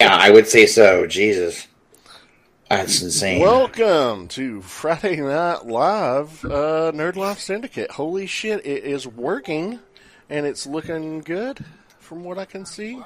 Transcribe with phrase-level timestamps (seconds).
[0.00, 1.08] Yeah, I would say so.
[1.08, 1.66] Jesus.
[2.70, 3.42] That's insane.
[3.42, 7.90] Welcome to Friday Night Live, uh, Nerd Life Syndicate.
[7.90, 9.80] Holy shit, it is working,
[10.30, 11.64] and it's looking good
[11.98, 13.02] from what I can see.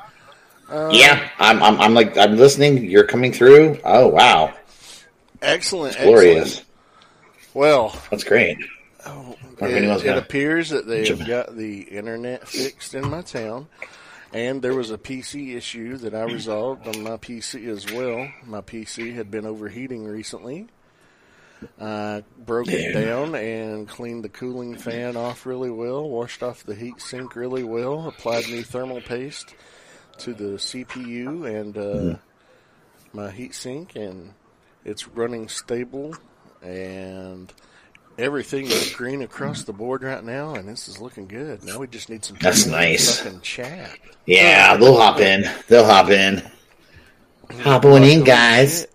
[0.71, 2.85] yeah, I'm, I'm, I'm like, I'm listening.
[2.85, 3.81] You're coming through.
[3.85, 4.53] Oh, wow.
[5.41, 6.59] Excellent, Glorious.
[6.59, 6.67] excellent.
[7.55, 8.59] Well, That's great.
[9.07, 13.69] Oh, it, it appears that they have got the internet fixed in my town,
[14.33, 18.29] and there was a PC issue that I resolved on my PC as well.
[18.45, 20.69] My PC had been overheating recently.
[21.81, 26.75] I broke it down and cleaned the cooling fan off really well, washed off the
[26.75, 29.55] heat sink really well, applied new thermal paste
[30.19, 32.19] to the CPU and uh,
[33.13, 34.33] my heat sink, and
[34.85, 36.17] it's running stable
[36.63, 37.53] and
[38.19, 41.65] everything is green across the board right now, and this is looking good.
[41.65, 43.19] Now we just need some That's nice.
[43.21, 43.99] fucking chat.
[44.27, 45.45] Yeah, they'll hop in.
[45.69, 46.43] They'll hop in.
[47.61, 48.87] Hop on in, guys.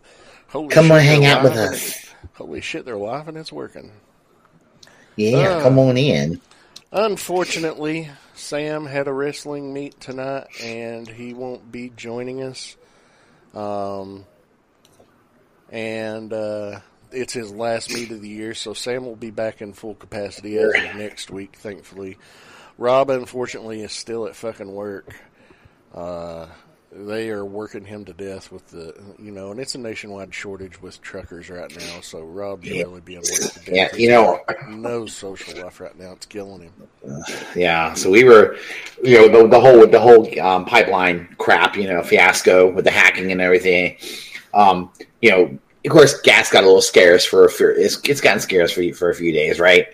[0.51, 1.89] Come on, hang out with us.
[1.95, 2.03] it-
[2.35, 3.91] Holy shit, they're live and it's working.
[5.15, 5.61] Yeah, Uh.
[5.63, 6.39] come on in.
[6.91, 12.77] Unfortunately, Sam had a wrestling meet tonight, and he won't be joining us.
[13.55, 14.25] Um,
[15.71, 16.79] and uh,
[17.11, 20.57] it's his last meet of the year, so Sam will be back in full capacity
[20.57, 22.17] as of next week, thankfully.
[22.77, 25.15] Rob, unfortunately, is still at fucking work.
[25.93, 26.47] Uh,
[26.91, 30.81] they are working him to death with the, you know, and it's a nationwide shortage
[30.81, 32.01] with truckers right now.
[32.01, 32.83] So Rob's Yeah.
[32.83, 33.69] really being worked to death.
[33.69, 34.39] Yeah, He's you know-
[34.69, 36.13] no social life right now.
[36.13, 37.23] It's killing him.
[37.55, 38.57] Yeah, so we were,
[39.03, 42.85] you know, the, the whole with the whole um, pipeline crap, you know, fiasco with
[42.85, 43.97] the hacking and everything.
[44.53, 44.91] Um,
[45.21, 47.69] you know, of course, gas got a little scarce for a few.
[47.69, 49.87] It's, it's gotten scarce for for a few days, right?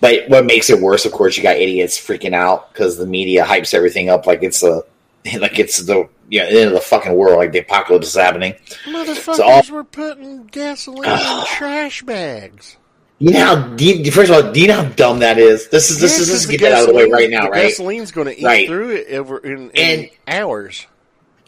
[0.00, 3.44] But what makes it worse, of course, you got idiots freaking out because the media
[3.44, 4.82] hypes everything up like it's a
[5.38, 8.54] like it's the you know, end of the fucking world, like the apocalypse is happening.
[8.84, 12.76] Motherfuckers all- were putting gasoline in trash bags.
[13.20, 13.76] You know how
[14.10, 15.68] first of all, do you know how dumb that is?
[15.68, 17.48] This is this Yeah, is this is get that out of the way right now,
[17.48, 17.70] right?
[17.72, 18.66] Gasoline's going to eat Right.
[18.66, 20.86] through it over in, in And- hours.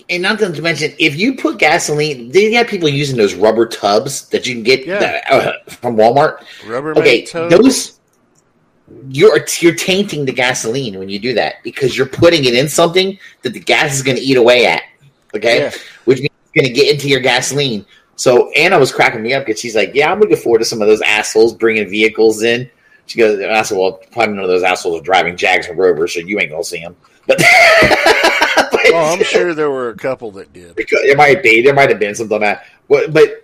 [0.09, 4.29] And not to mention, if you put gasoline, they have people using those rubber tubs
[4.29, 4.99] that you can get Yeah.
[5.01, 6.45] that, uh, from Walmart.
[6.65, 7.51] Rubbermaid Okay, tub.
[7.51, 7.93] those
[9.09, 13.19] you're you're tainting the gasoline when you do that because you're putting it in something
[13.43, 14.83] that the gas is going to eat away at.
[15.35, 15.71] Okay, Yeah.
[16.05, 17.85] which means it's going to get into your gasoline.
[18.15, 20.81] So Anna was cracking me up because she's like, "Yeah, I'm looking forward to some
[20.81, 22.71] of those assholes bringing vehicles in."
[23.07, 25.77] She goes, and I said, "Well, probably none of those assholes are driving Jags and
[25.77, 26.95] Rovers, so you ain't gonna see them."
[27.27, 27.43] But
[28.95, 30.77] Oh, I'm sure there were a couple that did.
[30.77, 32.67] because there might be there might have been something like that.
[32.89, 33.43] But but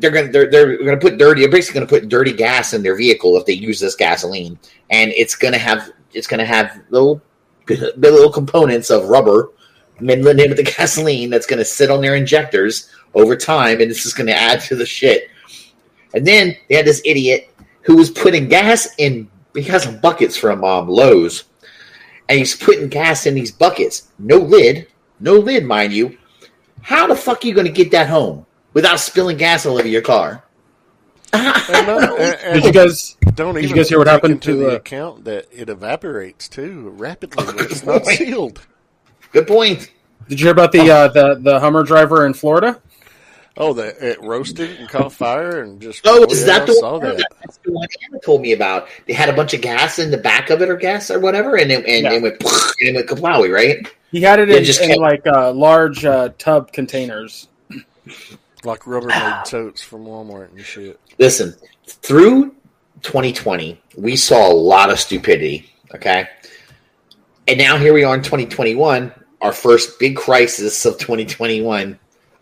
[0.00, 2.96] they're gonna they're, they're gonna put dirty they're basically gonna put dirty gas in their
[2.96, 4.58] vehicle if they use this gasoline.
[4.90, 7.20] And it's gonna have it's gonna have little
[7.66, 9.50] the little components of rubber
[10.00, 14.02] midland in with the gasoline that's gonna sit on their injectors over time and it's
[14.02, 15.28] just gonna add to the shit.
[16.14, 20.36] And then they had this idiot who was putting gas in he has some buckets
[20.36, 21.44] from um, Lowe's
[22.30, 24.86] and he's putting gas in these buckets no lid
[25.20, 26.16] no lid mind you
[26.80, 29.86] how the fuck are you going to get that home without spilling gas all over
[29.86, 30.42] your car?
[31.34, 31.44] And
[31.86, 33.16] not- and- and Did you guys?
[33.34, 36.48] don't did you even guys hear what happened to, the uh, account that it evaporates
[36.48, 38.16] too rapidly when good it's not point.
[38.18, 38.66] sealed.
[39.32, 39.92] Good point.
[40.28, 42.80] Did you hear about the uh, the the Hummer driver in Florida?
[43.62, 46.00] Oh, that it roasted and caught fire and just.
[46.06, 47.00] Oh, is yeah, that I the saw one?
[47.16, 47.26] that?
[47.40, 48.88] That's the one Anna told me about.
[49.06, 51.56] They had a bunch of gas in the back of it, or gas, or whatever,
[51.58, 52.12] and it, and Yeah.
[52.14, 53.86] it went and it went kaplawi, right?
[54.10, 57.48] He had it Yeah, in, just in kept- like uh, large uh, tub containers.
[58.64, 60.98] Like Rubbermaid totes from Walmart and shit.
[61.18, 61.54] Listen,
[61.86, 62.54] through
[63.02, 65.70] 2020, we saw a lot of stupidity.
[65.94, 66.26] Okay,
[67.46, 69.12] and now here we are in 2021,
[69.42, 71.98] our first big crisis of 2021.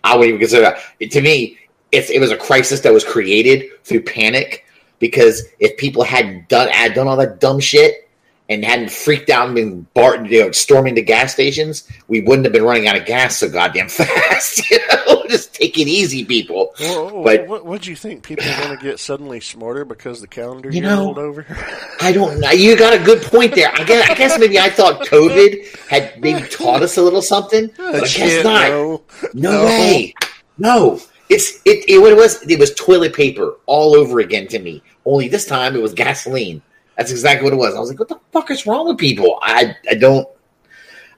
[0.09, 0.79] I wouldn't even consider that.
[1.01, 1.59] It- to me,
[1.93, 4.65] it was a crisis that was created through panic,
[4.99, 8.08] because if people hadn't done had done all that dumb shit
[8.49, 12.47] and hadn't freaked out and been bar, you know, storming the gas stations, we wouldn't
[12.47, 14.71] have been running out of gas so goddamn fast.
[14.71, 16.73] You know, just take it easy, people.
[16.81, 18.23] Well, But- what what do you think?
[18.23, 21.47] People are going to get suddenly smarter because the calendar You year know, rolled over?
[22.01, 22.51] I don't know.
[22.51, 23.71] You got a good point there.
[23.75, 27.71] I guess, I guess maybe I thought COVID had maybe taught us a little something,
[27.77, 28.69] but I guess not.
[28.71, 29.03] no.
[29.35, 29.65] No, No.
[29.67, 30.15] way.
[30.57, 31.01] No.
[31.29, 34.83] It's it, it what it was it was toilet paper all over again to me.
[35.05, 36.63] Only this time it was gasoline.
[36.99, 37.75] That's exactly what it was.
[37.75, 39.39] I was like, what the fuck is wrong with people?
[39.41, 40.29] I I don't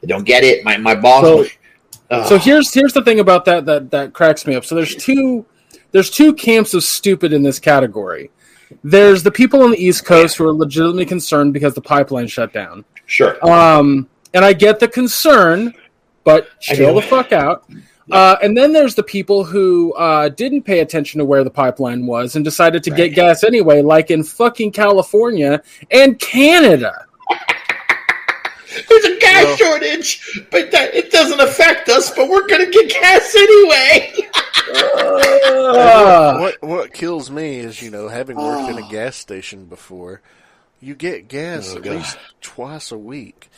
[0.03, 0.63] I don't get it.
[0.63, 1.47] My my boss So-.
[2.29, 4.65] So here's here's the thing about that that that cracks me up.
[4.65, 5.47] So there's two
[5.93, 8.31] there's two camps of stupid in this category.
[8.85, 12.53] There's the people on the East Coast who are legitimately concerned because the pipeline shut
[12.53, 12.85] down.
[13.07, 13.45] sure.
[13.49, 15.75] Um, and I get the concern,
[16.23, 17.65] but chill the fuck out.
[18.11, 22.07] Uh, and then there's the people who uh, didn't pay attention to where the pipeline
[22.07, 22.97] was and decided to Right.
[22.97, 27.07] get gas anyway, like in fucking California and Canada.
[28.89, 32.11] There's a gas Well- shortage, but that, it doesn't affect us.
[32.15, 34.13] But we're gonna get gas anyway.
[34.75, 40.21] Uh, what what kills me is you know having worked in a gas station before,
[40.81, 41.97] you get gas Oh, at God.
[41.97, 43.50] least twice a week.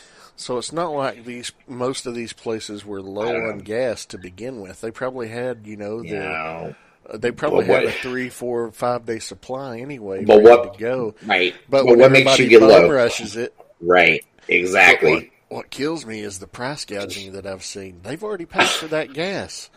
[0.43, 4.61] So it's not like these most of these places were low on gas to begin
[4.61, 4.81] with.
[4.81, 6.75] They probably had you know their know,
[7.09, 10.73] uh, they probably Well, had a what- three, four, five day supply anyway, But what-
[10.75, 11.15] to go.
[11.25, 11.55] right?
[11.69, 12.91] But when what makes you get low?
[12.91, 14.25] rushes it, Right?
[14.49, 15.31] Exactly.
[15.49, 18.01] What, what kills me is the price gouging that I've seen.
[18.03, 19.71] They've already paid for that gas.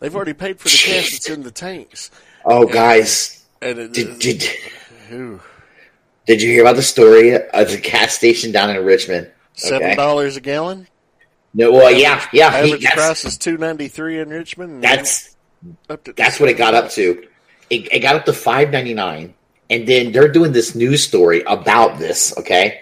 [0.00, 2.10] They've already paid for the gas that's in the tanks.
[2.44, 4.42] Oh, guys, And it, did, did
[6.26, 9.30] did you hear about the story of the gas station down in Richmond?
[9.54, 9.94] Seven Okay.
[9.96, 10.86] dollars a gallon.
[11.52, 12.50] No, well, yeah, yeah.
[12.62, 14.82] he- Average that's, price is two ninety three in Richmond.
[14.84, 15.36] that's
[15.88, 17.26] up to that's what it got up to.
[17.70, 19.34] It, it got up to five ninety nine,
[19.68, 22.36] and then they're doing this news story about this.
[22.38, 22.80] Okay,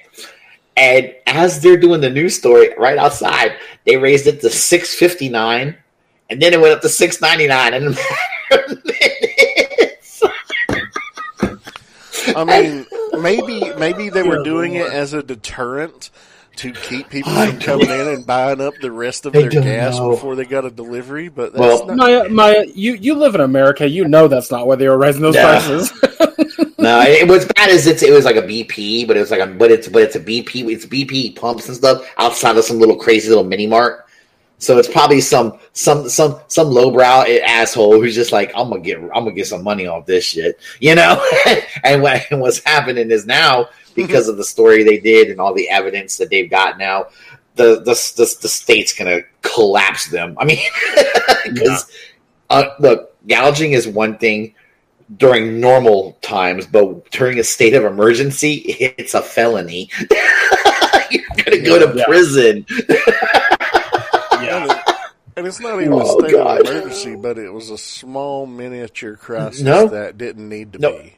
[0.77, 3.53] and as they're doing the news story right outside,
[3.87, 5.77] they raised it to six fifty nine,
[6.29, 7.91] and then it went up to six ninety nine in a
[8.51, 10.23] matter of minutes.
[12.37, 12.87] I mean,
[13.23, 16.11] maybe maybe they were doing it as a deterrent
[16.59, 19.97] to keep people from coming in and buying up the rest of I their gas
[19.99, 20.11] know.
[20.11, 21.29] before they got a delivery.
[21.29, 23.89] But that's Well- not, Maya, Maya, you, you live in America.
[23.89, 25.59] You know that's not why they were raising those Yeah.
[25.61, 25.93] prices.
[26.81, 29.41] No, it, what's bad is it's it was like a BP, but it was like
[29.41, 30.71] a but it's but it's a BP.
[30.71, 34.07] It's BP pumps and stuff outside of some little crazy little mini mart.
[34.61, 38.99] So it's probably some some some some lowbrow asshole who's just like I'm gonna get
[38.99, 41.25] I'm gonna get some money off this shit, you know.
[41.85, 45.55] and, what, and what's happening is now because of the story they did and all
[45.55, 47.07] the evidence that they've got now,
[47.55, 50.37] the the the, the state's gonna collapse them.
[50.39, 50.59] I mean,
[51.53, 51.91] because
[52.51, 54.55] uh, look, gouging is one thing
[55.19, 58.57] during normal times, but during a state of emergency,
[58.99, 59.89] it's a felony.
[61.11, 62.05] You're gonna go to Yeah.
[62.05, 62.67] prison.
[65.49, 66.61] And, it- and it's not even a Oh, state God.
[66.61, 69.87] of emergency, but it was a small miniature crisis No.
[69.89, 70.93] that didn't need to No.
[70.99, 71.15] be.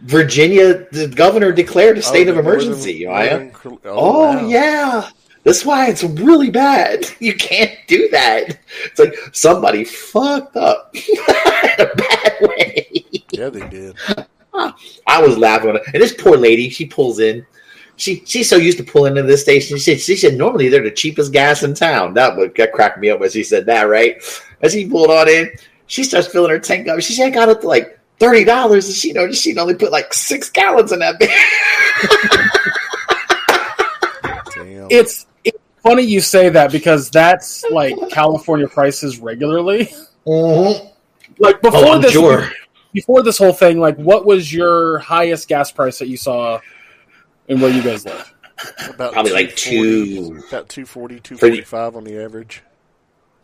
[0.00, 3.04] Virginia, the governor declared a oh, state Oh, of the Northern- emergency.
[3.04, 4.48] Northern Col- Oh, wow.
[4.48, 5.08] yeah.
[5.44, 7.06] That's why it's really bad.
[7.20, 8.58] You can't do that.
[8.86, 13.04] It's like somebody fucked up in a bad way.
[13.32, 13.96] Yeah, they did.
[15.06, 15.78] I was laughing.
[15.92, 17.44] And this poor lady, she pulls in.
[17.96, 19.76] She she's so used to pulling into this station.
[19.78, 22.14] She said, she said normally they're the cheapest gas in town.
[22.14, 24.16] That would that cracked me up when she said that, right?
[24.62, 25.50] As she pulled on in,
[25.86, 27.00] she starts filling her tank up.
[27.00, 29.92] She said I got up to like thirty dollars, and she noticed she'd only put
[29.92, 31.30] like six gallons in that bag.
[34.90, 39.86] It's, it's funny you say that because that's like California prices regularly.
[40.26, 40.90] Mhm.
[41.38, 42.48] Like before Oh, this, sure.
[42.92, 46.60] before this whole thing, like what was your highest gas price that you saw
[47.48, 48.34] in where you guys live?
[48.88, 50.42] about Probably like two.
[50.48, 52.62] About 240, For the- on the average.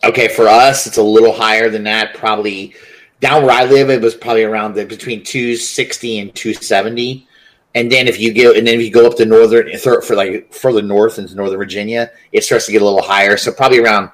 [0.03, 2.15] Okay, for us, it's a little higher than that.
[2.15, 2.75] Probably
[3.21, 7.27] down where I live, it was probably around the, between two sixty and two seventy.
[7.75, 10.17] And then if you go, and then if you go up to northern for for,
[10.17, 13.37] like further north into Northern Virginia, it starts to get a little higher.
[13.37, 14.11] So probably around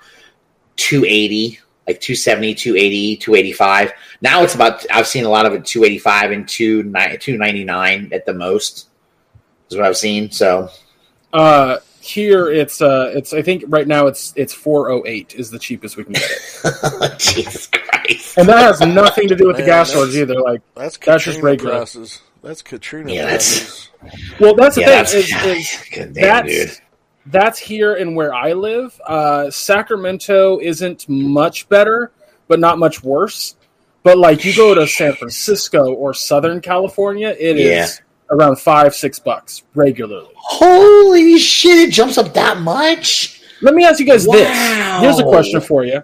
[0.74, 3.92] two eighty, like 270, 280, 285.
[4.22, 4.84] Now it's about.
[4.90, 8.34] I've seen a lot of it two eighty five and two ninety nine at the
[8.34, 8.88] most.
[9.70, 10.30] Is what I've seen.
[10.30, 10.68] So
[11.32, 15.50] Uh, here it's uh, it's I think right now it's it's four oh eight is
[15.50, 18.38] the cheapest we can get it, Jesus Christ.
[18.38, 20.40] and that has nothing to do with the Man, gas that's- shortage either.
[20.40, 21.76] Like, That's That's just Katrina regular.
[21.78, 22.22] prices.
[22.42, 23.88] That's Katrina Yeah, that's-
[24.38, 26.78] well, that's the Yeah, thing that's is, is God damn, that's dude.
[27.26, 29.00] that's here and where I live.
[29.04, 32.12] Uh, Sacramento isn't much better,
[32.46, 33.56] but not much worse.
[34.04, 37.66] But like you go to San Francisco or Southern California, it is
[37.98, 38.04] Yeah.
[38.30, 40.30] Around five six bucks regularly.
[40.36, 41.88] Holy shit!
[41.88, 43.40] It jumps up that much.
[43.62, 44.34] Let me ask you guys Wow.
[44.34, 45.00] this.
[45.00, 46.02] Here's a question for you.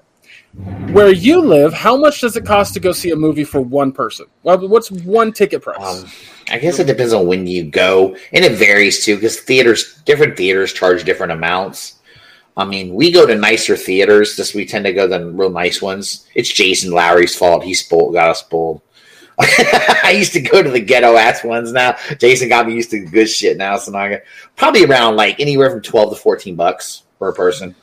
[0.92, 3.90] Where you live, how much does it cost to go see a movie for one
[3.90, 4.26] person?
[4.42, 5.78] Well, what's one ticket price?
[5.80, 6.10] Um,
[6.50, 10.36] I guess it depends on when you go, and it varies too because theaters, different
[10.36, 12.00] theaters charge different amounts.
[12.54, 14.36] I mean, we go to nicer theaters.
[14.36, 16.26] This we tend to go to the real nice ones.
[16.34, 17.64] It's Jason Lowry's fault.
[17.64, 18.82] He spoiled, got us spoiled.
[20.04, 21.72] I used to go to the ghetto ass ones.
[21.72, 23.56] Now Jason got me used to good shit.
[23.56, 27.32] Now, so now I get probably around like anywhere from twelve to fourteen bucks per
[27.32, 27.74] person.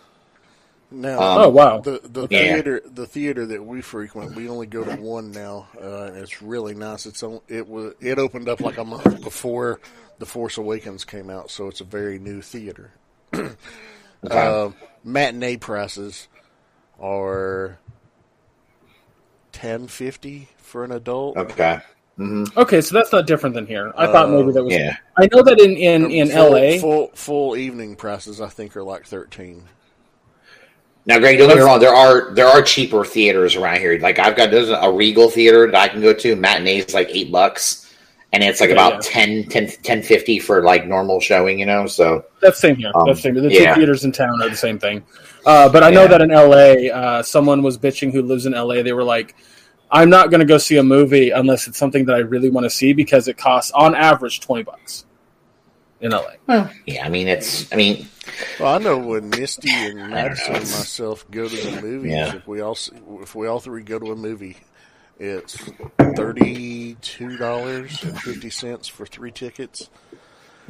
[0.91, 1.79] Now, Um, oh wow!
[1.81, 2.53] the the Yeah.
[2.55, 6.41] theater the theater that we frequent, we only go to one now, uh, and it's
[6.41, 7.05] really nice.
[7.05, 9.79] It's on, it was it opened up like a month before
[10.17, 12.91] the Force Awakens came out, so it's a very new theater.
[14.25, 14.37] Okay.
[14.37, 14.71] Uh,
[15.05, 16.27] matinee prices
[16.99, 17.79] are
[19.53, 21.35] ten fifty for an adult.
[21.37, 21.81] Okay.
[22.15, 23.91] hmm Okay, so that's not different than here.
[23.97, 24.73] I thought maybe that was.
[24.73, 24.95] Yeah.
[25.17, 26.77] I know that in in in full, LA.
[26.79, 29.63] full full evening prices, I think, are like thirteen.
[31.05, 31.79] Now, Greg, don't get me wrong.
[31.79, 33.97] There are there are cheaper theaters around here.
[33.99, 36.35] Like I've got there's a Regal theater that I can go to.
[36.35, 37.91] Matinee is like eight bucks,
[38.31, 39.25] and it's like Okay, about yeah.
[39.25, 41.57] 10, 10, 10 50 for like normal showing.
[41.57, 42.91] You know, so That's same here.
[42.93, 43.33] Um, That's same.
[43.33, 43.41] here.
[43.43, 43.73] The yeah.
[43.73, 45.03] two theaters in town are the same thing.
[45.45, 46.17] Uh, but I know Yeah.
[46.17, 48.83] that in LA, uh, someone was bitching who lives in LA.
[48.83, 49.35] They were like,
[49.91, 52.65] "I'm not going to go see a movie unless it's something that I really want
[52.65, 55.05] to see because it costs on average twenty bucks
[56.01, 57.05] in LA." yeah.
[57.05, 58.07] I mean, it's I mean,
[58.59, 60.09] Well, I know when Misty and.
[60.09, 62.35] Madison and myself go to the movies, Yeah.
[62.35, 62.77] if we all
[63.21, 64.57] if we all three go to a movie,
[65.19, 65.57] it's
[66.15, 69.89] thirty two dollars and fifty cents for three tickets,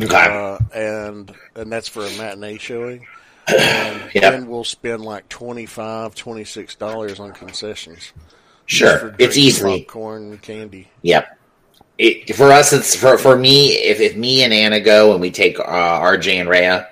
[0.01, 0.15] okay.
[0.15, 3.05] uh, and and that's for a matinee showing.
[3.49, 4.29] And Yeah.
[4.29, 6.13] then we'll spend like 25
[6.77, 8.13] dollars on concessions.
[8.69, 9.83] Sure, it's drinks, easily.
[9.83, 10.87] popcorn, candy.
[11.01, 11.37] Yep.
[11.97, 13.73] It, for us, it's for for me.
[13.73, 16.87] If, if me and Anna go and we take uh, RJ and Raya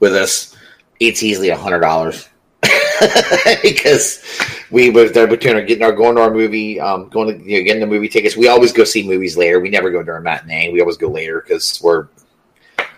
[0.00, 0.56] with us,
[0.98, 2.28] it's easily a hundred dollars
[3.62, 4.22] because
[4.70, 7.58] we were there between our getting our going to our movie, um, going to you
[7.58, 8.36] know, getting the movie tickets.
[8.36, 9.60] We always go see movies later.
[9.60, 10.72] We never go during matinee.
[10.72, 12.08] We always go later because we're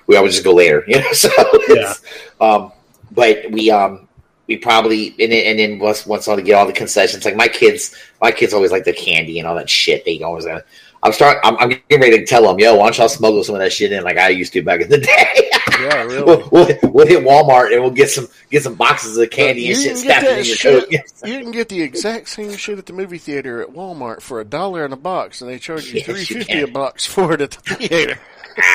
[0.07, 0.85] we always just go later.
[0.89, 2.03] You know, so it's,
[2.41, 2.73] um,
[3.11, 4.09] but we um
[4.51, 7.49] we probably and then, and then once once I get all the concessions, like my
[7.49, 10.05] kids, my kids always like the candy and all that shit.
[10.05, 10.45] They always.
[10.45, 10.61] Uh,
[11.03, 11.41] I'm starting.
[11.45, 13.73] I'm, I'm getting ready to tell them, yo, why don't y'all smuggle some of that
[13.73, 15.51] shit in like I used to back in the day.
[15.81, 16.25] Yeah, really.
[16.25, 19.75] we'll, we'll, we'll hit Walmart and we'll get some get some boxes of candy you
[19.75, 21.13] and shit can stuffed in your shit.
[21.25, 24.45] You can get the exact same shit at the movie theater at Walmart for a
[24.45, 26.65] dollar in a box, and they charge you Yes, three you fifty can.
[26.65, 28.19] a box for it at the theater.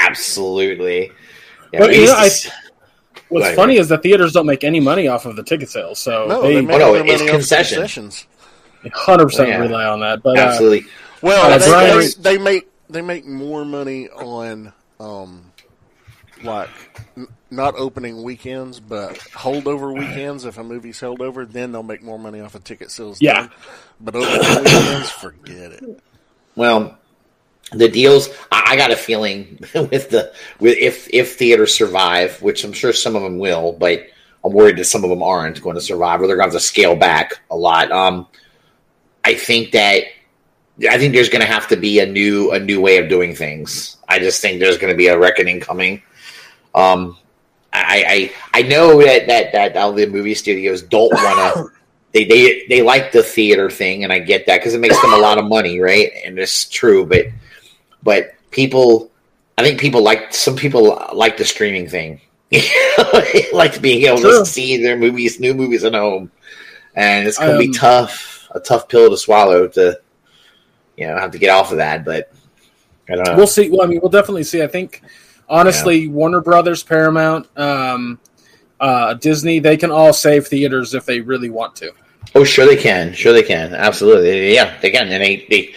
[0.10, 1.12] Absolutely.
[1.74, 2.50] Yeah, But, you know, to I- s-
[3.30, 3.56] What's Right.
[3.56, 6.42] funny is that theaters don't make any money off of the ticket sales, so No,
[6.44, 7.80] they they make Oh, no, it's money off concession.
[7.80, 8.28] concessions.
[8.94, 9.58] hundred percent Yeah.
[9.60, 10.22] rely on that.
[10.22, 10.86] But uh, absolutely.
[11.22, 15.52] Well, Uh, they, Brian- they, they make they make more money on um,
[16.44, 16.70] like
[17.18, 20.46] n- not opening weekends, but holdover weekends.
[20.46, 23.18] If a movie's held over, then they'll make more money off of ticket sales.
[23.22, 23.42] Yeah.
[23.42, 23.50] then.
[24.00, 26.00] but opening weekends, forget it.
[26.56, 26.96] Well,
[27.76, 28.30] the deals.
[28.52, 33.16] I, got a feeling with the with if if theaters survive, which I'm sure some
[33.16, 34.08] of them will, but
[34.44, 36.62] I'm worried that some of them aren't going to survive, or they're going to have
[36.62, 37.92] to scale back a lot.
[37.92, 38.28] Um,
[39.24, 40.04] I think that
[40.90, 43.36] I think there's going to have to be a new a new way of doing
[43.36, 43.98] things.
[44.08, 46.02] I just think there's going to be a reckoning coming.
[46.74, 47.18] Um,
[47.74, 51.72] I I, I know that that that all the movie studios don't want to.
[52.16, 55.12] They, they they like the theater thing, and I get that because it makes them
[55.12, 56.14] a lot of money, right?
[56.24, 57.26] And it's true, but
[58.06, 59.12] but people,
[59.58, 62.22] I think people like some people like the streaming thing,
[63.52, 64.40] like being able True.
[64.40, 66.32] to see their movies, new movies at home,
[66.96, 70.00] and it's going to Um, be tough, a tough pill to swallow to,
[70.96, 72.06] you know, have to get off of that.
[72.06, 72.32] But
[73.10, 73.36] I don't know.
[73.36, 73.70] we'll see.
[73.70, 74.62] Well, I mean, we'll definitely see.
[74.64, 75.02] I think
[75.50, 78.20] honestly, Warner Brothers, Paramount, um,
[78.80, 81.92] uh, Disney, they can all save theaters if they really want to.
[82.36, 83.14] Oh, sure they can.
[83.14, 83.74] Sure they can.
[83.74, 84.54] Absolutely.
[84.54, 85.08] Yeah, they can.
[85.10, 85.74] And they, they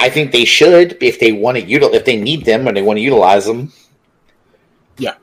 [0.00, 2.82] I think they should if they want to util if they need them and they
[2.82, 3.72] want to utilize them.
[4.98, 5.14] Yeah.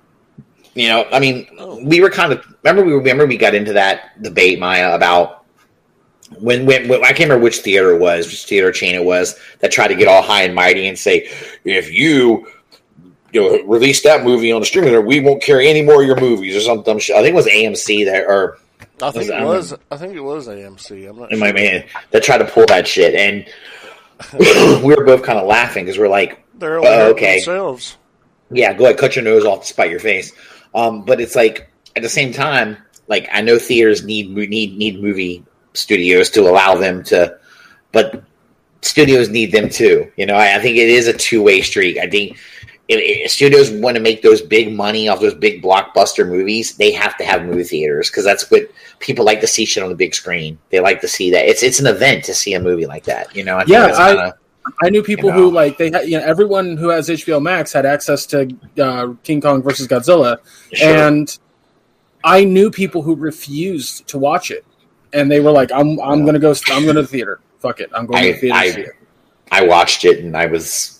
[0.75, 1.47] You know, I mean,
[1.83, 5.45] we were kind of remember we remember we got into that debate, Maya, about
[6.39, 9.37] when, when when I can't remember which theater it was, which theater chain it was
[9.59, 11.29] that tried to get all high and mighty and say,
[11.65, 12.47] if you
[13.33, 16.07] you know release that movie on the streaming, there, we won't carry any more of
[16.07, 17.15] your movies or some dumb shit.
[17.15, 18.57] I think it was AMC that or
[19.01, 19.73] I think it was.
[19.91, 21.09] I think it was AMC.
[21.09, 21.31] I'm not.
[21.31, 21.53] in my sure.
[21.55, 23.45] man that tried to pull that shit, and
[24.83, 27.35] we were both kind of laughing because we're like, They're Oh, okay.
[27.35, 27.97] themselves.
[28.49, 30.31] "Yeah, go ahead, cut your nose off to spite your face."
[30.73, 32.77] Um, but it's like at the same time,
[33.07, 37.37] like I know theaters need need need movie studios to allow them to,
[37.91, 38.23] but
[38.81, 40.11] studios need them too.
[40.17, 41.97] You know, I, I think it is a two way street.
[41.99, 42.37] I think.
[42.89, 46.91] If, if studios want to make those big money off those big blockbuster movies, they
[46.93, 49.95] have to have movie theaters because that's what people like to see shit on the
[49.95, 50.57] big screen.
[50.69, 53.35] They like to see that it's it's an event to see a movie like that.
[53.35, 54.37] You know, I Yeah, I- kinda-
[54.83, 55.41] I knew people You know.
[55.43, 58.49] who like they had you know everyone who has HBO Max had access to
[58.81, 60.37] uh, King Kong versus Godzilla,
[60.73, 60.89] Sure.
[61.07, 61.37] and
[62.23, 64.65] I knew people who refused to watch it,
[65.13, 66.53] and they were like, "I'm I'm gonna go.
[66.69, 67.39] I'm going to the theater.
[67.59, 67.89] Fuck it.
[67.93, 68.91] I'm going to the theater." I- to see it."
[69.51, 70.96] I watched it and I was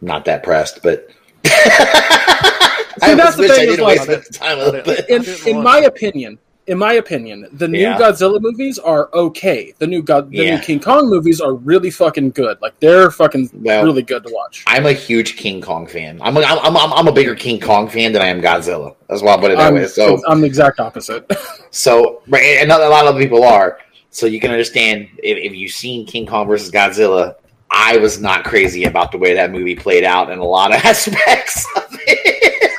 [0.00, 1.08] not that pressed, but
[1.44, 1.50] See,
[3.14, 6.78] that's the I thing is, like- the time I with in, in my opinion, in
[6.78, 7.98] my opinion, the new Yeah.
[7.98, 9.72] Godzilla movies are okay.
[9.78, 10.56] The new God, the Yeah.
[10.56, 12.58] new King Kong movies are really fucking good.
[12.60, 14.62] Like they're fucking Well- really good to watch.
[14.66, 16.20] I'm a huge King Kong fan.
[16.22, 18.94] I'm a, I'm, I'm, I'm a bigger King Kong fan than I am Godzilla.
[19.08, 19.86] That's why I put it that I'm, way.
[19.86, 21.30] So I'm the exact opposite.
[21.72, 23.78] So, right, and a lot of people are.
[24.10, 27.36] So you can understand if, if you've seen King Kong versus Godzilla,
[27.70, 30.80] I was not crazy about the way that movie played out in a lot of
[30.84, 32.70] aspects of it.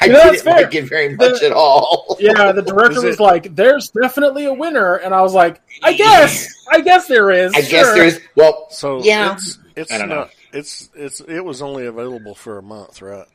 [0.00, 2.16] I You know, didn't like it very much The- at all.
[2.18, 5.92] Yeah, the director Is was like, "There's definitely a winner," and I was like, "I
[5.92, 9.34] guess, I guess there is." I guess there's well, So Yeah.
[9.34, 10.28] it's it's I don't not know.
[10.52, 13.26] it's it's it was only available for a month, right?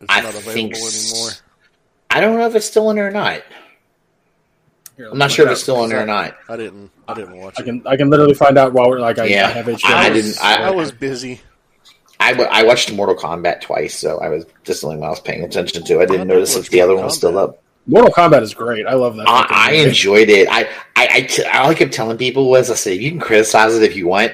[0.00, 1.30] It's I not available s- anymore.
[2.10, 3.42] I don't know if it's still in there or not.
[4.96, 6.36] Here, I'm not sure if it's still on there or not.
[6.48, 7.64] I didn't I didn't watch I it.
[7.64, 9.46] can I can literally find out while we're like I, Yeah.
[9.48, 9.84] I have HBO.
[9.90, 11.40] I I, was, didn't- I- I was busy.
[12.20, 15.10] I, w- I watched Mortal Kombat twice, so I was just the only one I
[15.10, 16.00] was paying attention to.
[16.00, 17.62] I didn't I notice watched if the other Mortal one was still up.
[17.86, 18.86] Mortal Kombat is great.
[18.86, 19.28] I love that.
[19.28, 20.48] I, I enjoyed it.
[20.48, 20.62] I,
[20.96, 23.82] I, I, t- all I kept telling people was, I said, you can criticize it
[23.82, 24.32] if you want,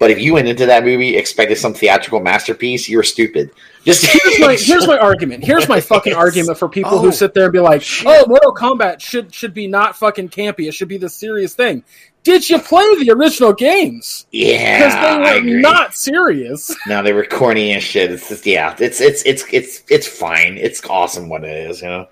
[0.00, 3.50] but if you went into that movie expecting some theatrical masterpiece, you're stupid.
[3.84, 5.44] Just Here's my here's my argument.
[5.44, 8.06] Here's my fucking argument for people Oh, who sit there and be like, shit.
[8.08, 10.66] "Oh, Mortal Kombat should should be not fucking campy.
[10.66, 11.84] It should be the serious thing."
[12.22, 14.26] Did you play the original games?
[14.30, 15.54] Because yeah, I they agree.
[15.54, 16.74] were not serious.
[16.86, 18.10] No, they were corny and shit.
[18.10, 20.56] It's just, yeah, it's it's it's it's it's fine.
[20.58, 22.08] It's awesome what it is, you know.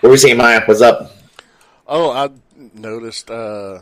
[0.00, 0.62] What were we saying, Maya?
[0.66, 1.10] What's up?
[1.86, 2.28] Oh, I
[2.74, 3.80] noticed uh,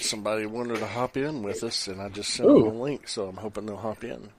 [0.00, 3.26] somebody wanted to hop in with us, and I just sent them a link, so
[3.28, 4.30] I'm hoping they'll hop in.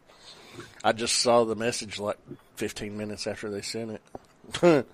[0.83, 2.17] I just saw the message like
[2.55, 3.99] 15 minutes after they sent
[4.61, 4.85] it.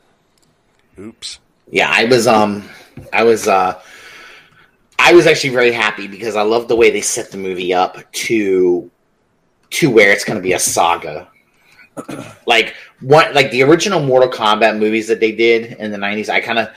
[1.00, 1.40] Oops.
[1.72, 2.70] Yeah, I was um
[3.12, 3.82] I was uh
[5.00, 8.12] I was actually very happy because I love the way they set the movie up
[8.12, 8.90] to
[9.72, 11.28] to where it's going to be a saga.
[12.46, 16.42] like what like the original Mortal Kombat movies that they did in the 90s, I
[16.42, 16.70] kind of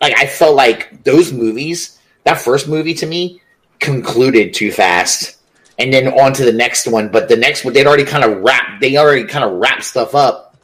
[0.00, 3.40] like I felt like those movies, that first movie to me
[3.78, 5.38] concluded too fast.
[5.78, 8.38] And then on to the next one, but the next one they'd already kind of
[8.42, 10.56] wrapped they already kind of wrapped stuff up.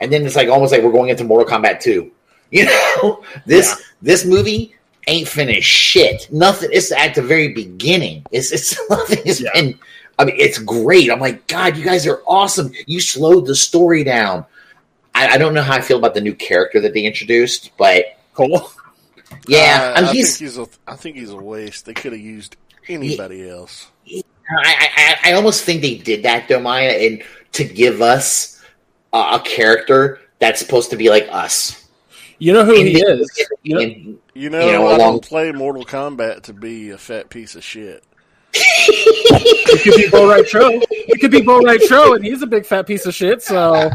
[0.00, 2.10] And then it's like almost like we're going into Mortal Kombat 2.
[2.52, 4.74] You know, this this movie
[5.06, 6.26] ain't finished shit.
[6.32, 6.70] Nothing.
[6.72, 8.24] It's at the very beginning.
[8.32, 9.50] It's it's nothing has Yeah.
[9.54, 9.78] been.
[10.18, 11.12] I mean, it's great.
[11.12, 12.72] I'm like, God, you guys are awesome.
[12.88, 14.44] You slowed the story down.
[15.14, 18.18] I, I don't know how I feel about the new character that they introduced, but
[18.34, 18.68] Cool.
[19.46, 20.36] Yeah, Uh, I he's.
[20.38, 20.66] think he's a.
[20.86, 21.86] I think he's a waste.
[21.86, 22.56] They could have used
[22.88, 23.88] anybody else.
[24.08, 24.88] I,
[25.24, 28.60] I, I almost think they did that though, Maya, and to give us
[29.12, 31.86] a, a character that's supposed to be like us.
[32.38, 33.46] You know who And he they- is.
[33.62, 36.90] You know, and- You know, You know, I along- don't play Mortal Kombat to be
[36.90, 38.02] a fat piece of shit.
[38.54, 40.68] it could be Bo Right Tro.
[40.90, 43.42] It could be Bo Right Tro, and he's a big fat piece of shit.
[43.42, 43.90] So,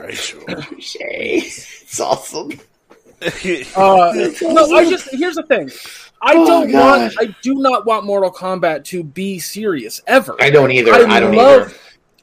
[0.00, 0.40] Rachel.
[0.78, 2.52] Shay, it's awesome.
[3.76, 5.70] uh, no, I just here's the thing.
[6.20, 7.14] I Oh, don't want.
[7.18, 10.36] I do not want Mortal Kombat to be serious ever.
[10.40, 10.92] I don't either.
[10.92, 11.74] I I, don't love- either.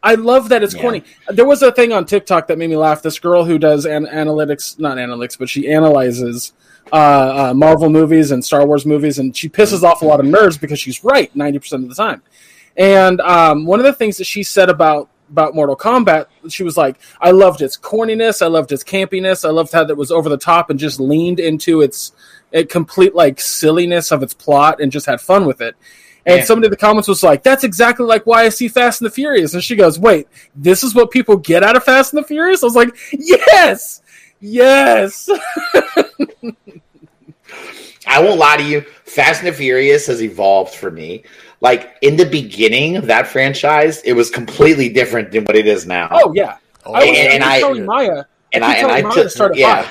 [0.04, 0.82] I love that it's Yeah.
[0.82, 1.04] corny.
[1.30, 3.02] There was a thing on TikTok that made me laugh.
[3.02, 6.54] This girl who does an- analytics, not analytics, but she analyzes
[6.94, 6.96] uh,
[7.50, 10.60] uh, Marvel movies and Star Wars movies, and she pisses off a lot of nerds
[10.62, 12.22] because she's right ninety percent of the time.
[12.78, 16.78] And um, one of the things that she said about about Mortal Kombat, she was
[16.78, 18.42] like, "I loved its corniness.
[18.42, 19.44] I loved its campiness.
[19.46, 22.12] I loved how that was over the top and just leaned into its
[22.52, 25.76] it complete like silliness of its plot and just had fun with it."
[26.28, 26.46] And Yeah.
[26.46, 29.14] somebody in the comments was like, "That's exactly like why I see Fast and the
[29.14, 32.28] Furious." And she goes, "Wait, this is what people get out of Fast and the
[32.28, 34.02] Furious?" I was like, "Yes,
[34.40, 35.30] yes."
[38.08, 38.82] I won't lie to you.
[39.06, 41.24] Fast and the Furious has evolved for me.
[41.66, 45.88] Like in the beginning of that franchise, it was completely different than what it is
[45.88, 46.10] now.
[46.12, 48.24] Oh yeah, Oh, I was, And- and I was I- telling Maya,
[48.54, 49.90] and I I and I telling Maya took to start at yeah.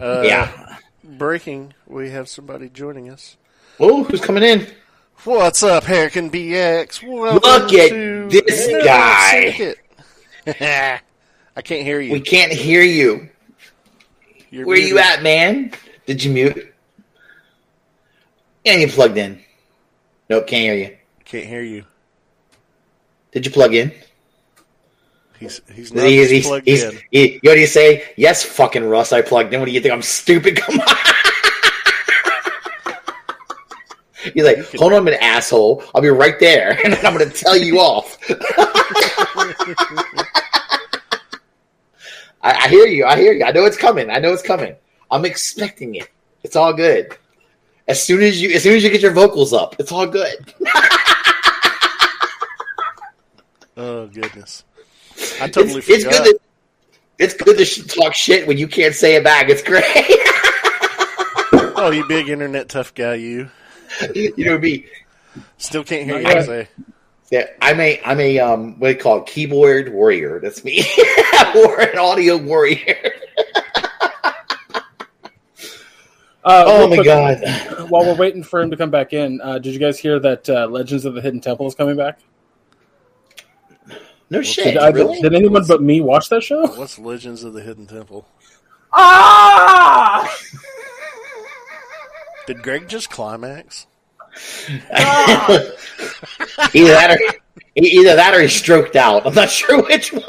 [0.00, 0.76] Uh, yeah.
[1.04, 1.74] Breaking.
[1.86, 3.36] We have somebody joining us.
[3.78, 4.66] Oh, who's coming in?
[5.22, 7.08] What's up, Hurricane BX?
[7.08, 7.90] Welcome Look at
[8.32, 9.74] this Nerd guy.
[11.56, 12.12] I can't hear you.
[12.14, 13.28] We can't hear you.
[14.50, 15.70] You're Where you at, man?
[16.06, 16.74] Did you mute?
[18.66, 19.38] And you plugged in.
[20.28, 20.96] Nope, can't hear you.
[21.24, 21.84] Can't hear you.
[23.32, 23.92] Did you plug in?
[25.38, 26.98] He's he's not He's, he's, plugged he's, in.
[27.10, 28.04] he, you know what do you say?
[28.16, 29.60] Yes, fucking Russ, I plugged in.
[29.60, 29.92] What do you think?
[29.92, 30.56] I'm stupid?
[30.60, 30.86] Come on.
[34.32, 35.84] He's like, hold on a minute, asshole.
[35.94, 38.18] I'll be right there, and then I'm going to tell you off.
[42.42, 43.04] I, I hear you.
[43.04, 43.44] I hear you.
[43.44, 44.10] I know it's coming.
[44.10, 44.76] I know it's coming.
[45.10, 46.08] I'm expecting it.
[46.42, 47.16] It's all good.
[47.86, 50.54] As soon as you, as soon as you get your vocals up, it's all good.
[53.76, 54.64] Oh goodness!
[55.40, 56.24] I totally it's, it's forgot.
[56.24, 56.36] good.
[56.36, 56.40] To,
[57.18, 59.48] it's good to sh- talk shit when you can't say it back.
[59.48, 59.82] It's great.
[61.76, 63.50] oh, you big internet tough guy, you
[64.14, 64.86] you know me.
[65.58, 66.68] still can't hear you say.
[67.32, 69.26] Yeah, I'm a I'm a um what do you call it?
[69.26, 70.38] keyboard warrior.
[70.38, 70.84] That's me.
[71.56, 73.10] or an audio warrior.
[76.44, 77.38] Uh, Oh my quick, god!
[77.88, 80.48] While we're waiting for him to come back in, uh, did you guys hear that
[80.48, 82.18] uh, Legends of the Hidden Temple is coming back?
[84.30, 84.64] No shit.
[84.64, 85.20] Did, I- really?
[85.20, 86.66] did anyone but me watch that show?
[86.76, 88.26] What's Legends of the Hidden Temple?
[88.92, 90.30] Ah!
[92.46, 93.86] Did Greg just climax?
[94.90, 95.64] either
[96.90, 97.18] that or
[97.76, 99.26] either that or he stroked out.
[99.26, 100.22] I'm not sure which one.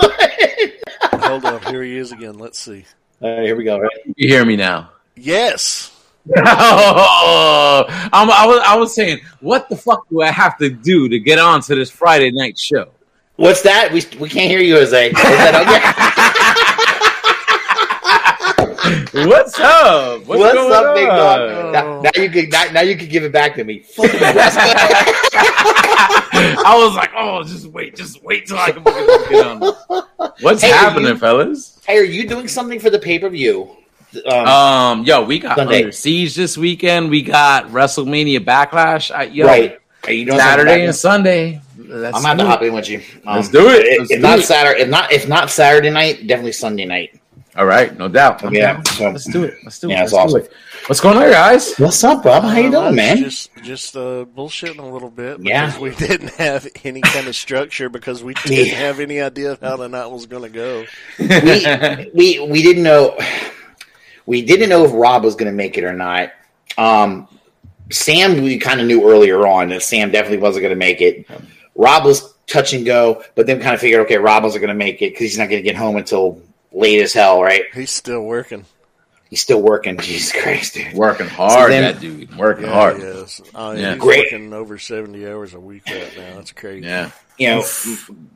[1.13, 2.37] Hold on, here he is again.
[2.37, 2.85] Let's see.
[3.21, 3.79] All right, here we go.
[3.79, 3.91] Right?
[4.15, 4.91] You hear me now?
[5.15, 5.91] Yes.
[6.37, 11.07] Oh, I'm, I was I was saying, what the fuck do I have to do
[11.09, 12.89] to get on to this Friday night show?
[13.35, 13.91] What's that?
[13.91, 15.07] We we can't hear you, Jose.
[15.09, 15.81] Is that okay?
[19.27, 20.25] What's up?
[20.27, 21.73] What's, What's going up, big dog?
[21.73, 23.79] Now, now you can now, now you can give it back to me.
[23.79, 24.55] Fuck you, Wes.
[26.67, 29.61] I was like, oh, just wait, just wait till I can get on.
[30.41, 31.79] What's Hey, happening, you- fellas?
[31.87, 33.69] hey, are you doing something for the pay per view?
[34.25, 35.79] Um, Um, yo, we got Sunday.
[35.79, 37.09] Under Siege this weekend.
[37.09, 39.13] We got WrestleMania Backlash.
[39.13, 39.79] I, yo, right.
[40.05, 41.61] Are you doing Saturday and Sunday.
[41.77, 43.01] Let's I'm gonna have to hop in with you.
[43.25, 43.85] Um, Let's do it.
[43.85, 44.43] If, Let's if do not it.
[44.43, 47.19] Saturday, if not if not Saturday night, definitely Sunday night.
[47.57, 48.43] All right, no doubt.
[48.43, 49.55] I'm Yeah, so- let's do it.
[49.63, 49.93] Let's do it.
[49.93, 50.51] Yeah, it's Let's do awesome.
[50.51, 50.53] it.
[50.87, 51.73] What's going on, guys?
[51.77, 52.43] What's up, Bob?
[52.43, 53.17] How you Uh, doing, man?
[53.17, 55.77] Just, just uh, bullshitting a little bit Yeah.
[55.79, 58.75] we didn't have any kind of structure because we didn't Yeah.
[58.75, 60.85] have any idea of how the night was going to go.
[61.17, 63.15] we, we we didn't know
[64.25, 66.31] we didn't know if Rob was going to make it or not.
[66.77, 67.27] Um,
[67.91, 71.27] Sam, we kind of knew earlier on that Sam definitely wasn't going to make it.
[71.75, 74.77] Rob was touch and go, but then kind of figured, okay, Rob wasn't going to
[74.77, 77.63] make it because he's not going to get home until late as hell, right?
[77.73, 78.65] He's still working.
[79.29, 79.97] He's still working.
[80.01, 80.93] Jesus Christ, dude.
[80.93, 82.35] Working hard, then- that dude.
[82.37, 82.97] Working Yeah, hard.
[82.97, 83.41] he is.
[83.53, 83.93] Uh, Yeah.
[83.93, 84.31] He's Great.
[84.31, 86.35] working over 70 hours a week right now.
[86.35, 86.85] That's crazy.
[86.87, 87.11] Yeah.
[87.37, 87.63] You know,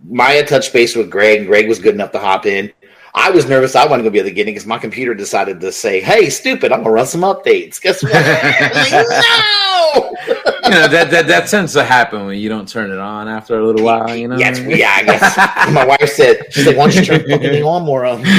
[0.03, 1.47] Maya touched base with Greg.
[1.47, 2.71] Greg was good enough to hop in.
[3.13, 3.75] I was nervous.
[3.75, 6.01] I wasn't going to be able to get in because my computer decided to say,
[6.01, 6.71] "Hey, stupid!
[6.71, 8.13] I'm going to run some updates." Guess what?
[8.13, 10.15] Like, no.
[10.63, 13.59] You know, that, that that tends to happen when you don't turn it on after
[13.59, 14.37] a little while, you know?
[14.37, 15.73] Yes, yeah, I guess.
[15.73, 18.05] My wife said, she's like, why don't you turn the fucking thing on more?
[18.05, 18.35] Um, no.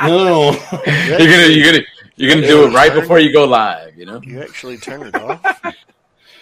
[0.02, 0.50] no.
[0.86, 1.84] You're gonna you're gonna
[2.16, 4.20] you're gonna do it right before you go live, you know?
[4.24, 5.62] You actually turn it off?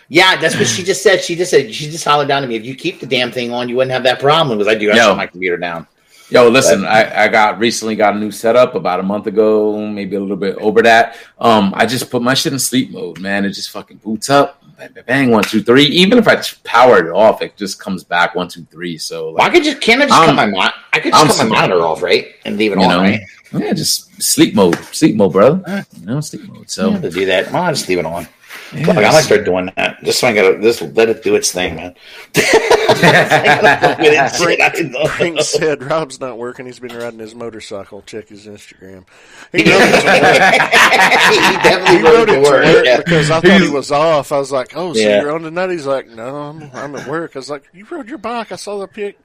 [0.09, 1.25] Yeah, that's what she just said.
[1.25, 3.51] She just said, she just hollered down to me, if you keep the damn thing
[3.51, 4.59] on, you wouldn't have that problem.
[4.59, 5.05] Because I do, I Yo.
[5.05, 5.87] shut my computer down.
[6.33, 10.17] Yo, listen, I, I got recently got a new setup about a month ago, maybe
[10.17, 11.17] a little bit over that.
[11.39, 13.45] Um, I just put my shit in sleep mode, man.
[13.45, 15.85] It just fucking boots up, bang, bang, one, two, three.
[15.85, 18.97] Even if I power it off, it just comes back one, two, three.
[18.97, 21.23] So Well, I could just, can't I just cut I'm- my mon- I could just
[21.23, 22.29] I'm cut my monitor off, right?
[22.47, 23.21] And leave it you on, know, right?
[23.53, 25.85] yeah, just sleep mode, sleep mode, brother.
[26.01, 26.71] You know, sleep mode.
[26.71, 27.53] So have to do that.
[27.53, 28.27] Well, I'll just leave it on.
[28.75, 30.03] Yeah, Fuck, I might start doing that.
[30.03, 31.95] Just so I gotta just let it do its thing, man.
[35.17, 36.67] Frank said Rob's not working.
[36.67, 38.03] He's been riding his motorcycle.
[38.03, 39.05] Check his Instagram.
[39.53, 40.63] He he wrote it to work.
[41.63, 42.65] definitely He wrote wrote it it to to work.
[42.65, 42.97] work yeah.
[42.99, 44.33] because I thought he was off.
[44.33, 45.21] I was like, "Oh, so Yeah.
[45.23, 47.87] you're on the tonight?" He's like, "No, I'm, I'm at work." I was like, "You
[47.91, 48.53] rode your bike?
[48.53, 49.19] I saw the pic."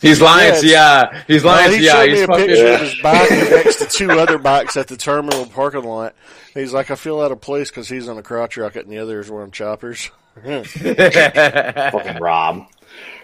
[0.00, 1.12] He's lying Yeah, to ya.
[1.26, 1.92] He's lying No, he ya.
[1.92, 2.46] showed He's me a fucking.
[2.46, 6.14] picture of his bike next to two other bikes at the terminal parking lot.
[6.54, 8.98] He's like, "I feel out of place because he's on a crotch rocket and the
[8.98, 10.10] other is one choppers."
[10.44, 12.66] Fucking Rob.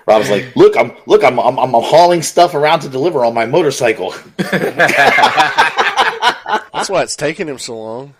[0.07, 3.47] Rob's like, look, I'm look, I'm, I'm I'm hauling stuff around to deliver on my
[3.47, 4.15] motorcycle.
[4.39, 4.59] That's
[6.89, 8.15] why it's taking him so long.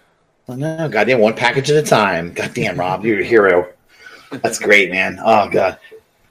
[0.49, 2.33] Oh, no, goddamn, one package at a time.
[2.33, 3.69] Goddamn, Rob, you're a hero.
[4.31, 5.19] That's great, man.
[5.25, 5.79] Oh god.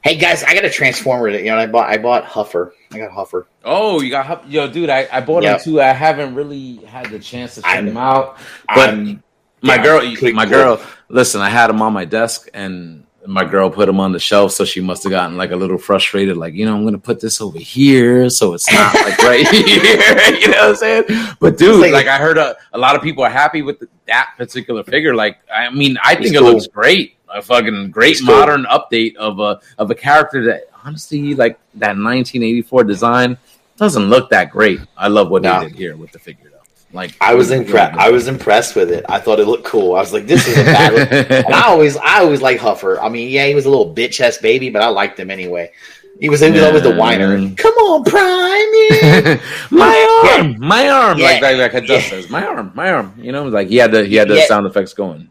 [0.01, 1.31] Hey guys, I got a transformer.
[1.31, 2.71] That, you know, I bought I bought Huffer.
[2.91, 3.45] I got Huffer.
[3.65, 4.89] Oh, you got Hup- yo, dude.
[4.89, 5.57] I, I bought Yep.
[5.57, 5.81] them too.
[5.81, 8.37] I haven't really had the chance to check I'm- them out.
[8.73, 9.23] But I'm
[9.61, 10.01] my yeah, girl,
[10.33, 10.53] my cool.
[10.53, 10.81] girl.
[11.09, 14.53] Listen, I had them on my desk, and my girl put them on the shelf,
[14.53, 16.37] so she must have gotten like a little frustrated.
[16.37, 20.35] Like, you know, I'm gonna put this over here, so it's not like right here.
[20.39, 21.03] You know what I'm saying?
[21.41, 23.89] But dude, like- like, I heard a, a lot of people are happy with the,
[24.07, 25.13] that particular figure.
[25.13, 26.53] Like, I mean, I think It's it cool.
[26.53, 27.17] looks great.
[27.33, 32.83] A fucking great modern update of a of a character that honestly, like that 1984
[32.85, 33.37] design,
[33.77, 34.79] doesn't look that great.
[34.97, 35.59] I love what No.
[35.61, 36.55] they did here with the figure, though.
[36.91, 37.97] Like, I was impressed.
[37.99, 39.05] I was impressed with it.
[39.07, 39.95] I thought it looked cool.
[39.95, 41.43] I was like, this is a bad.
[41.45, 42.97] and I always, I always like Huffer.
[42.99, 45.71] I mean, yeah, he was a little bitch ass baby, but I liked him anyway.
[46.19, 47.37] He was, he was always the whiner.
[47.37, 47.55] Mm.
[47.57, 48.71] Come on, Prime.
[48.91, 49.39] yeah."
[49.71, 51.25] my arm, my arm, Yeah.
[51.25, 52.01] like like like a Yeah.
[52.01, 53.13] says, my arm, my arm.
[53.17, 54.45] You know, like he had the he had the Yeah.
[54.47, 55.29] sound effects going.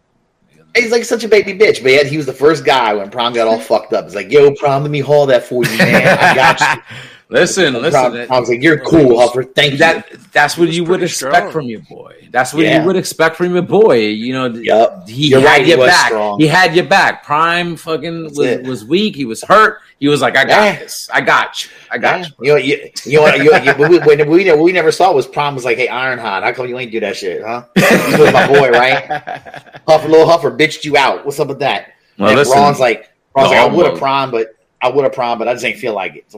[0.77, 3.33] He's like such a baby bitch, but yet he was the first guy when Prom
[3.33, 4.07] got all fucked up.
[4.07, 6.19] It's like, yo, Prom, let me haul that for you, man.
[6.19, 6.83] I got you.
[7.31, 8.27] Listen, listen.
[8.31, 9.55] I was like, "You're cool, Huffer.
[9.55, 11.53] Thank you." That that's what you would expect strong.
[11.53, 12.15] from your boy.
[12.31, 12.81] That's what Yeah.
[12.81, 13.99] you would expect from your boy.
[13.99, 15.07] You know, Yup.
[15.07, 16.07] he You're had right, he your was back.
[16.07, 16.41] strong.
[16.41, 17.25] He had your back.
[17.25, 18.65] Prime fucking That's was, it.
[18.65, 19.15] was weak.
[19.15, 19.81] He was hurt.
[20.01, 20.79] He was like, I got Yeah.
[20.79, 21.11] this.
[21.13, 21.71] I got you.
[21.91, 22.33] I got you.
[22.41, 25.13] You know, you, you know, what- you, you, we, we, we, we, we never saw
[25.13, 28.17] was Prime was like, "Hey, Ironhide, how come you ain't do that shit, huh?" He
[28.23, 29.05] was my boy, right?
[29.87, 31.27] Huffer, little Huffer, bitched you out.
[31.27, 31.93] What's up with that?
[32.19, 35.03] Well, and listen, Braun's like, Ron's the like, I would have Prime, but I would
[35.05, 36.25] have prom, but I just ain't feel like it.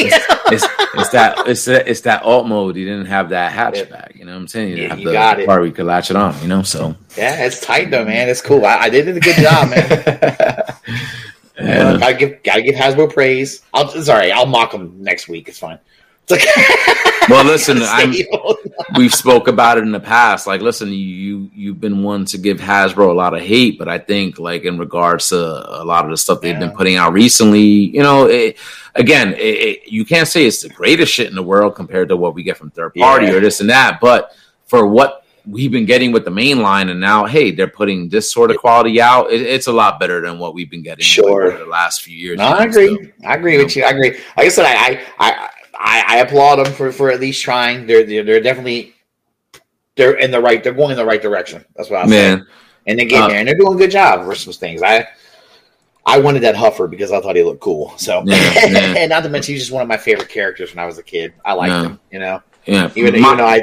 [0.00, 2.74] So, it's, it's that it's that it's that alt mode.
[2.76, 4.16] He didn't have that hatchback.
[4.16, 4.70] You know what I'm saying?
[4.76, 5.46] Didn't Yeah, have you the got it.
[5.46, 6.40] part where you could latch it on.
[6.40, 8.28] You know, so yeah, it's tight though, man.
[8.28, 8.64] It's cool.
[8.64, 10.64] I, I did a good job, man.
[11.60, 11.98] Yeah.
[11.98, 13.60] gotta give gotta give Hasbro praise.
[13.74, 15.46] I'll sorry, I'll mock him next week.
[15.46, 15.78] It's fine.
[17.28, 17.78] Well, listen,
[18.96, 20.48] we've spoke about it in the past.
[20.48, 23.88] Like, listen, you, you you've been one to give Hasbro a lot of hate, but
[23.88, 27.12] I think like in regards to a lot of the stuff they've been putting out
[27.12, 28.56] recently, you know, it,
[28.96, 32.16] again, it, it, you can't say it's the greatest shit in the world compared to
[32.16, 33.34] what we get from third party Yeah.
[33.34, 34.34] or this and that, but
[34.66, 38.30] for what we've been getting with the main line, and now hey, they're putting this
[38.30, 39.30] sort of quality out.
[39.32, 41.44] It, it's a lot better than what we've been getting Sure.
[41.52, 42.38] over the last few years.
[42.38, 42.88] No, I agree.
[42.94, 43.06] still.
[43.26, 43.84] I agree with you.
[43.84, 44.10] I agree.
[44.36, 45.49] Like I said, I I I,
[45.82, 47.86] I applaud them for, for at least trying.
[47.86, 48.94] They're, they're they're definitely
[49.96, 50.62] they're in the right.
[50.62, 51.64] They're going in the right direction.
[51.76, 52.10] That's what I say.
[52.10, 52.46] Man,
[52.86, 54.82] And they're getting Uh, there, and they're doing a good job for some things.
[54.82, 55.06] I
[56.06, 57.92] I wanted that Huffer because I thought he looked cool.
[57.98, 58.36] So, Yeah,
[58.68, 58.94] yeah.
[58.98, 61.02] and not to mention, he's just one of my favorite characters when I was a
[61.02, 61.34] kid.
[61.44, 61.82] I liked Yeah.
[61.82, 62.00] him.
[62.10, 63.56] You know, yeah, even My- even though I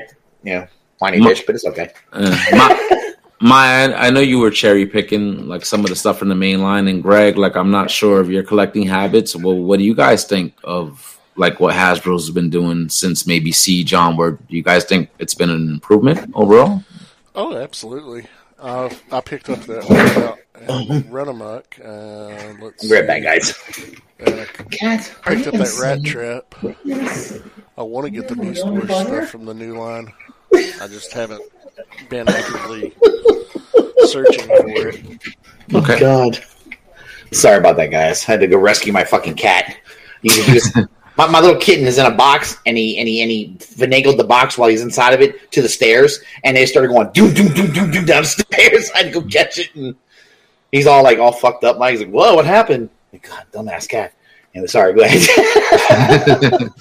[0.44, 0.68] you know
[1.00, 1.90] whiny My- bitch, but it's okay.
[2.14, 6.30] Uh, my, my, I know you were cherry picking like some of the stuff from
[6.30, 9.36] the main line, and Greg, like I'm not sure of your collecting habits.
[9.36, 13.94] Well, what do you guys think of like what Hasbro's been doing since maybe Siege
[13.94, 14.40] onward?
[14.48, 16.84] Do you guys think it's been an improvement overall?
[17.36, 18.26] Oh, absolutely.
[18.60, 21.64] Uh, I picked up that one about uh, Runamuck.
[21.80, 23.92] Uh, let's Be right back, see.
[24.26, 24.42] guys.
[24.42, 27.56] Uh, Cat, picked up that Rattrap.
[27.78, 30.12] I want to get the Beast Boy stuff from the new line.
[30.54, 31.44] I just haven't
[32.10, 32.96] been actively
[34.06, 35.06] searching for it.
[35.74, 36.00] Okay.
[36.00, 36.44] God.
[37.32, 38.24] Sorry about that, guys.
[38.28, 39.78] I had to go rescue my fucking cat.
[40.24, 40.74] He, he was,
[41.18, 44.18] my, my little kitten is in a box, and he and he and he finagled
[44.18, 47.34] the box while he's inside of it to the stairs, and they started going doom
[47.34, 48.92] doom doom doom doom down the stairs.
[48.96, 49.96] I had to go catch it, and
[50.72, 51.78] he's all like all fucked up.
[51.80, 54.14] Now he's like, "Whoa, what happened?" Like, God, dumbass cat.
[54.54, 56.72] And sorry, go ahead.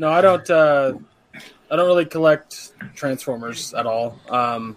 [0.00, 0.48] No, I don't.
[0.48, 0.92] Uh,
[1.70, 4.16] I don't really collect Transformers at all.
[4.30, 4.76] Um,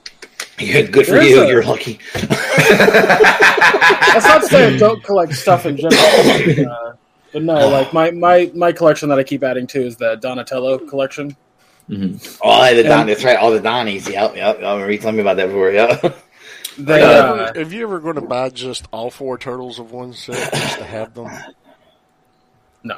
[0.60, 1.44] Yeah, Good for There's you.
[1.44, 2.00] a- You're lucky.
[2.16, 2.30] that's
[4.26, 6.72] not to say I don't collect stuff in general.
[6.72, 6.94] Uh,
[7.34, 10.78] but no, like my, my, my collection that I keep adding to is the Donatello
[10.80, 11.36] collection.
[11.90, 12.40] Mhm.
[12.42, 13.38] Oh, the Don, And- that's right.
[13.38, 14.08] All the Donnies.
[14.10, 14.58] Yep, yep.
[14.60, 15.72] I remember you telling me about that before.
[15.72, 16.18] Yep.
[16.78, 19.78] They, Have you uh, ever- have you ever going to buy just all four turtles
[19.78, 21.28] of one set just to have them?
[22.86, 22.98] no,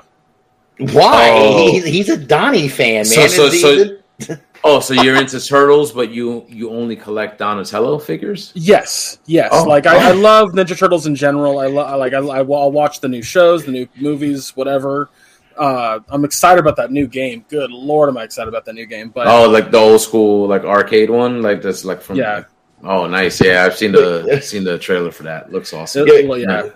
[0.78, 1.30] Why?
[1.34, 1.72] Oh.
[1.72, 3.06] He's, he's a Donnie fan, man.
[3.06, 3.76] So- so- so-
[4.20, 8.52] the- Oh, so you're into turtles, but you you only collect Donatello figures?
[8.56, 9.50] yes, yes.
[9.52, 11.60] Oh, like I, I love Ninja Turtles in general.
[11.60, 15.10] I lo- like I, I, will watch the new shows, the new movies, whatever.
[15.58, 17.46] Uh, I'm excited about that new game.
[17.50, 19.10] Good lord, am I excited about that new game?
[19.10, 22.46] But Oh, like the old school like arcade one, like that's like from Yeah.
[22.86, 23.42] Oh, nice.
[23.42, 25.52] Yeah, I've seen the seen the trailer for that.
[25.52, 26.08] Looks awesome.
[26.08, 26.70] it- well, yeah,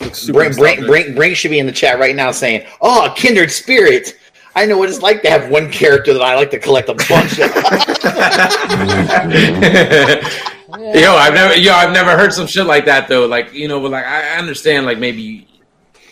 [0.00, 0.86] looks super Brink, Brink, nostalgic.
[0.86, 4.16] Brink, Brink should be in the chat right now saying, "Oh, kindred spirit."
[4.54, 6.94] I know what it's like to have one character that I like to collect a
[6.94, 7.38] bunch of.
[10.94, 13.26] yo, I've never, yo, I've never heard some shit like that though.
[13.26, 15.46] Like, you know, but like I I understand, like maybe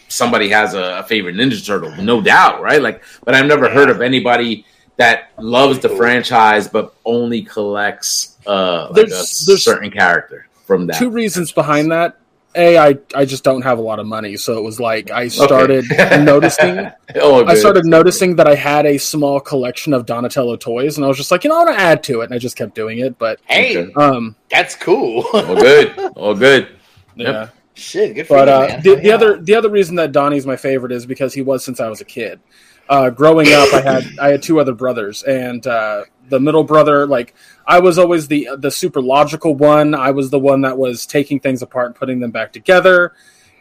[0.08, 2.80] somebody has a, a favorite Ninja Turtle, no doubt, right?
[2.80, 4.64] Like, but I've never heard of anybody
[4.96, 10.86] that loves the franchise but only collects uh like a There's- there's certain character from
[10.88, 10.98] that.
[10.98, 12.18] two reasons behind that.
[12.58, 15.28] A, I, I just don't have a lot of money, so it was like I
[15.28, 15.84] started
[16.24, 16.90] noticing.
[17.16, 21.08] oh, I started noticing that I had a small collection of Donatello toys, and I
[21.08, 22.74] was just like, you know, I want to add to it, and I just kept
[22.74, 23.16] doing it.
[23.18, 25.24] But hey, um, that's cool.
[25.32, 25.94] Oh, good.
[26.16, 26.68] Oh, good.
[27.16, 27.34] Yep.
[27.34, 27.48] yeah.
[27.74, 28.82] Shit, good for But you, uh, man.
[28.82, 29.14] the, the Yeah.
[29.14, 32.00] other the other reason that Donnie's my favorite is because he was since I was
[32.00, 32.40] a kid.
[32.88, 37.06] Uh, growing up, I had I had two other brothers, and uh, the middle brother,
[37.06, 37.34] like
[37.68, 39.94] I was always the the super logical one.
[39.94, 43.12] I was the one that was taking things apart and putting them back together.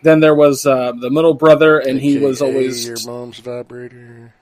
[0.01, 4.33] Then there was uh, the middle brother, and he was always your mom's vibrator.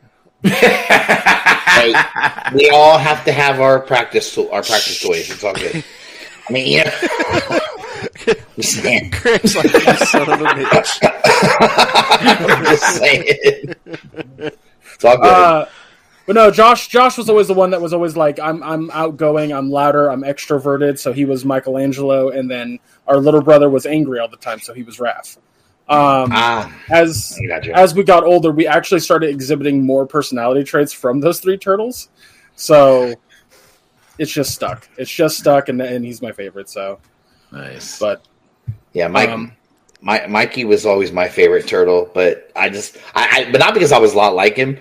[0.44, 1.94] Hey,
[2.54, 5.32] we all have to have our practice tool, our practice toys.
[5.32, 5.84] It's all good.
[6.48, 7.60] I mean, you know,
[8.56, 9.10] just saying.
[9.10, 11.00] Greg's like, you son of a bitch.
[11.60, 13.74] I'm just saying.
[14.94, 15.26] It's all good.
[15.26, 15.66] Uh,
[16.26, 16.88] but no, Josh.
[16.88, 20.22] Josh was always the one that was always like, I'm, I'm outgoing, I'm louder, I'm
[20.22, 20.98] extroverted.
[21.00, 24.74] So he was Michelangelo, and then our little brother was angry all the time, so
[24.74, 25.38] he was Raph.
[25.88, 27.74] Um, Ah, as I got you.
[27.74, 32.10] as we got older, we actually started exhibiting more personality traits from those three turtles.
[32.56, 33.14] So
[34.18, 34.88] it's just stuck.
[34.98, 36.70] It's just stuck, and and he's my favorite.
[36.70, 37.00] So,
[37.52, 38.00] Nice.
[38.00, 38.26] but
[38.94, 39.30] Yeah, Mike.
[39.30, 39.52] um,
[40.02, 43.92] My, Mikey was always my favorite turtle, but I just, I, I, but not because
[43.92, 44.78] I was a lot like him.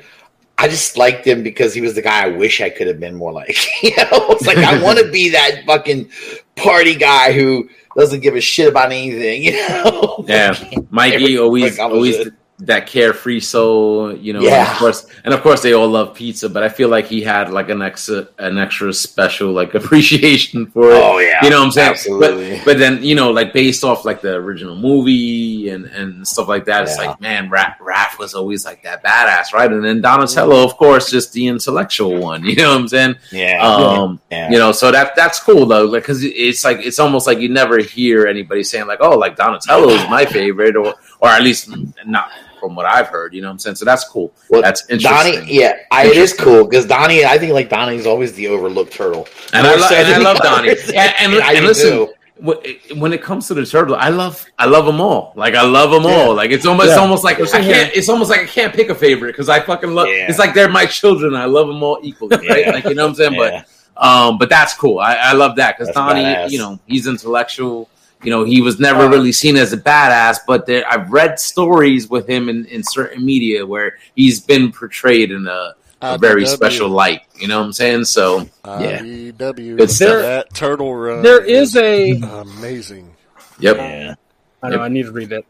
[0.57, 3.17] I just liked him because he was the guy I wish I could have been
[3.17, 3.57] more like.
[3.83, 6.11] you know, it's like I want to be that fucking
[6.57, 9.45] party guy who doesn't give a shit about anything.
[9.45, 10.25] You know?
[10.27, 10.55] Yeah,
[10.91, 12.35] Mikey always always it.
[12.67, 14.39] That carefree soul, you know.
[14.41, 14.73] and Yeah.
[14.73, 17.51] of course, and of course they all love pizza, but I feel like he had
[17.51, 20.95] like an extra an extra special like appreciation for it.
[21.03, 21.91] Oh yeah, you know what I'm saying?
[21.91, 22.57] Absolutely.
[22.59, 26.49] But but then you know like based off like the original movie and and stuff
[26.49, 29.71] like that, it's like man, Raph, Raph was always like that badass, right?
[29.71, 32.45] And then Donatello, of course, just the intellectual one.
[32.55, 33.17] You know what I'm saying?
[33.33, 34.51] yeah, Um, yeah.
[34.51, 37.49] you know so that that's cool though like because it's like it's almost like you
[37.49, 41.69] never hear anybody saying like oh like donatello is my favorite or or at least
[42.07, 42.31] not
[42.65, 45.35] from what i've heard you know what i'm saying so that's cool Well, that's interesting
[45.41, 47.25] Donnie, yeah, I, it is cool because Donnie.
[47.25, 50.71] I think like Donnie's always the overlooked turtle, and i, lo- and I love donnie
[50.71, 50.89] others.
[50.89, 52.15] and, and, I and listen too.
[52.43, 55.63] wh- when it comes to the turtle i love i love them all like i
[55.63, 56.17] love them Yeah.
[56.17, 56.93] all like it's almost Yeah.
[56.95, 59.61] it's almost like i can't it's almost like i can't pick a favorite because i
[59.61, 60.27] fucking love Yeah.
[60.29, 62.71] it's like they're my children i love them all equally right Yeah.
[62.73, 64.99] like you know what i'm saying but Um, but that's cool.
[64.99, 66.51] I, I love that because Donnie, badass.
[66.51, 67.89] you know, he's intellectual.
[68.25, 72.09] You know, he was never really seen as a badass, but there, I've read stories
[72.09, 76.89] with him in, in certain media where he's been portrayed in a, a very special
[76.89, 77.23] light.
[77.37, 78.05] You know what I'm saying?
[78.05, 79.77] So yeah, IDW.
[79.77, 80.23] Good stuff.
[80.23, 81.23] That turtle run.
[81.23, 82.13] there is a.
[82.13, 83.15] amazing.
[83.59, 83.77] yep.
[83.77, 84.15] yeah.
[84.63, 85.47] I know I need to read it.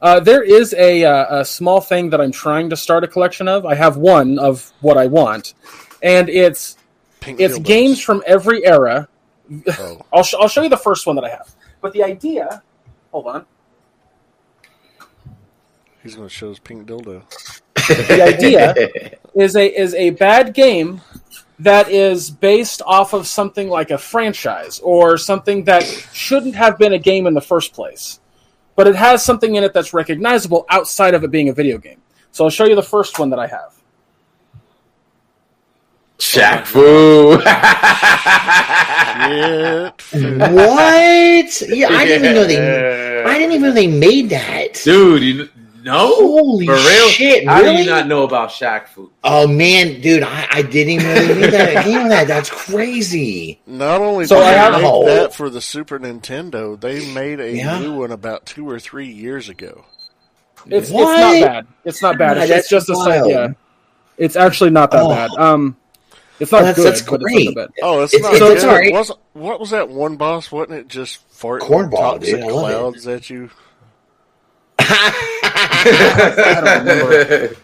[0.00, 3.46] Uh, there is a, uh, a small thing that I'm trying to start a collection
[3.46, 3.64] of.
[3.64, 5.54] I have one of what I want,
[6.02, 6.76] and it's
[7.20, 7.64] Pink it's dildos.
[7.64, 9.08] games from every era.
[9.68, 11.54] Oh, I'll, sh- I'll show you the first one that I have.
[11.82, 12.62] But the idea,
[13.10, 13.46] hold on.
[16.02, 17.24] he's going to show his pink dildo.
[17.88, 21.00] The idea is a is a bad game
[21.58, 26.92] that is based off of something like a franchise or something that shouldn't have been
[26.92, 28.20] a game in the first place.
[28.76, 32.00] But it has something in it that's recognizable outside of it being a video game.
[32.30, 33.81] So I'll show you the first one that I have.
[36.22, 37.32] Shaq Fu.
[39.12, 40.52] Shit.
[40.52, 41.62] What?
[41.68, 43.22] Yeah, I didn't even know they.
[43.24, 44.80] I didn't even know they made that.
[44.84, 45.48] Dude, you
[45.82, 46.14] no?
[46.14, 47.08] Holy For real?
[47.08, 47.46] shit!
[47.48, 49.10] How do you not know about Shaq Fu?
[49.24, 52.08] Oh man, dude, I, I didn't even know they made that game.
[52.08, 53.60] That that's crazy.
[53.66, 57.40] Not only So did I they have- make that for the Super Nintendo, they made
[57.40, 57.80] a Yeah.
[57.80, 59.84] new one about two or three years ago.
[60.66, 61.18] It's What?
[61.34, 61.66] it's not bad.
[61.84, 62.38] It's not bad.
[62.38, 63.28] It's, it's just a wild.
[63.28, 63.48] yeah.
[64.18, 65.08] It's actually not that Oh.
[65.08, 65.30] bad.
[65.32, 65.76] Um,
[66.42, 67.46] it's not That's- good, that's but great.
[67.48, 67.70] it's not.
[67.82, 68.34] Oh, it's, It's- not.
[68.34, 68.56] it's- good.
[68.56, 68.92] it's all right.
[68.92, 70.50] Wasn't- what was that one boss?
[70.52, 73.50] Wasn't it just fart Cornball, toxic dude, I clouds at you?
[74.78, 77.56] I don't remember.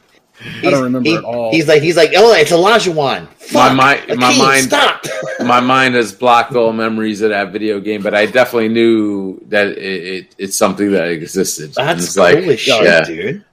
[0.62, 1.50] I don't remember He- at all.
[1.50, 3.22] He's like, he's like, oh, it's Olajuwon.
[3.52, 3.74] My Fuck.
[3.76, 5.04] mind- my Akeem, mind- Stop.
[5.40, 9.66] my mind has blocked all memories of that video game, but I definitely knew that
[9.68, 11.74] it, it it's something that existed.
[11.74, 13.00] That's it's cool like, as shit, yeah.
[13.04, 13.44] dude.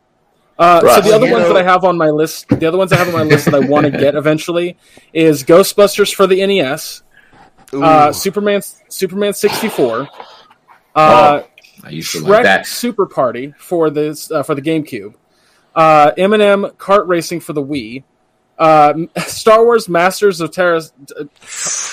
[0.58, 2.78] Uh, so the other You ones know- that I have on my list, the other
[2.78, 4.78] ones I have on my list that I want to get eventually
[5.14, 7.04] is Ghostbusters for the NES,
[7.74, 10.08] uh, Superman, Superman sixty four,
[10.96, 11.42] uh,
[11.84, 12.66] I used to Shrek like that.
[12.68, 15.16] Super Party for this uh, for the GameCube,
[15.76, 18.04] uh, M&M Kart Racing for the Wii,
[18.58, 21.28] uh, Star Wars Masters of Terra, uh, I can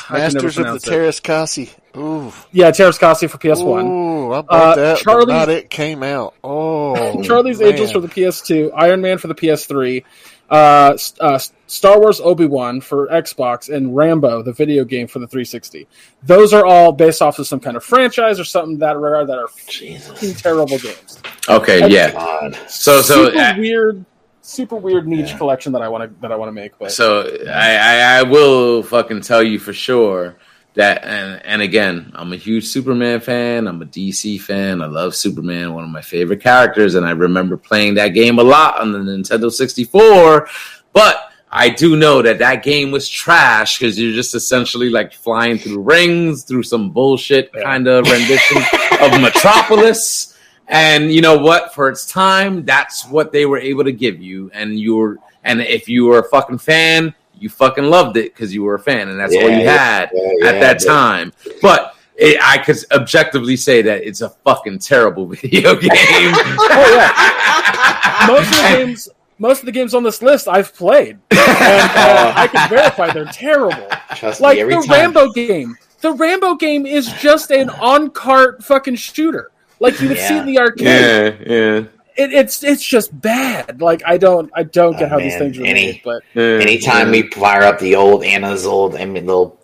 [0.08, 0.90] never Masters of the pronounce it.
[0.90, 1.70] Teräs Käsi.
[1.98, 2.32] Ooh.
[2.52, 3.86] yeah, Teräs Käsi for PS One.
[3.86, 6.34] Ooh, I bought Uh, that, Charlie's- but not it came out.
[6.44, 7.68] Oh, Charlie's man.
[7.70, 10.04] Angels for the PS2, Iron Man for the PS3,
[10.50, 15.26] uh, uh, Star Wars Obi Wan for Xbox, and Rambo, the video game for the
[15.26, 15.86] 360.
[16.22, 19.38] Those are all based off of some kind of franchise or something that regard that
[19.38, 20.40] are Jesus.
[20.42, 21.18] terrible games.
[21.48, 22.50] Okay, yeah.
[22.68, 24.04] So so super uh, weird,
[24.42, 25.38] super weird niche Yeah.
[25.38, 26.78] collection that I want to that I want to make.
[26.78, 30.36] But so I, I I will fucking tell you for sure
[30.74, 33.66] that and and again I'm a huge Superman fan.
[33.68, 34.82] I'm a DC fan.
[34.82, 38.42] I love Superman, one of my favorite characters, and I remember playing that game a
[38.42, 40.48] lot on the Nintendo 64.
[40.92, 45.58] But I do know that that game was trash because you're just essentially like flying
[45.58, 47.62] through rings through some bullshit Yeah.
[47.62, 48.56] kind of rendition
[49.00, 50.31] of Metropolis.
[50.72, 51.74] And you know what?
[51.74, 54.50] For its time, that's what they were able to give you.
[54.54, 58.54] And you were, and if you were a fucking fan, you fucking loved it because
[58.54, 61.32] you were a fan, and that's all you had yeah, at yeah, that but- time.
[61.60, 65.90] But it, I could objectively say that it's a fucking terrible video game.
[65.92, 69.08] oh yeah, most of the games.
[69.38, 73.24] Most of the games on this list I've played, and uh, I can verify they're
[73.24, 73.88] terrible.
[74.14, 75.12] Trust like me, every the time.
[75.12, 75.76] Rambo game.
[76.00, 79.50] The Rambo game is just an on cart fucking shooter.
[79.82, 80.86] Like you would see in the arcade.
[80.86, 81.84] Yeah, yeah.
[82.14, 83.80] It, it's it's just bad.
[83.80, 86.58] Like I don't I don't get Oh, how these things are Any- made, but yeah
[86.60, 87.22] Anytime yeah.
[87.22, 89.58] we fire up the old Anna's old I mean, little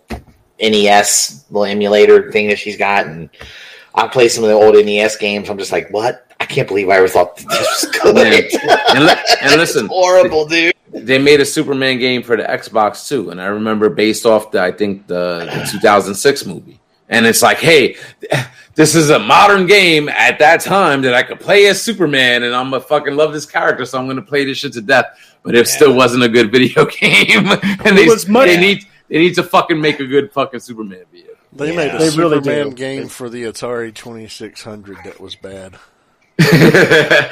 [0.59, 3.29] NES little emulator thing that she's got, and
[3.95, 6.25] I play some of the old NES games, I'm just like, what?
[6.39, 8.17] I can't believe I ever thought that this was good.
[8.95, 10.73] and, li- and listen, It's horrible, dude.
[10.91, 14.61] they made a Superman game for the Xbox too, and I remember based off the
[14.61, 17.95] I think the, the 2006 movie, and it's like, hey,
[18.79, 22.55] this is a modern game at that time that I could play as Superman, and
[22.55, 25.05] I'm gonna fucking love this character, so I'm gonna play this shit to death.
[25.43, 25.73] But it Yeah.
[25.75, 27.47] still wasn't a good video game,
[27.85, 31.03] and they, was much- they need they need to fucking make a good fucking Superman
[31.11, 31.31] video.
[31.51, 31.75] They Yeah.
[31.75, 32.75] made a They Superman do.
[32.75, 35.75] game for the Atari 2600 that was bad.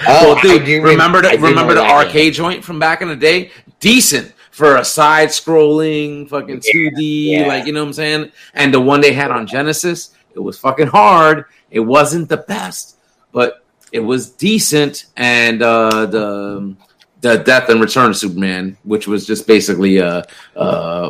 [0.10, 2.78] Oh, well, dude, do remember rem- I the remember the remember that arcade joint from
[2.78, 3.52] back in the day?
[3.80, 7.48] Decent for a side scrolling fucking 2D, yeah.
[7.48, 8.32] like you know what I'm saying?
[8.54, 11.46] And the one they had on Genesis, it was fucking hard.
[11.70, 12.98] It wasn't the best,
[13.34, 15.06] but it was decent.
[15.18, 16.76] And uh the
[17.20, 20.24] the Death and Return of Superman, which was just basically a
[20.56, 20.66] a,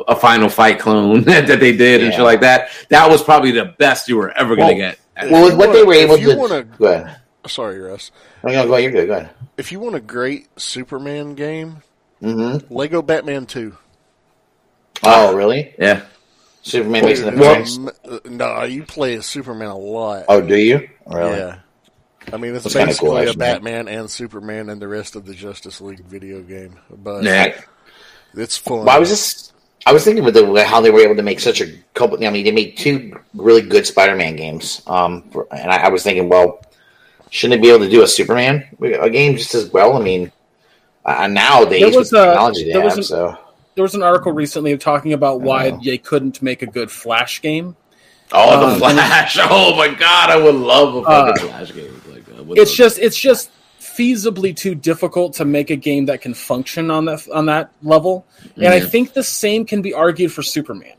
[0.07, 2.69] a Final Fight clone that they did and shit like that.
[2.89, 4.99] That was probably the best you were ever gonna Well, get.
[5.31, 6.37] Well, what they wanna- were if able you to.
[6.37, 7.17] wanna- Go ahead.
[7.47, 8.11] Sorry, Russ.
[8.43, 8.83] Oh, no, go ahead.
[8.83, 9.07] You're good.
[9.07, 9.29] Go ahead.
[9.57, 11.81] If you want a great Superman game,
[12.21, 12.73] Mm-hmm.
[12.73, 13.75] Lego Batman 2.
[15.03, 15.73] Oh, really?
[15.77, 16.01] yeah.
[16.61, 17.79] Superman makes an Dude, appearance.
[18.25, 20.25] no, you play as Superman a lot.
[20.27, 20.89] Oh, do you?
[21.05, 21.37] Really?
[21.37, 21.59] Yeah.
[22.33, 23.37] I mean, it's That's basically cool, a actually.
[23.37, 26.75] Batman and Superman and the rest of the Justice League video game.
[26.89, 27.57] But Yeah.
[28.35, 28.79] it's fun.
[28.79, 29.53] Well, I was just,
[29.85, 32.17] I was thinking with the, how they were able to make such a couple.
[32.25, 34.81] I mean, they made two really good Spider-Man games.
[34.87, 36.59] Um, for, and I, I was thinking, well,
[37.29, 39.95] shouldn't they be able to do a Superman a game just as well?
[39.95, 40.29] I mean,
[41.05, 43.37] uh, nowadays There with was the a- technology they there was have, an- so
[43.77, 45.79] there was an article recently talking about why Oh.
[45.85, 47.75] they couldn't make a good Flash game.
[48.31, 49.37] Oh, Um, the Flash!
[49.41, 52.01] Oh my god, I would love a fucking Flash game.
[52.11, 56.33] Like, uh, It's just it's just feasibly too difficult to make a game that can
[56.33, 58.25] function on that on that level.
[58.55, 60.93] And I think the same can be argued for Superman.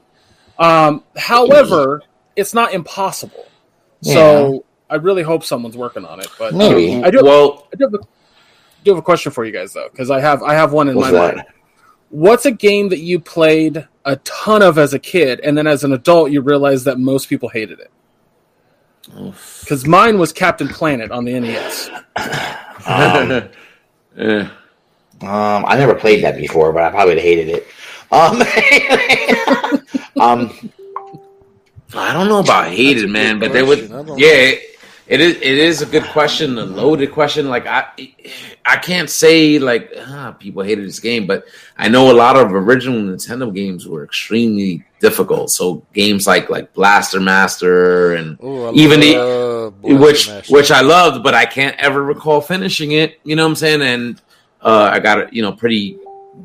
[0.58, 2.02] Um, however,
[2.36, 3.44] it's not impossible.
[4.02, 6.28] So I really hope someone's working on it.
[6.38, 7.02] But Maybe.
[7.02, 7.22] I do.
[7.24, 7.66] well.
[7.72, 7.98] I do have a,
[8.84, 10.94] do have a question for you guys though, because I have I have one in
[10.94, 11.36] my that?
[11.36, 11.46] mind.
[12.10, 15.84] What's a game that you played a ton of as a kid, and then as
[15.84, 17.90] an adult you realize that most people hated it?
[19.60, 21.90] Because mine was Captain Planet on the NES.
[22.86, 23.48] Um,
[24.16, 24.48] Eh.
[25.20, 27.66] Um, I never played that before, but I probably would have hated it.
[28.10, 28.40] Um,
[30.20, 30.70] um,
[31.94, 33.92] I don't know about hated, man, but they question.
[33.92, 34.18] I would.
[34.18, 34.62] Yeah, it,
[35.08, 35.36] it is.
[35.36, 37.48] It is a good question, a loaded question.
[37.48, 37.86] Like I,
[38.64, 41.46] I can't say like ah, people hated this game, but
[41.76, 45.50] I know a lot of original Nintendo games were extremely difficult.
[45.50, 50.52] So games like like Blaster Master and Ooh, even the- which Master.
[50.54, 53.18] which I loved, but I can't ever recall finishing it.
[53.24, 53.82] You know what I'm saying?
[53.82, 54.20] And
[54.60, 55.98] uh, I got you know, pretty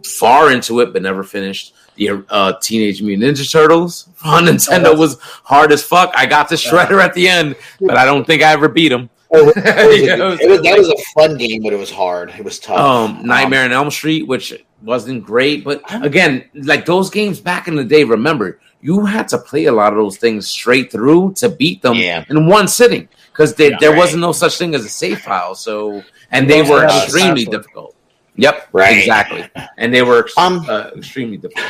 [0.05, 1.73] far into it, but never finished.
[1.95, 6.11] The uh, Teenage Mutant Ninja Turtles on Nintendo was hard as fuck.
[6.15, 9.09] I got the Shredder at the end, but I don't think I ever beat him.
[9.29, 9.55] was, it was
[10.01, 12.29] a Yeah, good- it was- that was a fun game, but it was hard.
[12.37, 12.77] It was tough.
[12.79, 17.75] Um, Nightmare on Elm Street, which wasn't great, but again, like those games back in
[17.75, 21.47] the day, remember you had to play a lot of those things straight through to
[21.47, 22.25] beat them Yeah.
[22.29, 23.97] in one sitting because Yeah, there right.
[23.97, 25.55] wasn't no such thing as a save file.
[25.55, 27.92] So, and they were extremely difficult.
[28.35, 28.97] Yep, Right.
[28.97, 31.65] exactly, and they were Um, uh, extremely difficult.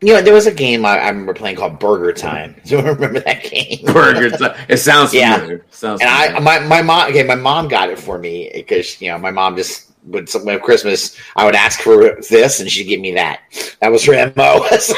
[0.00, 2.54] You know, there was a game I, I remember playing called Burger Time.
[2.64, 3.84] Do you remember that game?
[3.92, 5.34] Burger, Ti- it sounds Yeah.
[5.34, 5.64] familiar.
[5.70, 9.08] Sounds And I, my, my mom, okay, my mom got it for me because you
[9.10, 11.16] know my mom just would at Christmas.
[11.34, 13.40] I would ask for this, and she'd give me that.
[13.80, 14.64] That was her mo.
[14.78, 14.96] so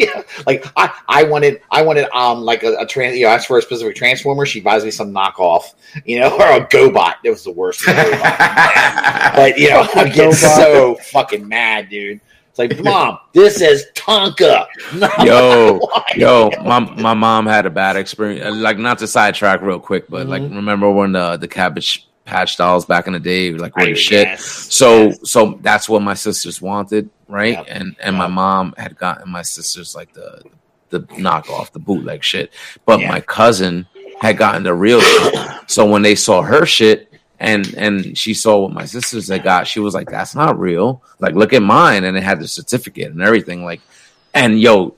[0.00, 3.16] yeah, like I, I wanted, I wanted, um, like a, a trans.
[3.16, 4.46] You know, ask for a specific transformer.
[4.46, 5.74] She buys me some knockoff,
[6.04, 7.14] you know, or a GoBot.
[7.24, 7.84] It was the worst.
[7.86, 10.56] But you know, I get GoBot.
[10.56, 12.20] so fucking mad, dude.
[12.48, 14.66] It's like, mom, this is Tonka.
[15.24, 15.80] Yo,
[16.16, 18.44] Yo, my my mom had a bad experience.
[18.44, 20.56] Uh, Like not to sidetrack real quick, but like Mm-hmm.
[20.56, 24.26] remember when the the cabbage patch dolls back in the day like were the shit.
[24.28, 25.30] yes, So yes.
[25.30, 27.54] so that's what my sisters wanted, right?
[27.54, 27.66] Yep.
[27.68, 30.42] And and my mom had gotten my sisters like the
[30.90, 32.52] the knockoff, the bootleg shit.
[32.84, 33.08] But Yeah.
[33.08, 33.86] my cousin
[34.20, 35.34] had gotten the real shit.
[35.68, 39.68] So when they saw her shit and and she saw what my sisters had got,
[39.68, 41.02] she was like, "That's not real.
[41.20, 43.64] Like, look at mine." And it had the certificate and everything.
[43.64, 43.80] Like,
[44.34, 44.96] and yo,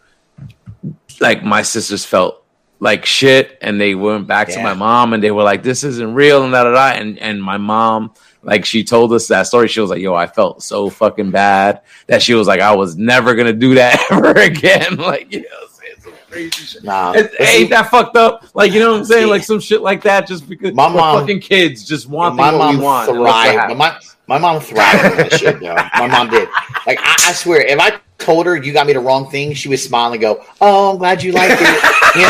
[1.21, 2.43] like my sisters felt
[2.81, 6.15] like shit, and they went back to my mom and they were like, "This isn't
[6.15, 6.99] real," and da da da.
[6.99, 8.13] And and my mom,
[8.43, 9.69] like, she told us that story.
[9.69, 12.97] She was like, "Yo, I felt so fucking bad that she was like, I was
[12.97, 15.95] never gonna do that ever again." like, you know, what I'm saying?
[16.01, 16.85] So crazy shit.
[16.85, 18.45] Nah, It- ain't that fucked up?
[18.55, 19.29] Like you know what I'm saying?
[19.29, 22.81] Like some shit like that, just because My mom- fucking kids just want my mom
[22.81, 23.09] want.
[23.11, 23.77] thrived.
[23.77, 25.75] My, my mom thrived on that shit, though.
[25.99, 26.49] My mom did.
[26.87, 29.69] Like I, I swear, if I told her you got me the wrong thing, she
[29.69, 31.83] would smile and go, "Oh, I'm glad you liked it."
[32.15, 32.29] Know?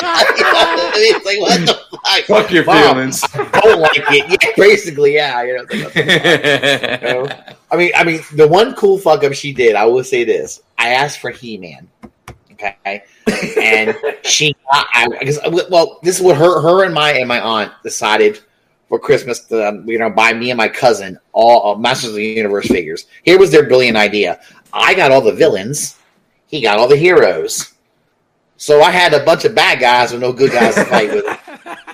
[0.96, 2.24] it's like what the fuck?
[2.24, 3.22] Fuck your feelings.
[3.34, 4.42] I don't like it.
[4.42, 5.42] Yeah, basically, yeah.
[5.42, 6.00] You know, like, what the
[6.92, 7.02] fuck?
[7.02, 7.54] You know?
[7.72, 9.76] I mean, I mean, the one cool fuck up she did.
[9.76, 11.88] I will say this: I asked for He Man.
[12.52, 13.04] Okay,
[13.58, 15.38] and she, I, I guess,
[15.70, 18.40] well, this is what her, her and my and my aunt decided
[18.90, 22.16] for Christmas to, um, you know, buy me and my cousin all uh, Masters of
[22.16, 23.06] the Universe figures.
[23.22, 24.40] Here was their brilliant idea.
[24.72, 25.96] I got all the villains.
[26.46, 27.72] He got all the heroes.
[28.60, 31.24] So I had a bunch of bad guys with no good guys to fight with.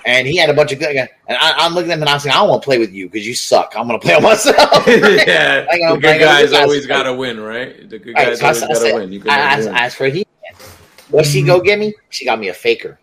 [0.05, 1.09] And he had a bunch of good guys.
[1.27, 2.93] And I, I'm looking at him and I'm saying, I don't want to play with
[2.93, 3.73] you because you suck.
[3.75, 4.55] I'm going to play on myself.
[4.87, 7.89] yeah, on, the good on, guys always got to win, right?
[7.89, 9.11] The good Right, guys so always got to win.
[9.11, 9.67] You can I win.
[9.67, 10.25] I asked for he.
[11.09, 11.93] What she go get me?
[12.09, 12.97] She got me a faker.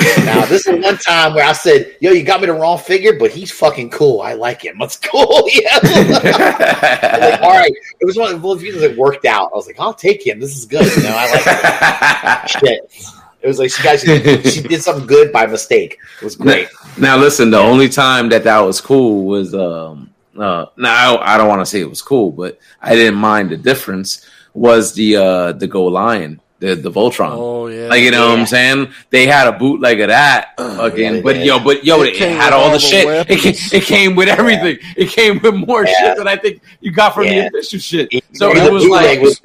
[0.00, 3.18] Now this is one time where I said, "Yo, you got me the wrong figure,
[3.18, 4.20] but he's fucking cool.
[4.20, 4.76] I like him.
[4.78, 5.78] Let's cool." Yeah.
[5.82, 7.72] like, all right.
[8.00, 9.50] It was one of feelings that worked out.
[9.52, 10.38] I was like, "I'll take him.
[10.38, 12.60] This is good." You know, I like him.
[12.60, 13.14] shit.
[13.40, 15.98] It was like she got she, she did something good by mistake.
[16.20, 16.68] It was great.
[16.98, 21.38] Now listen, the only time that that was cool was um uh now I, I
[21.38, 25.16] don't want to say it was cool, but I didn't mind the difference was the
[25.16, 27.30] uh the Go Lion, the the Voltron.
[27.32, 28.92] Oh yeah, Like you know what I'm saying?
[29.10, 31.46] They had a bootleg of that uh, fucking, they but did.
[31.46, 33.30] yo, but yo, It it, had all all the the shit.
[33.30, 34.78] It came, it came with everything.
[34.96, 35.92] It came with more Yeah.
[35.98, 37.48] shit than I think you got from Yeah.
[37.48, 38.08] the official shit.
[38.34, 39.40] So the it was like, was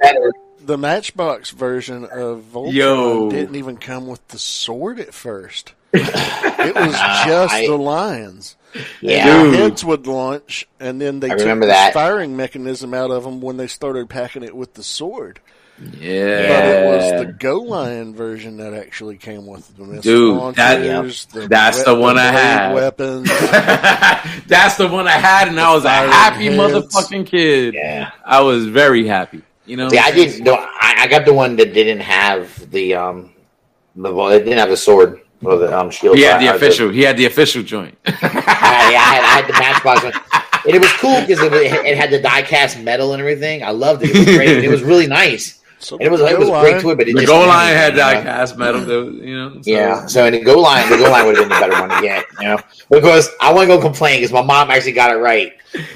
[0.64, 3.30] the Matchbox version of Voltron Yo.
[3.30, 5.74] didn't even come with the sword at first.
[5.92, 6.92] it was
[7.26, 8.56] just I- the lions.
[9.00, 9.42] Yeah.
[9.44, 9.54] Dude.
[9.54, 11.92] heads would launch, and then they I took the that.
[11.94, 15.38] firing mechanism out of them when they started packing it with the sword.
[15.98, 20.02] Yeah, But it was the Go Lion version that actually came with the missile
[20.46, 21.26] Dude, that- launchers.
[21.26, 22.74] the that's the one I had.
[22.74, 23.28] Weapons.
[24.46, 26.56] That's the one I had, and I was a happy heads.
[26.56, 27.74] motherfucking kid.
[27.74, 28.10] Yeah.
[28.24, 29.42] I was very happy.
[29.66, 30.44] You know, See, I didn't.
[30.44, 33.32] No, I, I got the one that didn't have the um,
[33.96, 36.16] the well, it didn't have the sword or the um shield.
[36.16, 36.90] he had I- the I- official.
[36.90, 37.96] He had the official joint.
[38.06, 40.12] I, I had, I had the Matchbox one,
[40.66, 43.62] and it was cool because it, it had the die cast metal and everything.
[43.64, 44.10] I loved it.
[44.10, 44.62] It was great.
[44.64, 45.60] it was really nice.
[45.84, 47.40] So And it was it was Lion- great to it, but it the just Go
[47.46, 48.04] Lion had you know?
[48.14, 48.80] die cast metal.
[48.82, 51.48] though, You know, so- Yeah, so in the Go Lion, the Go Lion would have
[51.48, 52.58] been the better one to get, you know,
[52.90, 55.52] because I want to go complain because my mom actually got it right.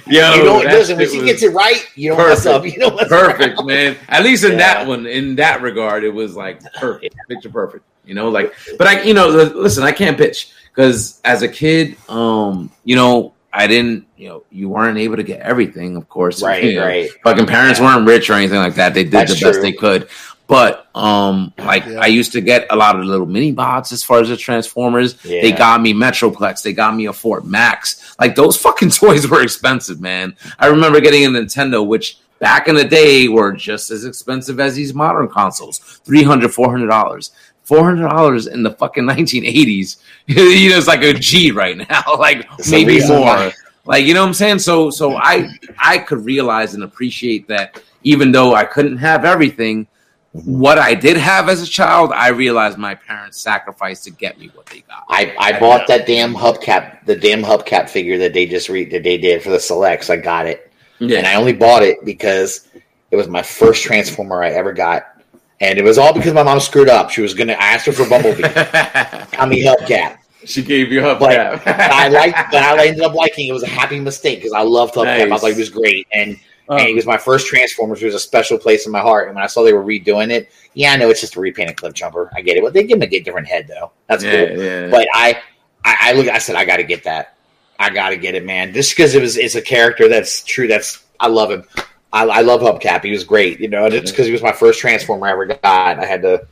[0.07, 2.55] Yeah, you know, that listen, when shit she gets it right, you don't mess perfect.
[2.55, 2.65] up.
[2.75, 3.67] You don't perfect, around.
[3.67, 3.97] man.
[4.09, 7.85] At least in that one, in that regard, it was like perfect, picture perfect.
[8.05, 11.97] You know, like, but I, you know, listen, I can't pitch because as a kid,
[12.09, 16.43] um, you know, I didn't, you know, you weren't able to get everything, of course.
[16.43, 17.09] Right, You know, right.
[17.25, 17.87] Fucking parents Yeah.
[17.97, 18.93] weren't rich or anything like that.
[18.95, 19.63] They did That's the best true.
[19.63, 20.09] they could.
[20.47, 22.01] But um, like Yeah.
[22.01, 25.17] I used to get a lot of little mini bots as far as the Transformers.
[25.25, 25.43] Yeah.
[25.43, 26.63] They got me Metroplex.
[26.63, 28.15] They got me a Fort Max.
[28.21, 30.37] Like those fucking toys were expensive, man.
[30.59, 34.75] I remember getting a Nintendo, which back in the day were just as expensive as
[34.77, 37.31] these modern consoles 300 $400.
[37.69, 39.97] $400 in the fucking 1980s.
[40.27, 42.03] you know, it's like a G right now.
[42.19, 43.21] like It's maybe more.
[43.21, 43.53] why.
[43.85, 44.59] Like you know what I'm saying?
[44.59, 45.49] So so I
[45.79, 49.87] I could realize and appreciate that even though I couldn't have everything,
[50.35, 50.59] mm-hmm.
[50.59, 54.51] what I did have as a child, I realized my parents sacrificed to get me
[54.55, 55.05] what they got.
[55.09, 59.05] I, I bought that damn hubcap, the damn hubcap figure that they just read that
[59.05, 60.11] they did for the selects.
[60.11, 60.71] I got it,
[61.17, 62.69] and I only bought it because
[63.11, 65.18] it was my first Transformer I ever got,
[65.61, 67.11] and it was all because my mom screwed up.
[67.11, 71.19] She was gonna I asked her for Bumblebee, got me hubcap, she gave you up.
[71.21, 71.33] but
[71.67, 73.51] I liked, but I ended up liking it.
[73.51, 75.23] It was a happy mistake because I loved hubcap.
[75.23, 76.39] I was like, it was great, and
[76.69, 78.03] Um, and it was my first Transformers.
[78.03, 79.29] It was a special place in my heart.
[79.29, 81.77] And when I saw they were redoing it, yeah, I know it's just a repainted
[81.77, 82.31] Cliff Jumper.
[82.35, 83.93] I get it, but they give him a different head though.
[84.07, 84.63] That's yeah, cool.
[84.63, 84.91] yeah.
[84.91, 85.41] But I,
[85.85, 86.29] I, I look.
[86.29, 87.37] I said I got to get that.
[87.79, 88.75] I got to get it, man.
[88.75, 90.67] Just because it was, it's a character that's true.
[90.67, 91.65] That's I love him.
[92.13, 93.05] I, I love Hubcap.
[93.05, 93.85] He was great, you know.
[93.85, 95.63] And it's because he was my first Transformer I ever got.
[95.99, 96.47] I had to,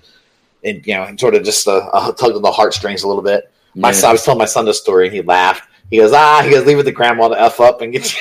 [0.64, 3.50] and you know, sort of just uh, tugged on the heartstrings a little bit.
[3.74, 3.92] My Yeah.
[3.94, 5.68] son, I was telling my son the story, and he laughed.
[5.90, 8.12] He goes, ah, he goes, leave it to grandma to f up and get.
[8.12, 8.20] you.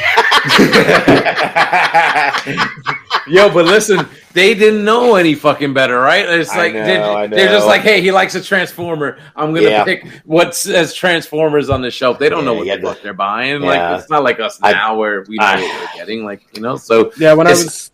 [3.28, 6.30] Yo, but listen, they didn't know any fucking better, right?
[6.30, 9.18] It's I like know, they're, I they're just like, hey, he likes a transformer.
[9.36, 9.84] I'm gonna Yeah.
[9.84, 12.20] pick what says Transformers on the shelf.
[12.20, 13.63] They don't know what you the fuck to- they're buying.
[13.63, 13.68] Yeah.
[13.91, 16.24] Like it's not like us I- now where we know I- what we're getting.
[16.24, 17.91] Like you know, so Yeah, when I was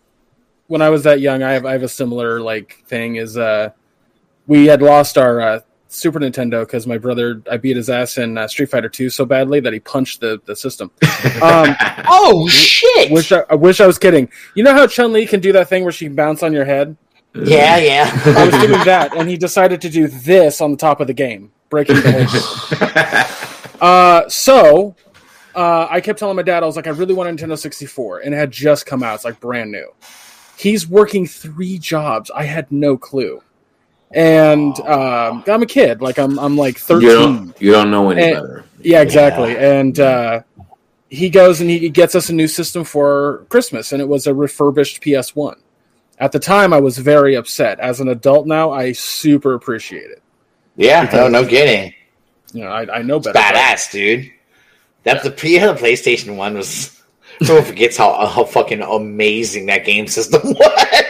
[0.68, 3.16] when I was that young, I have I have a similar like thing.
[3.16, 3.70] Is uh,
[4.48, 5.60] we had lost our uh,
[5.92, 9.26] Super Nintendo because my brother I beat his ass in uh, Street Fighter Two so
[9.26, 10.92] badly that he punched the the system.
[11.42, 11.76] Um,
[12.08, 13.12] oh shit!
[13.12, 14.30] wish I, I wish I was kidding.
[14.54, 16.66] You know how Chun Li can do that thing where she can bounce on your
[16.66, 16.96] head?
[17.34, 18.22] Yeah, yeah.
[18.26, 21.14] I was doing that, and he decided to do this on the top of the
[21.14, 23.48] game, breaking the whole game.
[23.82, 24.96] Uh, so
[25.56, 28.20] uh, I kept telling my dad, I was like, I really want a Nintendo 64,
[28.20, 29.16] and it had just come out.
[29.16, 29.92] It's like brand new.
[30.56, 32.30] He's working three jobs.
[32.30, 33.42] I had no clue,
[34.14, 36.02] and um, I'm a kid.
[36.02, 37.08] Like I'm, I'm like 13.
[37.10, 38.66] You don't, you don't know any And- better.
[38.84, 39.56] Yeah, exactly.
[39.58, 40.42] And uh,
[41.10, 44.34] he goes and he gets us a new system for Christmas, and it was a
[44.34, 45.56] refurbished PS1.
[46.18, 47.80] At the time, I was very upset.
[47.80, 50.22] As an adult now, I super appreciate it.
[50.78, 51.94] Yeah, no, no kidding.
[52.54, 53.40] You know, I, I know It's better.
[53.40, 54.32] badass, dude.
[55.04, 57.01] That the yeah, the PlayStation One was.
[57.48, 60.58] No one forgets how how fucking amazing that game system was.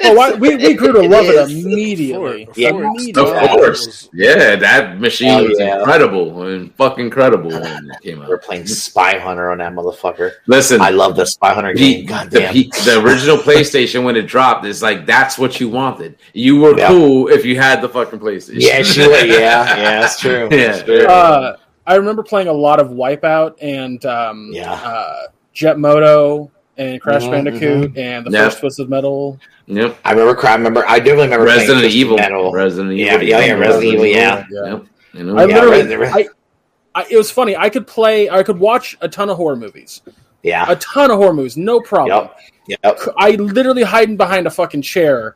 [0.04, 2.46] Oh, I, we, we grew to love it immediately.
[2.46, 4.10] Before- Yeah, before it Of Of course.
[4.14, 5.80] Yeah, that machine Hell was yeah.
[5.80, 8.30] incredible and fucking incredible when it came out.
[8.30, 10.32] We're playing Spy Hunter on that motherfucker.
[10.48, 12.06] Listen, I love the Spy Hunter the, game.
[12.06, 12.54] God the, damn.
[12.54, 16.18] P- the original PlayStation when it dropped, is like that's what you wanted.
[16.34, 16.88] You were Yeah.
[16.88, 18.56] cool if you had the fucking PlayStation.
[18.62, 19.14] Yeah, sure.
[19.26, 20.48] Yeah, yeah, that's true.
[20.52, 20.68] Yeah.
[20.68, 21.06] That's true.
[21.06, 24.72] Uh, I remember playing a lot of Wipeout and um, Yeah.
[24.74, 25.24] uh,
[25.54, 28.46] Jet Moto and Crash Mhm, Bandicoot and the Yeah.
[28.46, 29.40] first Twisted Metal.
[29.68, 29.98] Yep.
[30.06, 30.48] I remember.
[30.48, 30.86] I remember.
[30.88, 32.18] I definitely remember Resident Evil.
[32.18, 32.52] Metal.
[32.52, 33.22] Resident Evil.
[33.24, 34.46] yeah, yeah, Resident Evil, yeah.
[34.52, 34.86] Yep.
[35.14, 35.38] You know?
[35.38, 36.28] I Yeah, literally, Resident- I,
[37.02, 37.56] I, it was funny.
[37.56, 40.02] I could play, I could watch a ton of horror movies,
[40.44, 40.66] Yeah.
[40.70, 42.30] a ton of horror movies, no problem.
[42.68, 42.80] Yep.
[42.84, 43.00] Yep.
[43.18, 45.36] I literally hiding behind a fucking chair,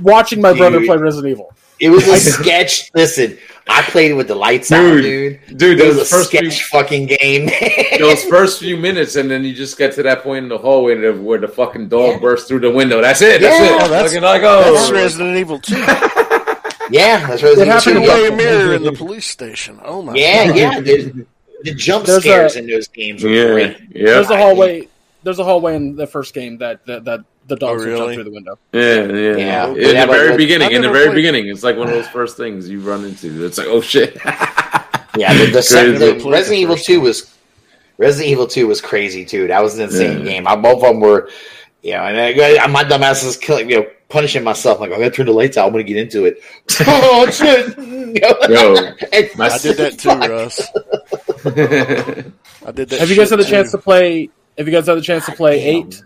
[0.00, 0.88] watching my brother Dude.
[0.88, 1.52] play Resident Evil.
[1.80, 2.90] It was a sketch.
[2.94, 3.38] Listen,
[3.70, 5.02] I played with the lights out, Dude.
[5.46, 5.58] dude.
[5.58, 7.50] Dude, It those was a first few, fucking game.
[7.98, 10.94] those first few minutes, and then you just get to that point in the hallway
[11.12, 12.18] where the, fucking dog Yeah.
[12.18, 13.00] bursts through the window.
[13.02, 13.40] That's it.
[13.42, 13.84] That's Yeah.
[13.84, 13.88] it.
[13.90, 15.76] That's- Fucking like, oh, That's Resident Evil 2.
[16.90, 18.12] yeah, that's Resident Evil happened two, to yeah.
[18.16, 19.78] Away a mirror in the police station.
[19.84, 20.56] Oh my Yeah, god.
[20.56, 20.80] yeah.
[20.80, 21.26] dude.
[21.64, 23.76] The jump There's scares a- in those games were yeah, great.
[23.92, 24.88] yeah, There's a hallway.
[25.24, 28.00] There's a hallway in the first game that that, that the dogs Oh, would jump
[28.00, 28.14] really?
[28.14, 28.58] through the window.
[28.72, 29.36] yeah, yeah.
[29.36, 29.68] Yeah.
[29.68, 31.88] In Yeah, the but- very but- beginning, in the very played- beginning, it's like one
[31.88, 33.44] of those first things you run into.
[33.44, 34.16] It's like, oh shit.
[35.16, 37.34] Yeah, the, the, second, the Resident Evil Two was
[37.96, 39.48] Resident Evil Two was crazy too.
[39.48, 40.24] That was an insane Yeah.
[40.24, 40.46] game.
[40.46, 41.28] I, both of them were,
[41.82, 44.78] you know, and I, my dumbass is killing, you know, punishing myself.
[44.78, 45.66] Like I'm gonna turn the lights out.
[45.66, 46.40] I'm gonna get into it.
[46.86, 47.76] oh shit!
[47.78, 48.76] Yo,
[49.12, 50.28] And- I did that too, Fuck.
[50.30, 50.68] Russ.
[52.66, 53.00] I did that.
[53.00, 54.28] Have you guys had the chance to play?
[54.56, 55.86] Have you guys had the chance to play Damn.
[55.88, 56.02] eight?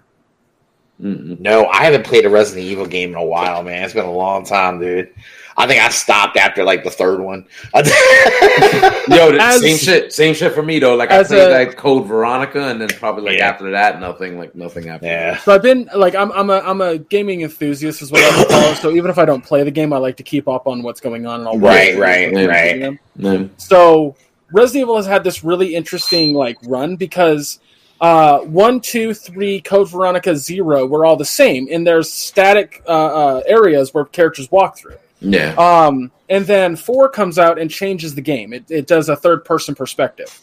[1.03, 1.41] Mm-mm.
[1.41, 3.83] No, I haven't played a Resident Evil game in a while, man.
[3.85, 5.13] It's been a long time, dude.
[5.57, 7.45] I think I stopped after like the third one.
[7.75, 10.95] Yo, As- same shit, same shit for me though.
[10.95, 13.49] Like I played a- that Code Veronica, and then probably like Yeah.
[13.51, 15.07] after that, nothing, like nothing after.
[15.07, 15.39] yeah.
[15.39, 18.49] So I've been like I'm I'm a I'm a gaming enthusiast is what I would
[18.49, 18.77] call it.
[18.77, 21.01] So even if I don't play the game, I like to keep up on what's
[21.01, 21.41] going on.
[21.41, 22.47] And all Right, right, Yeah.
[22.47, 22.81] right.
[22.81, 22.99] them.
[23.17, 23.61] that.
[23.61, 24.17] So
[24.53, 27.59] Resident Evil has had this really interesting like run because
[28.03, 32.91] uh, one, two, three, Code Veronica, zero were all the same, and there's static uh,
[32.91, 34.97] uh, areas where characters walk through.
[35.21, 35.55] Yeah.
[35.55, 38.53] Um, and then four comes out and changes the game.
[38.53, 40.37] It, it does a third person perspective.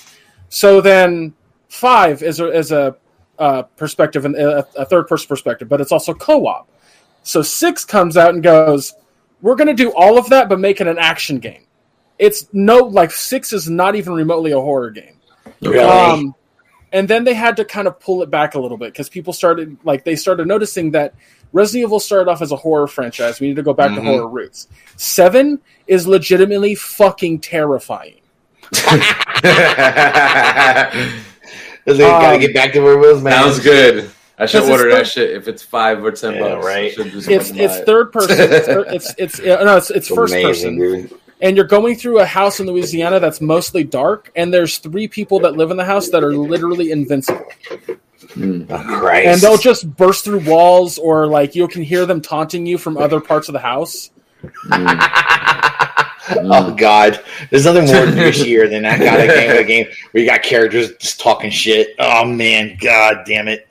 [0.47, 1.33] So then
[1.67, 2.95] five is a, is a
[3.37, 6.69] uh, perspective and a, a third person perspective, but it's also co op.
[7.23, 8.93] So six comes out and goes,
[9.41, 11.65] we're going to do all of that, but make it an action game.
[12.17, 15.17] It's no like six is not even remotely a horror game.
[15.61, 15.79] Really?
[15.79, 16.35] Um,
[16.91, 19.33] and then they had to kind of pull it back a little bit because people
[19.33, 21.13] started like they started noticing that
[21.53, 23.39] Resident Evil started off as a horror franchise.
[23.39, 24.05] We need to go back to Mhm.
[24.05, 24.67] horror roots.
[24.97, 28.15] Seven is legitimately fucking terrifying.
[31.85, 33.33] they gotta Um, get back to where it was, man.
[33.33, 34.09] Sounds good.
[34.37, 36.65] I should order that third- shit if it's five or ten Yeah, bucks.
[36.65, 36.93] Right.
[36.97, 38.37] It's it's third person.
[38.51, 41.11] It's thir- it's it's, no it's, it's first amazing, person, dude.
[41.41, 45.39] And you're going through a house in Louisiana that's mostly dark, and there's three people
[45.41, 47.45] that live in the house that are literally invincible.
[48.19, 48.67] Mm.
[48.69, 49.27] Oh, Christ.
[49.27, 52.95] and they'll just burst through walls or like you can hear them taunting you from
[52.95, 54.11] other parts of the house
[54.71, 54.85] oh
[56.77, 59.51] God, there's nothing more douchier than that kind of game.
[59.51, 61.95] A game where you got characters just talking shit.
[61.99, 63.67] Oh man, God damn it!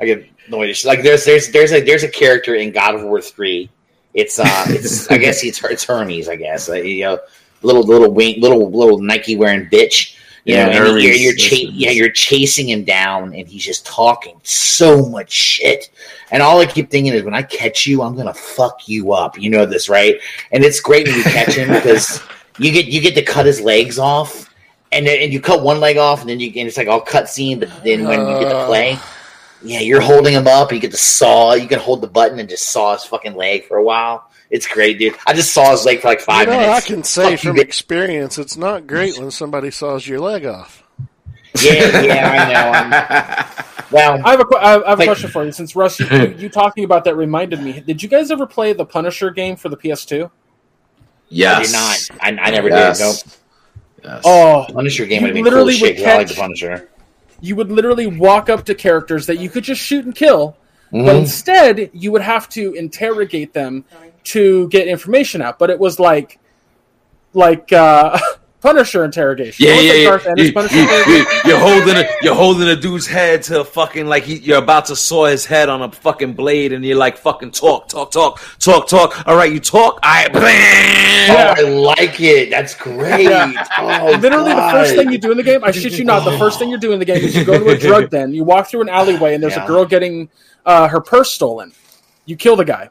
[0.00, 0.74] I get annoyed.
[0.84, 3.70] Like there's there's there's a there's a character in God of War three.
[4.14, 6.28] It's uh, it's I guess it's it's Hermes.
[6.28, 7.18] I guess uh, you know,
[7.62, 10.16] little little wing, little little Nike wearing bitch.
[10.44, 11.04] You Yeah, know, and Hermes.
[11.04, 15.88] you're, you're cha- yeah, you're chasing him down, and he's just talking so much shit.
[16.32, 19.38] And all I keep thinking is, when I catch you, I'm gonna fuck you up.
[19.38, 20.16] You know this, right?
[20.50, 22.20] And it's great when you catch him because
[22.58, 24.52] you get you get to cut his legs off,
[24.90, 27.02] and then and you cut one leg off, and then you and it's like all
[27.04, 27.60] cutscene.
[27.60, 28.98] But then when you get to play,
[29.64, 31.54] yeah, you're holding him up, and you get to saw.
[31.54, 34.30] You can hold the button and just saw his fucking leg for a while.
[34.50, 35.16] It's great, dude.
[35.26, 36.84] I just saw his leg for like five you know, minutes.
[36.84, 37.60] I can say Fuck you, from bitch.
[37.62, 40.82] experience, it's not great when somebody saws your leg off.
[41.62, 42.70] Yeah, yeah, I know.
[43.50, 45.52] I'm, Well, I have a have a Like- question for you.
[45.52, 47.80] Since Russ, you, you, you talking about that reminded me.
[47.80, 50.30] Did you guys ever play the Punisher game for the PS2?
[51.28, 51.56] Yes.
[51.58, 51.72] I did
[52.38, 52.40] not.
[52.42, 52.98] I, I never Yes.
[52.98, 53.04] did.
[53.04, 53.36] Nope.
[54.04, 54.22] Yes.
[54.24, 55.96] Oh, Punisher game would have been literally cool shit.
[55.98, 56.88] would 'cause I like the Punisher.
[57.42, 60.56] You would literally walk up to characters that you could just shoot and kill,
[60.90, 61.18] but Mhm.
[61.20, 63.84] instead you would have to interrogate them
[64.24, 65.58] to get information out.
[65.58, 66.38] But it was like,
[67.34, 68.18] like uh,
[68.62, 69.66] Punisher interrogation.
[69.66, 70.34] Yeah, yeah, yeah.
[70.36, 71.26] You, Punisher you, interrogation.
[71.44, 74.86] you, are holding a, you're holding a dude's head to fucking like he, you're about
[74.86, 78.40] to saw his head on a fucking blade, and you're like fucking talk, talk, talk,
[78.60, 79.26] talk, talk.
[79.26, 79.98] All right, you talk.
[80.04, 82.50] I Oh, I like it.
[82.50, 83.26] That's great.
[83.28, 86.38] Oh, Literally, the first thing you do in the game, I shit you not, the
[86.38, 88.44] first thing you do in the game is you go to a drug den, you
[88.44, 89.64] walk through an alleyway, and there's Yeah.
[89.64, 90.28] a girl getting
[90.64, 91.72] uh, her purse stolen.
[92.26, 92.90] You kill the guy.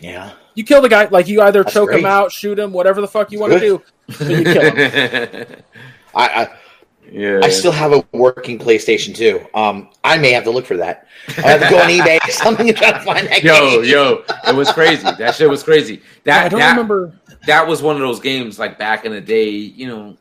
[0.00, 0.32] Yeah.
[0.54, 1.04] You kill the guy.
[1.04, 3.60] Like, you either That's choke him out, shoot him, whatever the fuck you want to
[3.60, 5.46] do, but you kill him.
[6.14, 6.48] I, I
[7.10, 7.40] yeah.
[7.42, 9.46] I still have a working PlayStation 2.
[9.54, 11.06] Um, I may have to look for that.
[11.38, 13.90] I have to go on eBay or something and try to find that Yo, game.
[13.90, 15.02] yo, it was crazy.
[15.18, 16.02] That shit was crazy.
[16.24, 17.18] That I don't that, remember.
[17.46, 20.16] that was one of those games like back in the day, you know.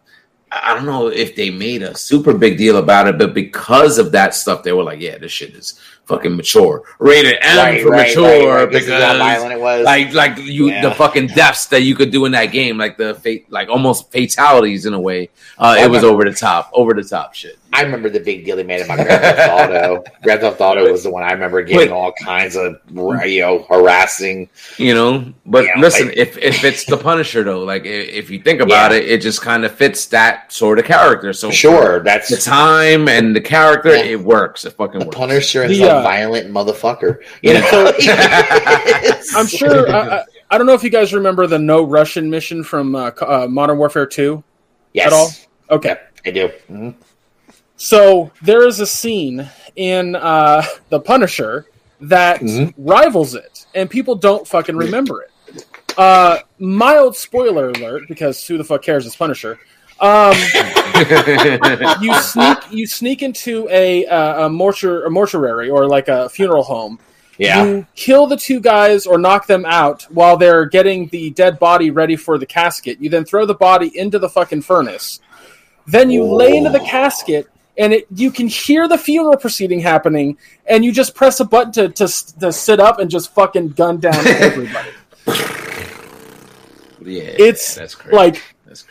[0.52, 4.12] I don't know if they made a super big deal about it, but because of
[4.14, 7.90] that stuff, they were like, "Yeah, this shit is fucking mature, rated M Right, for
[7.90, 8.66] right, mature." right.
[8.72, 9.84] Because how violent it was.
[9.84, 10.82] like, like you, Yeah.
[10.88, 14.10] the fucking deaths that you could do in that game, like the fate, like almost
[14.12, 15.30] fatalities in a way.
[15.58, 17.58] Uh, it was over the top, over the top shit.
[17.74, 20.04] I remember the big deal they made about Grand Theft Auto.
[20.24, 21.92] Grand Theft Auto was the one I remember getting Wait.
[21.92, 24.50] all kinds of you know harassing.
[24.78, 28.42] you know but Yeah, listen like- if if it's the punisher though like if you
[28.42, 28.98] think about Yeah.
[28.98, 33.08] it it just kind of fits that sort of character so Sure, that's the time
[33.10, 34.04] and the character Yeah.
[34.04, 37.20] it works it fucking the works Punisher is The, a uh, violent motherfucker.
[37.42, 37.92] You know,
[39.36, 39.90] I'm sure.
[39.90, 43.12] I, I, I don't know if you guys remember the no Russian mission from uh,
[43.22, 44.44] uh, Modern Warfare 2.
[44.94, 45.30] yes, at all?
[45.70, 45.98] Okay.
[46.26, 46.50] I do.
[46.70, 46.96] Mhm.
[47.78, 51.68] So there is a scene in uh, The Punisher
[52.02, 52.74] that Mhm.
[52.78, 55.66] rivals it, and people don't fucking remember it.
[55.98, 59.06] Uh, mild spoiler alert, because who the fuck cares?
[59.06, 59.58] It's Punisher.
[60.00, 60.36] Um,
[62.02, 66.62] you sneak you sneak into a, uh, a, mortuary, a mortuary or like a funeral
[66.64, 67.00] home.
[67.40, 71.58] Yeah, You kill the two guys or knock them out while they're getting the dead
[71.60, 72.98] body ready for the casket.
[73.00, 75.20] You then throw the body into the fucking furnace.
[75.88, 77.48] Then you lay into the casket,
[77.78, 81.72] and it you can hear the funeral proceeding happening, and you just press a button
[81.74, 82.08] to to,
[82.40, 84.90] to sit up and just fucking gun down everybody.
[87.04, 88.42] yeah It's that's crazy like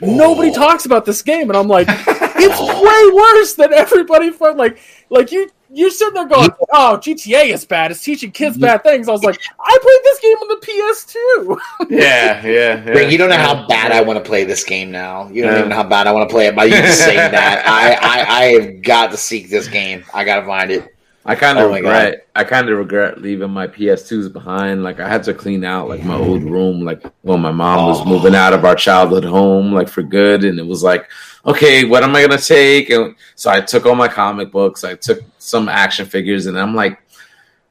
[0.00, 4.30] nobody talks about this game, and I'm like, it's way worse than everybody.
[4.30, 4.78] Fun like,
[5.10, 7.90] like you, you're sitting there going, "Oh, GTA is bad.
[7.90, 11.58] It's teaching kids bad things." I was like, I played this game on the PS2.
[11.90, 12.50] yeah yeah,
[12.84, 12.92] yeah.
[12.92, 15.28] Greg, you don't know how bad I want to play this game now.
[15.28, 15.58] You don't Yeah.
[15.58, 16.56] even know how bad I want to play it.
[16.56, 20.04] By you just saying that, I, I, I have got to seek this game.
[20.14, 20.92] I got to find it.
[21.28, 22.28] I kind of Oh my regret.
[22.36, 24.84] I kind of regret leaving my PS2s behind.
[24.84, 28.00] Like I had to clean out like my old room, like when my mom was
[28.02, 28.04] Oh.
[28.04, 30.44] moving out of our childhood home, like for good.
[30.44, 31.08] And it was like,
[31.46, 32.90] okay, what am I gonna take?
[32.90, 34.84] And so I took all my comic books.
[34.84, 37.00] I took some action figures, and I'm like,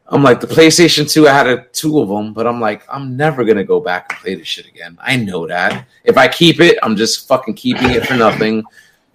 [0.08, 1.28] I'm like the PlayStation Two.
[1.28, 4.20] I had a, two of them, but I'm like, I'm never gonna go back and
[4.20, 4.98] play this shit again.
[5.02, 5.88] I know that.
[6.04, 8.64] If I keep it, I'm just fucking keeping it for nothing,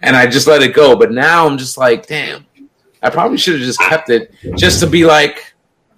[0.01, 0.95] and I just let it go.
[0.95, 2.45] But now I'm just like, damn.
[3.03, 5.55] I probably should have just kept it just to be like,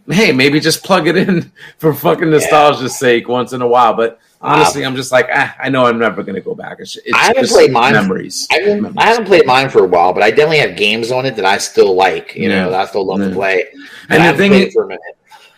[0.08, 3.94] hey, maybe just plug it in for fucking nostalgia's sake once in a while.
[3.94, 6.78] But honestly, I'm just like, ah, I know I'm never gonna go back.
[6.80, 7.94] It's, it's I haven't played mine.
[7.94, 8.48] memories.
[8.52, 11.26] I haven't, I haven't played mine for a while, but I definitely have games on
[11.26, 12.36] it that I still like.
[12.36, 12.70] You know, Yeah.
[12.70, 13.30] that I still love Yeah.
[13.30, 13.66] to play.
[14.10, 15.02] And the thing is- for a minute.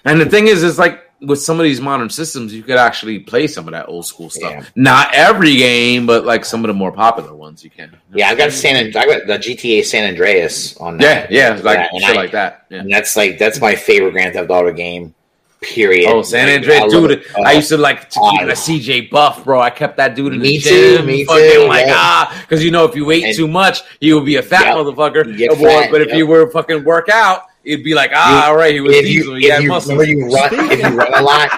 [0.05, 3.17] And the thing is, is like with some of these modern systems, you could actually
[3.19, 4.51] play some of that old school stuff.
[4.51, 4.63] Yeah.
[4.75, 7.95] Not every game, but like some of the more popular ones, you can.
[8.13, 8.75] Yeah, I've got San.
[8.75, 10.99] I got the GTA San Andreas on.
[10.99, 11.31] Yeah, that.
[11.31, 12.65] yeah, like Yeah, and shit I- like that.
[12.69, 12.79] Yeah.
[12.81, 15.15] and that's like that's my favorite Grand Theft Auto game.
[15.61, 16.09] Period.
[16.11, 17.11] Oh, San Andreas, I dude!
[17.11, 17.23] it.
[17.43, 18.49] I Uh, used to like to keep God.
[18.49, 19.59] a CJ Buff, bro.
[19.59, 21.93] I kept that dude in Me the too, gym, me fucking too, like yeah.
[21.95, 24.65] ah, because you know if you ate And- too much, he would be a fat
[24.65, 24.75] Yep.
[24.75, 25.25] motherfucker.
[25.27, 28.43] You get Or- fat, but if you were fucking work out, it'd be like ah,
[28.45, 29.33] You- all right, he was if diesel.
[29.33, 30.03] you, he if had you muscle.
[30.03, 31.49] you run, if you run a lot,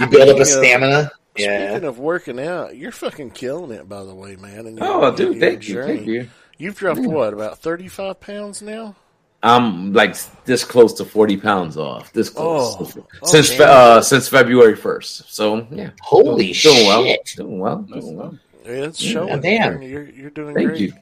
[0.00, 1.12] you build up a stamina.
[1.36, 1.70] Yeah.
[1.70, 4.66] Speaking of working out, you're fucking killing it, by the way, man.
[4.66, 6.28] And Oh, dude, thank you, thank you.
[6.58, 8.96] You've dropped what about thirty five pounds now?
[9.42, 12.12] I'm like this close to forty pounds off.
[12.12, 13.06] This close Oh.
[13.24, 15.32] since Oh, fe- uh, since February first.
[15.32, 17.32] So yeah, Holy doing well, shit!
[17.36, 18.38] doing well, doing well.
[18.64, 19.40] Yeah, it's showing.
[19.40, 19.74] damn.
[19.78, 19.82] man.
[19.82, 20.64] You're you're doing great.
[20.66, 20.80] Thank great.
[20.80, 20.92] you,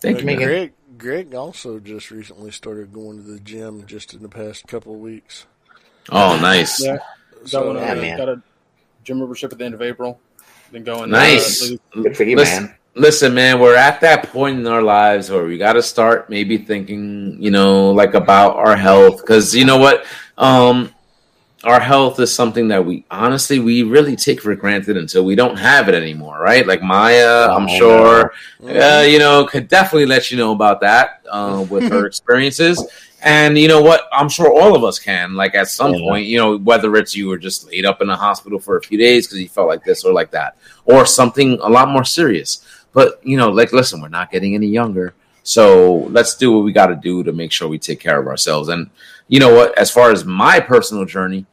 [0.00, 0.26] thank Uh, you.
[0.26, 0.36] man.
[0.36, 4.94] Greg, Greg also just recently started going to the gym just in the past couple
[4.94, 5.46] of weeks.
[6.10, 6.80] Oh, nice.
[6.84, 6.98] Yeah,
[7.44, 8.18] So, got, one, yeah, uh, man.
[8.18, 8.42] got a
[9.02, 10.20] gym membership at the end of April.
[10.70, 11.72] Been going Nice.
[11.72, 12.74] Uh, Good for you, Listen, man.
[12.94, 16.58] Listen, man, we're at that point in our lives where we got to start maybe
[16.58, 19.18] thinking, you know, like about our health.
[19.20, 20.04] Because you know what?
[20.36, 20.90] Um,
[21.64, 25.56] our health is something that we honestly we really take for granted until we don't
[25.56, 26.66] have it anymore, right?
[26.66, 28.32] Like Maya, I'm Oh, sure,
[28.68, 32.84] uh, you know, could definitely let you know about that uh, with her experiences.
[33.22, 34.08] And you know what?
[34.12, 35.34] I'm sure all of us can.
[35.34, 36.00] Like at some Yeah.
[36.00, 38.82] point, you know, whether it's you were just laid up in a hospital for a
[38.82, 42.04] few days because you felt like this or like that, or something a lot more
[42.04, 42.66] serious.
[42.92, 46.72] But you know, like, listen, we're not getting any younger, so let's do what we
[46.72, 48.68] got to do to make sure we take care of ourselves.
[48.68, 48.90] And
[49.28, 49.76] you know what?
[49.78, 51.46] As far as my personal journey,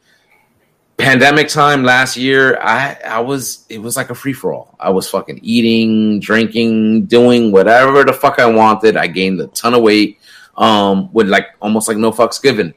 [0.98, 4.76] pandemic time last year, I I was it was like a free for all.
[4.78, 8.96] I was fucking eating, drinking, doing whatever the fuck I wanted.
[8.96, 10.18] I gained a ton of weight,
[10.56, 12.74] um, with like almost like no fucks given.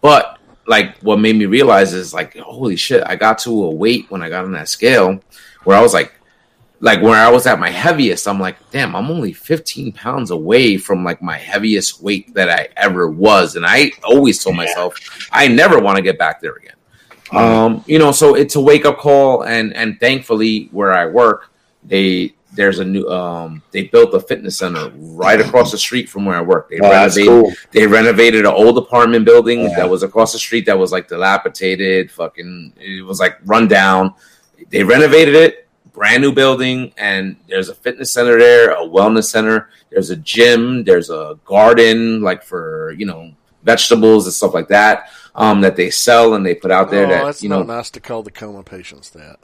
[0.00, 4.10] But like what made me realize is like, holy shit, I got to a weight
[4.10, 5.20] when I got on that scale
[5.64, 6.15] where I was like
[6.80, 10.76] like where I was at my heaviest, I'm like, damn, I'm only 15 pounds away
[10.76, 13.56] from like my heaviest weight that I ever was.
[13.56, 14.62] And I always told Yeah.
[14.64, 16.72] myself I never want to get back there again.
[17.32, 21.50] Um, you know, so it's a wake up call and and thankfully where I work,
[21.82, 26.24] they there's a new um they built a fitness center right across the street from
[26.24, 26.70] where I work.
[26.70, 27.52] They Oh, renovated cool.
[27.72, 29.76] they renovated an old apartment building Yeah.
[29.76, 34.14] that was across the street that was like dilapidated, fucking it was like run down.
[34.70, 35.65] They renovated it,
[35.96, 40.84] brand new building, and there's a fitness center there, a wellness center, there's a gym,
[40.84, 43.32] there's a garden like for, you know,
[43.64, 45.10] vegetables and stuff like that.
[45.34, 47.76] Um, that they sell and they put out there oh, that that's you not know
[47.76, 49.38] nice to call the coma patients that.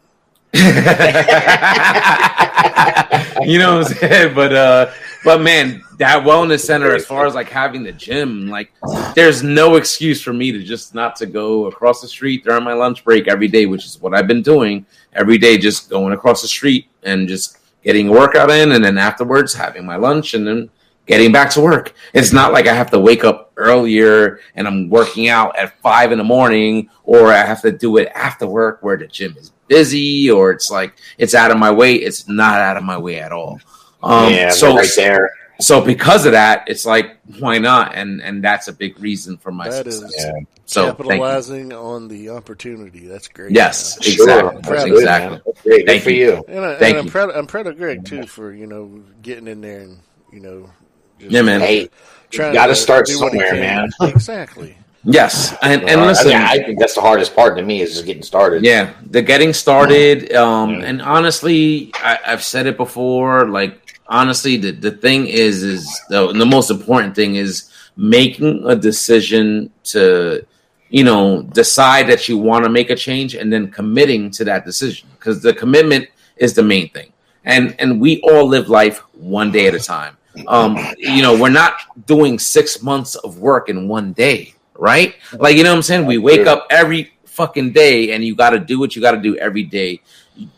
[3.46, 4.34] you know what I'm saying?
[4.34, 4.90] But uh
[5.24, 8.72] but man, that wellness center as far as like having the gym, like
[9.14, 12.72] there's no excuse for me to just not to go across the street during my
[12.72, 16.42] lunch break every day, which is what I've been doing every day, just going across
[16.42, 20.46] the street and just getting a workout in and then afterwards having my lunch and
[20.46, 20.70] then
[21.06, 21.94] getting back to work.
[22.14, 26.12] It's not like I have to wake up earlier and I'm working out at five
[26.12, 29.52] in the morning or I have to do it after work where the gym is
[29.68, 31.94] busy or it's like it's out of my way.
[31.94, 33.60] It's not out of my way at all.
[34.02, 35.30] Um, yeah, so right there.
[35.60, 37.94] so because of that, it's like why not?
[37.94, 40.02] And and that's a big reason for my That success.
[40.02, 40.32] is Yeah.
[40.64, 43.06] So capitalizing on the opportunity.
[43.06, 43.52] That's great.
[43.52, 44.12] Yes, man.
[44.12, 45.30] Exactly, Proud of you, exactly.
[45.30, 45.42] man.
[45.44, 45.78] That's great.
[45.78, 46.26] Good Thank for you.
[46.30, 46.44] you.
[46.48, 47.10] And, I, Thank and I'm you.
[47.10, 47.30] proud.
[47.30, 49.98] I'm proud of Greg too for you know getting in there and
[50.32, 50.70] you know.
[51.18, 51.60] Just Yeah, man.
[51.60, 51.88] Hey,
[52.30, 53.90] trying gotta to start do what he somewhere, man.
[54.02, 54.76] Exactly.
[55.04, 57.82] Yes, and and Uh, listen, I, mean, I think that's the hardest part to me
[57.82, 58.64] is just getting started.
[58.64, 60.32] Yeah, the getting started.
[60.32, 60.86] Um, Yeah.
[60.86, 63.48] and honestly, I, I've said it before.
[63.48, 63.81] Like
[64.12, 69.72] honestly, the, the thing is, is the, the most important thing is making a decision
[69.84, 70.46] to,
[70.90, 74.64] you know, decide that you want to make a change and then committing to that
[74.64, 76.06] decision because the commitment
[76.36, 77.12] is the main thing.
[77.44, 80.16] And and we all live life one day at a time.
[80.46, 81.74] Um, you know, we're not
[82.06, 85.16] doing six months of work in one day, right?
[85.32, 86.06] Like you know what I'm saying?
[86.06, 89.20] We wake up every fucking day and you got to do what you got to
[89.20, 90.00] do every day.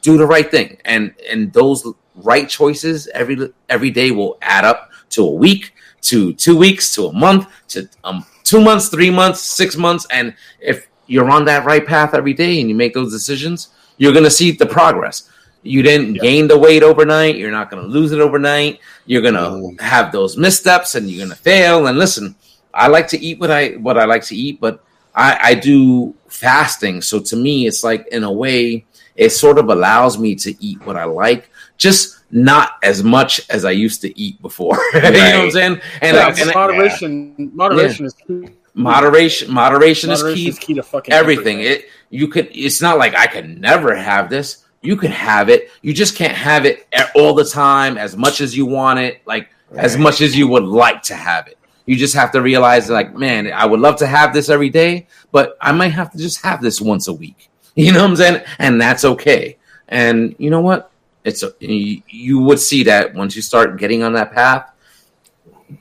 [0.02, 1.84] Do the right thing, and and those
[2.14, 7.06] right choices every every day will add up to a week, to two weeks, to
[7.06, 11.64] a month, to um two months, three months, six months, and if you're on that
[11.64, 15.28] right path every day and you make those decisions, you're gonna see the progress.
[15.62, 17.36] You didn't gain the weight overnight.
[17.36, 18.80] You're not gonna lose it overnight.
[19.06, 19.80] You're gonna Mhm.
[19.80, 21.86] have those missteps and you're gonna fail.
[21.86, 22.34] And listen,
[22.72, 24.82] I like to eat what I what I like to eat, but
[25.14, 27.00] I, I do fasting.
[27.02, 28.84] So to me, it's like in a way,
[29.16, 33.64] it sort of allows me to eat what I like, just not as much as
[33.64, 34.76] I used to eat before.
[34.94, 35.80] you know what I'm saying?
[36.00, 38.48] And, Yeah, I- and I- moderation, moderation is key.
[38.74, 40.48] moderation, moderation is Moderation key.
[40.50, 41.60] is key to fucking Everything.
[41.60, 42.48] It you could.
[42.52, 44.64] It's not like I could never have this.
[44.82, 45.70] You can have it.
[45.82, 49.48] You just can't have it all the time, as much as you want it, like
[49.76, 51.58] as much as you would like to have it.
[51.86, 55.06] You just have to realize, like, man, I would love to have this every day,
[55.32, 57.50] but I might have to just have this once a week.
[57.76, 58.42] You know what I'm saying?
[58.60, 59.56] And that's okay.
[59.88, 60.92] And you know what?
[61.24, 64.70] It's a, you, you would see that once you start getting on that path,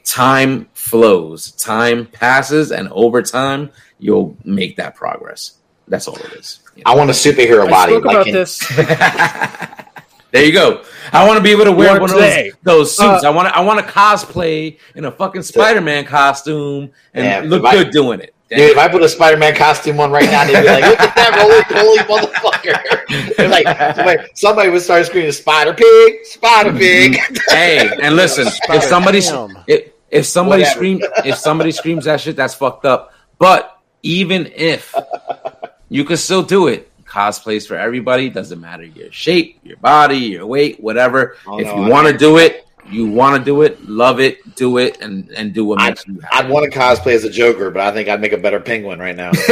[0.04, 3.70] time flows, time passes, and over time,
[4.00, 5.58] you'll make that progress.
[5.88, 6.60] That's all it is.
[6.76, 6.92] you know?
[6.92, 7.92] I want a superhero I body.
[7.94, 8.60] spoke like about in- this.
[10.32, 10.84] there you go.
[11.12, 13.24] I want to be able to wear One one of those, those suits.
[13.24, 13.56] Uh, I want to.
[13.56, 17.92] I want to cosplay in a fucking Spider-Man costume and Yeah, look if I- good
[17.92, 18.34] doing it.
[18.56, 21.16] Dude, if I put a Spider-Man costume on right now, they'd be like, "Look at
[21.16, 26.78] that roly poly motherfucker!" They're like, somebody, somebody would start screaming, "Spider Pig, Spider mm-hmm.
[26.78, 29.20] Pig!" hey, and listen, if somebody
[29.68, 30.76] if, if somebody Whatever.
[30.76, 33.14] screams if somebody screams that shit, that's fucked up.
[33.40, 34.94] But even if
[35.90, 38.30] you can still do it, cosplays for everybody.
[38.30, 41.38] Doesn't matter your shape, your body, your weight, whatever.
[41.46, 44.56] Oh, if no, you want to do it, you want to do it, love it,
[44.56, 46.46] do it, and and do what I'd, makes you happy.
[46.46, 49.00] I'd want to cosplay as a Joker, but I think I'd make a better penguin
[49.00, 49.32] right now.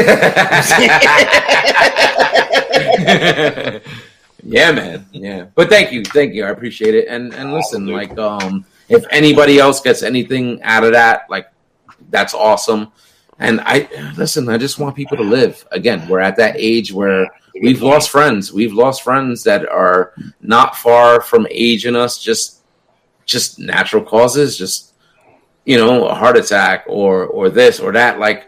[4.43, 5.05] yeah, man.
[5.11, 5.45] Yeah.
[5.55, 6.03] But thank you.
[6.03, 6.45] Thank you.
[6.45, 7.07] I appreciate it.
[7.07, 11.47] And and listen, like um if anybody else gets anything out of that, like
[12.09, 12.91] that's awesome.
[13.39, 13.87] And I
[14.17, 15.65] listen, I just want people to live.
[15.71, 17.27] Again, we're at that age where
[17.61, 18.53] we've lost friends.
[18.53, 22.60] We've lost friends that are not far from aging us, just
[23.31, 24.93] just natural causes, just
[25.65, 28.19] you know, a heart attack or or this or that.
[28.19, 28.47] Like,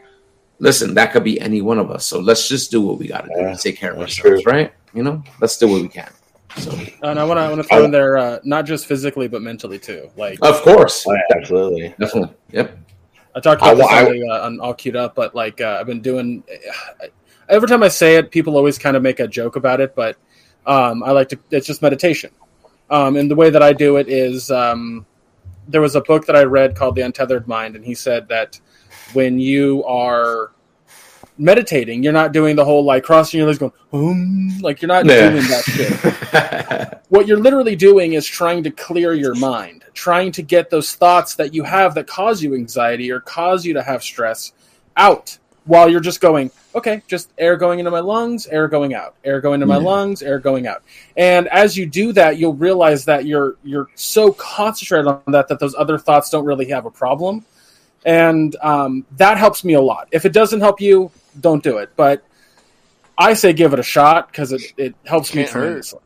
[0.60, 2.06] listen, that could be any one of us.
[2.06, 4.44] So let's just do what we got to do to take care of that's ourselves,
[4.44, 4.52] true.
[4.52, 4.74] right?
[4.94, 6.12] You know, let's do what we can.
[6.58, 6.72] So,
[7.02, 9.42] And I want to I want to throw in there uh, not just physically but
[9.42, 10.12] mentally too.
[10.18, 11.96] Like of course, Oh, yeah, absolutely.
[12.00, 12.78] definitely, yep.
[13.36, 15.62] I talked I about this I- on, the, uh, on all queued up, but like
[15.62, 16.44] uh, I've been doing.
[17.50, 20.16] Every time I say it, people always kind of make a joke about it, but
[20.66, 21.40] um, I like to.
[21.52, 22.30] It's just meditation,
[22.94, 25.06] um, and the way that I do it is um,
[25.68, 28.60] there was a book that I read called The Untethered Mind, and he said that
[29.14, 30.52] when you are
[31.38, 35.06] meditating, you're not doing the whole like crossing your legs, going um, like you're not
[35.06, 35.32] Yeah.
[35.32, 40.42] doing that shit what you're literally doing is trying to clear your mind, trying to
[40.42, 44.04] get those thoughts that you have that cause you anxiety or cause you to have
[44.04, 44.54] stress
[44.98, 49.16] out while you're just going, okay, just air going into my lungs, air going out,
[49.24, 49.84] air going into my Yeah.
[49.84, 50.84] lungs, air going out.
[51.16, 55.60] And as you do that, you'll realize that you're you're so concentrated on that that
[55.60, 57.46] those other thoughts don't really have a problem.
[58.06, 60.10] And um, that helps me a lot.
[60.12, 61.10] If it doesn't help you,
[61.40, 61.92] don't do it.
[61.96, 62.22] But
[63.18, 65.62] I say give it a shot because it, it helps me Can't hurt.
[65.62, 66.00] tremendously.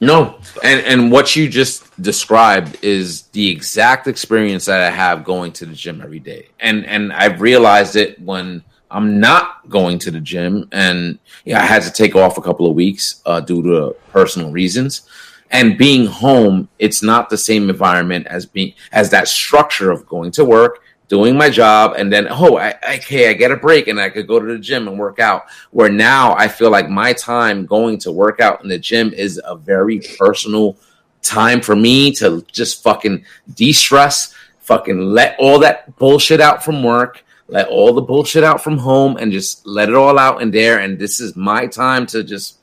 [0.00, 5.52] No, and and what you just described is the exact experience that I have going
[5.52, 10.10] to the gym every day, and and I've realized it when I'm not going to
[10.10, 13.62] the gym, and yeah, I had to take off a couple of weeks uh, due
[13.62, 15.08] to personal reasons,
[15.50, 20.30] and being home, it's not the same environment as being as that structure of going
[20.32, 24.00] to work, doing my job, and then oh, I, okay, I get a break, and
[24.00, 25.46] I could go to the gym and work out.
[25.70, 29.40] Where now I feel like my time going to work out in the gym is
[29.44, 30.76] a very personal
[31.22, 33.24] time for me to just fucking
[33.54, 38.78] de-stress, fucking let all that bullshit out from work, let all the bullshit out from
[38.78, 40.80] home, and just let it all out in there.
[40.80, 42.58] And this is my time to just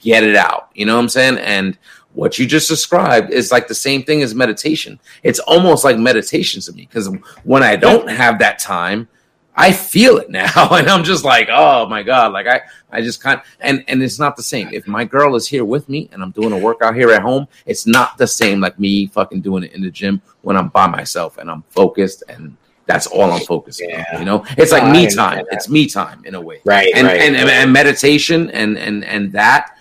[0.00, 0.70] get it out.
[0.74, 1.38] You know what I'm saying?
[1.38, 1.78] And
[2.16, 4.98] what you just described is like the same thing as meditation.
[5.22, 7.08] It's almost like meditation to me because
[7.44, 9.06] when I don't have that time,
[9.54, 13.22] I feel it now, and I'm just like, oh my god, like I, I just
[13.22, 14.68] kind of and and it's not the same.
[14.72, 17.46] If my girl is here with me and I'm doing a workout here at home,
[17.66, 20.86] it's not the same like me fucking doing it in the gym when I'm by
[20.86, 22.56] myself and I'm focused and
[22.86, 24.04] that's all I'm focusing Yeah.
[24.14, 24.18] on.
[24.20, 25.44] You know, it's like me time.
[25.50, 27.20] It's me time in a way Right, and, right.
[27.20, 29.75] and, and and meditation and and and that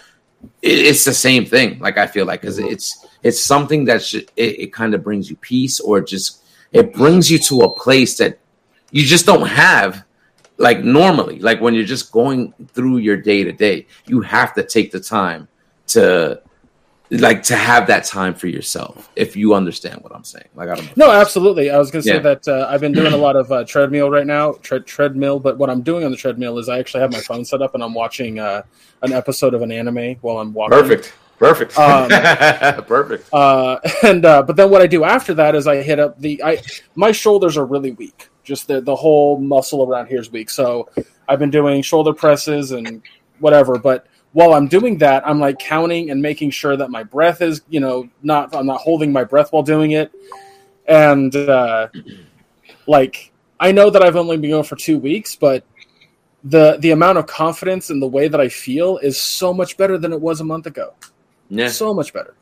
[0.66, 2.74] it, it's the same thing like i feel like because mm-hmm.
[2.74, 6.93] it's it's something that should, it, it kind of brings you peace or just it
[6.93, 8.39] brings you to a place that
[8.91, 10.03] you just don't have
[10.57, 14.63] like normally like when you're just going through your day to day you have to
[14.63, 15.47] take the time
[15.88, 16.41] to
[17.12, 20.76] like to have that time for yourself if you understand what i'm saying like i
[20.76, 21.70] don't know No, absolutely.
[21.70, 22.20] I was going to say Yeah.
[22.22, 25.39] that uh, I've been doing a lot of uh, treadmill right now, tre- treadmill.
[25.39, 27.76] But what I'm doing on the treadmill is I actually have my phone set up
[27.76, 28.64] and I'm watching uh,
[29.03, 30.80] an episode of an anime while I'm walking.
[30.80, 32.10] perfect perfect Um,
[32.88, 36.20] perfect Uh, and uh, but then what I do after that is I hit up
[36.20, 36.62] the I
[36.95, 38.30] my shoulders are really weak.
[38.43, 40.49] Just the the whole muscle around here is weak.
[40.49, 40.89] So
[41.28, 43.01] I've been doing shoulder presses and
[43.39, 43.78] whatever.
[43.78, 47.61] But while I'm doing that, I'm like counting and making sure that my breath is
[47.69, 50.11] you know not I'm not holding my breath while doing it.
[50.89, 51.88] And uh,
[52.86, 53.31] like
[53.61, 55.63] I know that I've only been going for two weeks, but
[56.43, 59.97] the the amount of confidence and the way that I feel is so much better
[59.97, 60.95] than it was a month ago.
[61.47, 62.36] yeah So much better.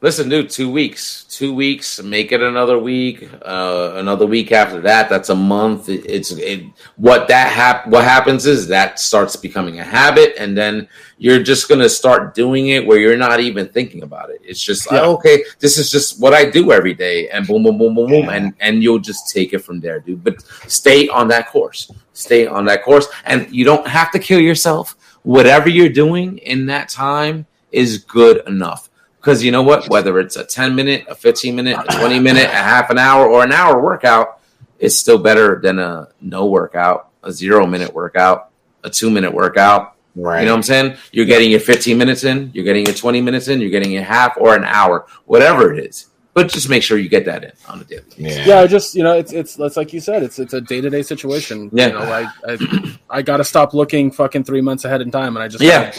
[0.00, 1.24] Listen, dude, two weeks.
[1.24, 2.00] Two weeks.
[2.00, 3.28] Make it another week.
[3.44, 5.08] Uh, another week after that.
[5.08, 5.88] That's a month.
[5.88, 6.62] It, it's it,
[6.94, 10.86] what that hap- What happens is that starts becoming a habit, and then
[11.18, 14.40] you're just gonna start doing it where you're not even thinking about it.
[14.44, 17.76] It's just like, okay, this is just what I do every day, and boom, boom,
[17.76, 18.34] boom, boom, boom, Yeah.
[18.34, 20.22] and and you'll just take it from there, dude.
[20.22, 21.90] But stay on that course.
[22.12, 24.96] Stay on that course, and you don't have to kill yourself.
[25.24, 28.88] Whatever you're doing in that time is good enough.
[29.20, 29.88] Because you know what?
[29.88, 33.26] Whether it's a 10 minute, a 15 minute, a 20 minute, a half an hour,
[33.26, 34.40] or an hour workout,
[34.78, 38.50] it's still better than a no workout, a zero minute workout,
[38.84, 39.94] a two minute workout.
[40.14, 40.40] Right.
[40.40, 40.96] You know what I'm saying?
[41.12, 44.02] You're getting your 15 minutes in, you're getting your 20 minutes in, you're getting your
[44.04, 46.06] half or an hour, whatever it is.
[46.34, 48.02] but just make sure you get that in on a daily.
[48.16, 48.46] basis.
[48.46, 50.80] yeah, I just you know it's it's it's like you said, it's it's a day
[50.80, 51.70] to day situation.
[51.72, 51.86] Yeah.
[51.88, 55.36] you know, I I, I got to stop looking fucking three months ahead in time,
[55.36, 55.92] and I just Yeah.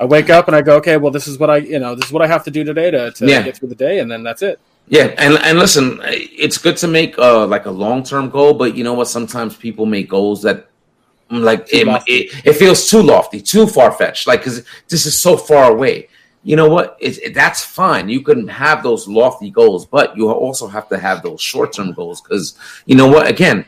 [0.00, 2.06] I wake up and I go, okay, well, this is what I you know this
[2.06, 3.42] is what I have to do today to, to Yeah.
[3.42, 4.58] get through the day, and then that's it.
[4.88, 8.74] Yeah, and and listen, it's good to make uh like a long term goal, but
[8.76, 9.08] you know what?
[9.08, 10.68] Sometimes people make goals that
[11.30, 14.26] mm, like it, it, it feels too lofty, too far fetched.
[14.26, 16.08] Like because this is so far away.
[16.42, 16.96] You know what?
[16.98, 18.08] It, it- that's fine.
[18.08, 21.92] You can have those lofty goals, but you also have to have those short term
[21.92, 22.54] goals because
[22.86, 23.28] you know what?
[23.28, 23.66] Again,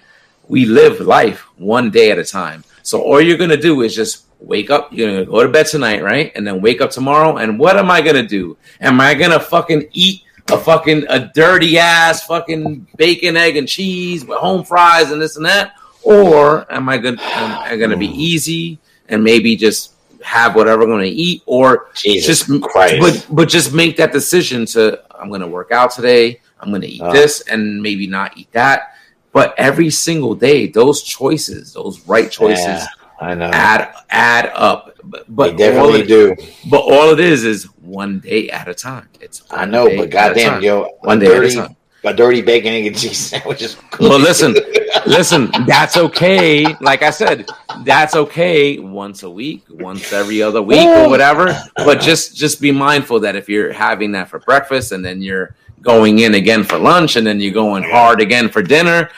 [0.48, 2.64] we live life one day at a time.
[2.82, 4.93] So all you're gonna do is just wake up.
[4.93, 6.32] You're gonna go to bed tonight, right?
[6.34, 7.36] And then wake up tomorrow.
[7.36, 8.57] And what am I gonna do?
[8.80, 14.24] Am I gonna fucking eat a fucking a dirty ass fucking bacon, egg, and cheese
[14.24, 15.74] with home fries and this and that?
[16.03, 18.78] Or am I gonna am I gonna be easy
[19.09, 21.43] and maybe just have whatever I'm gonna eat?
[21.47, 22.97] Or Jesus just Christ.
[23.01, 26.40] but but just make that decision to I'm to work out today.
[26.61, 27.12] I'm to eat Uh.
[27.12, 28.95] this and maybe not eat that.
[29.32, 32.86] But every single day, those choices, those right choices, Yeah,
[33.22, 33.50] I know.
[33.52, 34.96] add add up.
[35.04, 36.36] But, they but all definitely it, do.
[36.70, 39.08] But all it is is one day at a time.
[39.20, 41.76] It's I know, but goddamn, yo, one day at a dirty, time.
[42.04, 44.10] a dirty bacon egg and cheese sandwich is good.
[44.10, 44.54] Well, listen,
[45.06, 46.64] listen, that's okay.
[46.80, 47.48] Like I said,
[47.84, 51.56] that's okay once a week, once every other week or whatever.
[51.76, 55.54] But just just be mindful that if you're having that for breakfast and then you're
[55.80, 59.10] going in again for lunch and then you're going hard again for dinner,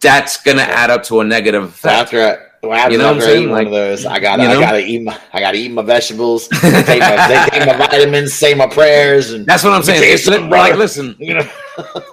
[0.00, 2.12] that's gonna add up to a negative effect.
[2.12, 3.42] after I, well, after, You know what I'm after I saying?
[3.42, 4.58] eat one Like, of those, I gotta, you know?
[4.58, 8.54] I gotta eat my, I gotta eat my vegetables, take my, take my vitamins, say
[8.54, 10.16] my prayers, and That's what I'm saying.
[10.18, 11.48] Say li- like, listen, you know,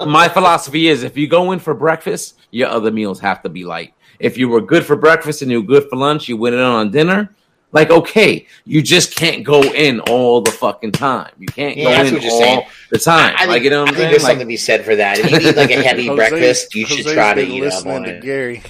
[0.06, 3.64] my philosophy is if you go in for breakfast, your other meals have to be
[3.64, 3.94] light.
[4.20, 6.62] If you were good for breakfast and you were good for lunch, you went in
[6.62, 7.34] on dinner.
[7.72, 11.30] Like, okay, you just can't go in all the fucking time.
[11.38, 12.66] You can't Yeah, go that's in what you're all saying.
[12.90, 13.36] the time.
[13.36, 14.12] I think, like, you know what I I'm think saying?
[14.12, 15.20] there's Like, something to be said for that.
[15.20, 17.74] If you eat like a heavy Jose's- breakfast, you should Jose's try to eat up
[17.74, 18.24] listening on to it.
[18.24, 18.64] Gary.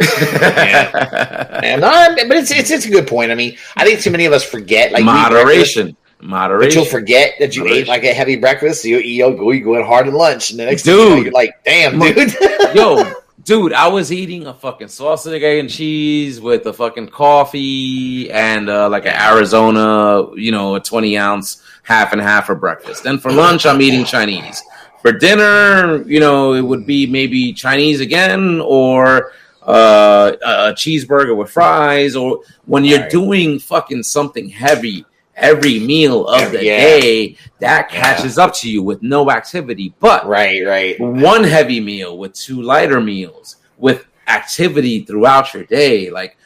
[0.00, 3.30] And, no, but it's, it's it's a good point.
[3.30, 5.96] I mean, I think too many of us forget like eat breakfast, moderation.
[6.18, 6.78] But Moderation.
[6.78, 8.84] you'll forget that you ate like a heavy breakfast.
[8.84, 11.14] You you'll go you go in hard at lunch, and the next thing you know,
[11.16, 11.24] Dude.
[11.24, 12.34] you're like, "Damn, dude."
[12.74, 13.12] Yo,
[13.44, 18.68] dude, I was eating a fucking sausage, egg, and cheese with a fucking coffee and
[18.68, 23.02] uh, like an Arizona, you know, a 20 ounce half and half for breakfast.
[23.02, 24.62] Then for lunch, I'm eating Chinese.
[25.02, 29.32] For dinner, you know, it would be maybe Chinese again or
[29.70, 32.16] uh, a cheeseburger with fries.
[32.16, 33.10] Or when you're Right.
[33.10, 35.04] doing fucking something heavy
[35.36, 36.78] every meal of the Yeah.
[36.78, 38.00] day, that Yeah.
[38.00, 39.94] catches up to you with no activity.
[40.00, 41.00] But right, right.
[41.00, 46.36] one heavy meal with two lighter meals with activity throughout your day like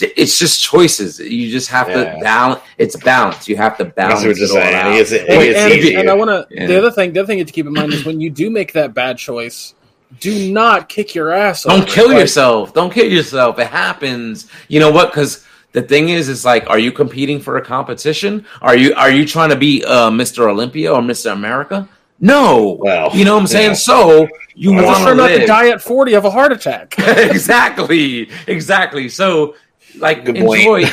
[0.00, 2.14] it's just choices you just have Yeah.
[2.14, 4.92] to balance it's balance you have to balance it all out.
[4.94, 6.46] It is- it Wait, and, and I want to.
[6.50, 6.66] Yeah.
[6.66, 8.72] The other thing, the other thing to keep in mind is when you do make
[8.72, 9.74] that bad choice,
[10.20, 11.62] do not kick your ass.
[11.64, 12.74] don't kill Like, yourself.
[12.74, 13.58] Don't kill yourself.
[13.58, 14.48] It happens.
[14.68, 15.10] You know what?
[15.10, 18.44] Because the thing is is like are you competing for a competition?
[18.60, 21.88] Are you are you trying to be uh mr olympia or mr america?
[22.20, 22.76] No.
[22.80, 23.70] Well, you know what i'm saying?
[23.70, 23.74] Yeah.
[23.74, 26.30] so you Well, I'm want just to trying not to die at 40 of a
[26.30, 26.94] heart attack.
[26.98, 29.08] exactly, exactly.
[29.08, 29.54] So,
[29.98, 30.84] like, Good enjoy,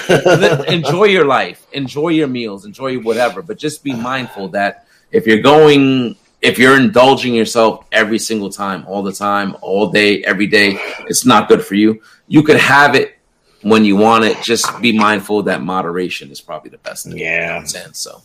[0.68, 3.42] enjoy your life, enjoy your meals, enjoy whatever.
[3.42, 8.86] But just be mindful that if you're going, if you're indulging yourself every single time,
[8.88, 12.02] all the time, all day, every day, it's not good for you.
[12.28, 13.18] You could have it
[13.62, 14.42] when you want it.
[14.42, 17.18] Just be mindful that moderation is probably the best thing.
[17.18, 17.58] Yeah.
[17.58, 18.00] in that sense.
[18.00, 18.22] So,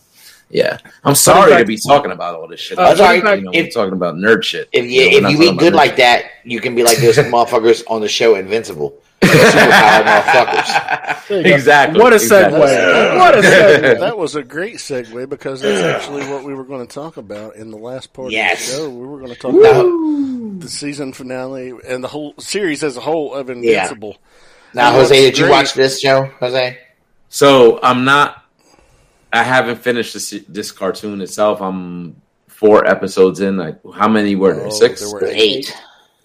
[0.49, 2.77] yeah, I'm sorry back- to be talking about all this shit.
[2.77, 3.37] Uh, That's all right.
[3.39, 4.69] You know, If- talking about nerd shit.
[4.71, 5.97] If you know, if you eat good like shit.
[5.97, 8.97] that, you can be like those motherfuckers on the show Invincible.
[9.21, 11.27] Motherfuckers.
[11.27, 11.55] There you go.
[11.55, 11.99] exactly.
[11.99, 12.59] What a exactly.
[12.59, 13.17] segue.
[13.17, 13.99] What a segue.
[13.99, 17.55] that was a great segue because that's actually what we were going to talk about
[17.55, 18.71] in the last part Yes.
[18.73, 18.89] of the show.
[18.89, 23.01] We were going to talk about the season finale and the whole series as a
[23.01, 24.17] whole of Invincible.
[24.73, 26.77] Now, You Jose, it's did you watch this show, Jose?
[27.29, 28.43] So I'm not.
[29.35, 31.61] I haven't finished this this cartoon itself.
[31.61, 32.15] I'm
[32.47, 33.57] four episodes in.
[33.57, 34.67] Like, how many were there?
[34.67, 35.75] Oh, Six, there were Eight.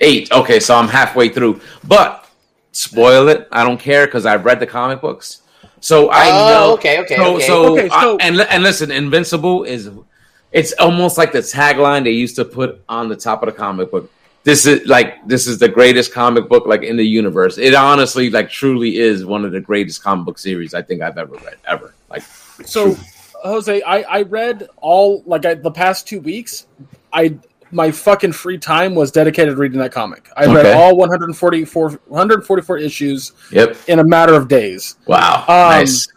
[0.00, 0.30] eight.
[0.32, 1.60] Okay, so I'm halfway through.
[1.86, 2.26] But
[2.72, 3.48] spoil it.
[3.50, 5.42] I don't care because I've read the comic books.
[5.80, 6.72] So I Oh, know.
[6.74, 7.46] okay, okay, so, okay.
[7.46, 9.90] So, Okay, so- I- and and listen, Invincible is.
[10.52, 13.90] It's almost like the tagline they used to put on the top of the comic
[13.92, 14.10] book.
[14.42, 17.56] This is like this is the greatest comic book like in the universe.
[17.58, 21.18] It honestly like truly is one of the greatest comic book series I think I've
[21.18, 21.94] ever read ever.
[22.10, 22.24] Like
[22.64, 22.96] So,
[23.44, 26.66] Jose, I, I read all like I, the past two weeks.
[27.12, 27.38] I
[27.72, 30.28] my fucking free time was dedicated to reading that comic.
[30.36, 33.76] I read all 144 144 issues Yep.
[33.86, 34.96] in a matter of days.
[35.06, 35.44] Wow.
[35.46, 36.08] Um, nice.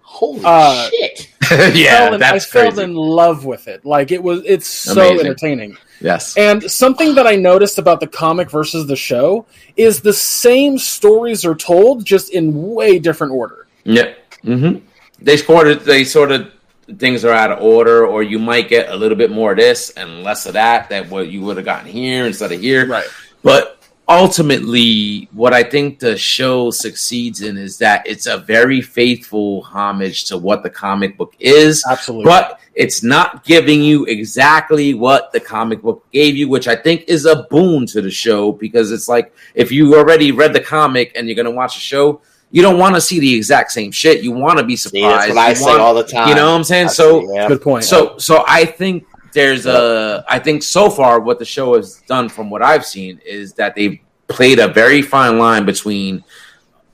[0.00, 1.28] Holy Uh, shit!
[1.76, 2.82] yeah, fell in, that's I fell crazy.
[2.84, 3.84] in love with it.
[3.84, 5.20] Like it was, it's so Amazing.
[5.26, 5.76] entertaining.
[6.00, 6.36] yes.
[6.36, 9.46] And something that I noticed about the comic versus the show
[9.76, 13.66] is the same stories are told, just in way different order.
[13.84, 14.12] Yeah.
[14.42, 14.76] hmm
[15.24, 16.52] They sort of they sort of
[16.98, 19.90] things are out of order, or you might get a little bit more of this
[19.90, 22.86] and less of that that what you would have gotten here instead of here.
[22.86, 23.06] Right.
[23.42, 23.78] But
[24.08, 30.26] ultimately, what I think the show succeeds in is that it's a very faithful homage
[30.26, 31.84] to what the comic book is.
[31.88, 32.26] Absolutely.
[32.26, 37.04] But it's not giving you exactly what the comic book gave you, which I think
[37.06, 41.12] is a boon to the show because it's like if you already read the comic
[41.14, 42.20] and you're going to watch the show,
[42.52, 44.22] you don't want to see the exact same shit.
[44.22, 45.34] You want to be See, surprised.
[45.34, 46.28] that's what I You say want- all the time.
[46.28, 46.86] You know what I'm saying?
[46.86, 47.48] I so yeah.
[47.48, 47.82] Good point.
[47.84, 52.28] so so I think there's a I think so far what the show has done
[52.28, 53.98] from what I've seen is that they've
[54.28, 56.22] played a very fine line between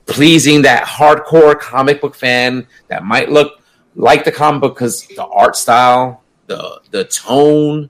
[0.05, 3.61] pleasing that hardcore comic book fan that might look
[3.95, 7.89] like the comic book because the art style, the the tone,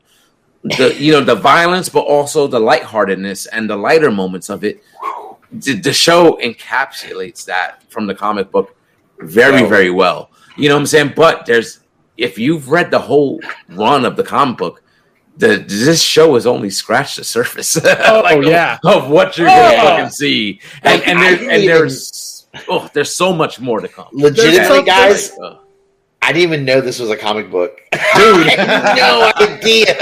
[0.64, 4.84] the you know the violence, but also the lightheartedness and the lighter moments of it.
[5.52, 8.76] The, the show encapsulates that from the comic book
[9.20, 10.30] very very well.
[10.58, 11.14] You know what I'm saying?
[11.16, 11.80] But there's
[12.18, 14.84] if you've read the whole run of the comic book,
[15.38, 17.78] the this show has only scratched the surface.
[17.86, 18.78] Oh, yeah.
[18.84, 19.54] of what you're Oh.
[19.54, 23.80] gonna fucking see, and and, there, didn't and even- there's oh, there's so much more
[23.82, 24.08] to come.
[24.12, 25.56] Legitimately, something- guys, Uh,
[26.22, 27.80] I didn't even know this was a comic book.
[27.92, 28.48] Dude.
[28.60, 29.96] I no idea.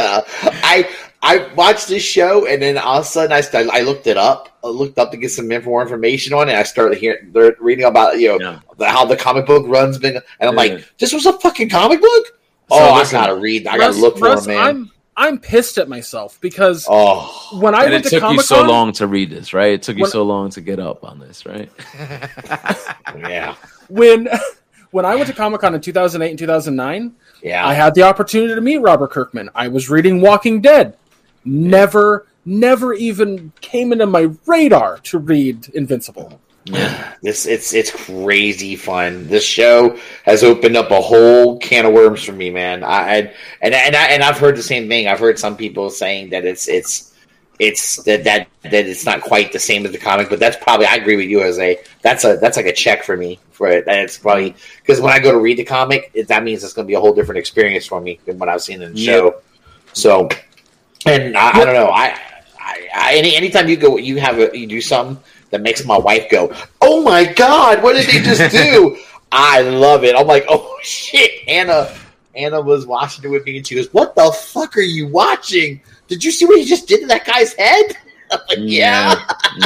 [0.74, 0.90] I
[1.22, 4.18] I watched this show and then all of a sudden I started, I looked it
[4.18, 4.50] up.
[4.68, 6.56] I looked up to get some more information on it.
[6.56, 8.60] I started hearing they're reading about you know Yeah.
[8.78, 10.76] the, how the comic book runs been, and I'm Yeah.
[10.76, 12.26] like, this was a fucking comic book.
[12.70, 13.66] So oh, listen, I gotta read.
[13.68, 14.58] I gotta Russ- look for Russ, it, man.
[14.60, 18.42] I'm I'm pissed at myself because oh, when I and went it to took you
[18.42, 19.74] so long to read this, right?
[19.74, 21.72] It took you When- so long to get up on this, right?
[23.18, 23.56] yeah,
[23.90, 24.28] when
[24.92, 27.66] when I went to Comic Con in 2008 and 2009, yeah.
[27.68, 29.50] I had the opportunity to meet Robert Kirkman.
[29.56, 30.96] I was reading Walking Dead.
[31.46, 36.42] Never, never even came into my radar to read Invincible.
[37.22, 39.28] This it's it's crazy fun.
[39.28, 42.84] This show has opened up a whole can of worms for me, man.
[42.84, 43.16] I, I
[43.62, 45.08] and and I and I've heard the same thing.
[45.08, 47.14] I've heard some people saying that it's it's
[47.60, 50.86] it's that that that it's not quite the same as the comic, but that's probably
[50.86, 53.68] I agree with you as a that's a that's like a check for me for
[53.68, 53.88] it.
[53.88, 56.74] And it's probably because when I go to read the comic, it, that means it's
[56.74, 59.00] going to be a whole different experience for me than what I've seen in the
[59.00, 59.20] Yep.
[59.20, 59.36] show.
[59.94, 60.30] So,
[61.06, 61.90] and I, I don't know.
[61.90, 62.20] I,
[62.68, 65.18] I, I any anytime you go, you have a you do something
[65.52, 68.98] that makes my wife go, "Oh my god, what did they just do?"
[69.32, 70.16] I love it.
[70.16, 71.94] I'm like, "Oh shit!" Anna,
[72.36, 75.82] Anna was watching it with me, and she goes, "What the fuck are you watching?
[76.08, 77.98] Did you see what he just did to that guy's head?"
[78.32, 79.16] I'm like, "Yeah,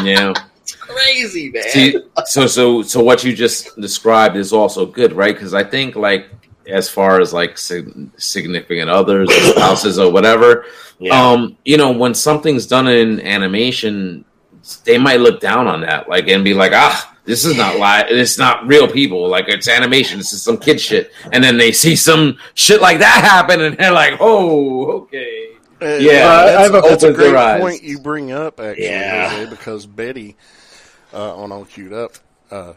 [0.04, 0.34] yeah.
[0.62, 1.96] it's crazy, man." See,
[2.26, 5.34] so so so what you just described is also good, right?
[5.34, 6.30] Because I think like
[6.72, 10.66] as far as like significant others, or spouses, or whatever,
[11.00, 14.26] yeah, um, you know, when something's done in animation,
[14.86, 18.06] they might look down on that, like and be like, ah, this is not live,
[18.10, 21.72] it's not real people, like it's animation, this is some kid shit, and then they
[21.72, 25.48] see some shit like that happen, and they're like, oh, okay.
[25.82, 28.86] Uh, Yeah, Uh, that's, I have a- that's a great point you bring up, actually,
[28.86, 29.30] Yeah.
[29.30, 30.36] Jose, because Betty
[31.14, 32.12] uh, on All Queued Up,
[32.52, 32.74] uh,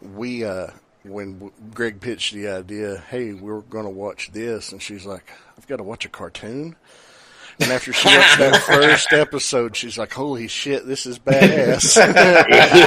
[0.00, 0.68] we uh,
[1.04, 5.30] when w- Greg pitched the idea, hey, we're going to watch this, and she's like,
[5.56, 6.76] I've got to watch a cartoon.
[7.60, 11.94] And after she watched that first episode, she's like, "Holy shit, this is badass!"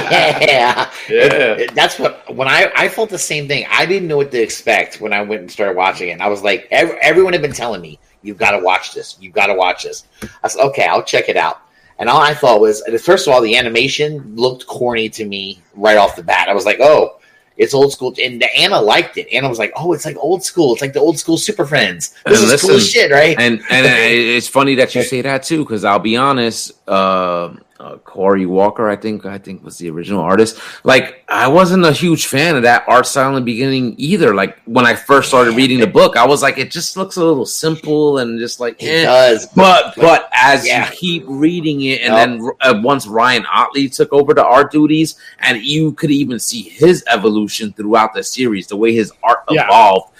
[0.00, 0.88] Yeah.
[1.08, 3.66] It- it- that's what when I I felt the same thing.
[3.70, 6.12] I didn't know what to expect when I went and started watching it.
[6.12, 9.16] And I was like, ev- everyone had been telling me, "You've got to watch this.
[9.20, 10.04] You've got to watch this."
[10.42, 11.60] I said, "Okay, I'll check it out."
[12.00, 15.96] And all I thought was, first of all, the animation looked corny to me right
[15.96, 16.48] off the bat.
[16.48, 17.20] I was like, "Oh,
[17.56, 19.28] it's old school." And Anna liked it.
[19.32, 20.72] Anna was like, "Oh, it's like old school.
[20.72, 22.14] It's like the old school Super Friends.
[22.26, 23.86] This And is cool shit, right?" and and
[24.36, 28.88] it's funny that you say that too, because I'll be honest, uh, uh, Cory Walker,
[28.88, 30.58] I think, I think was the original artist.
[30.84, 34.32] Like, I wasn't a huge fan of that art style in the beginning either.
[34.34, 37.24] Like when I first started reading the book, I was like, it just looks a
[37.24, 39.02] little simple and just like, it eh.
[39.04, 39.46] does.
[39.56, 40.88] But but as Yeah.
[40.88, 42.28] you keep reading it, and Yep.
[42.28, 46.62] then uh, once Ryan Ottley took over the art duties, and you could even see
[46.62, 49.64] his evolution throughout the series, the way his art Yeah.
[49.66, 50.12] evolved,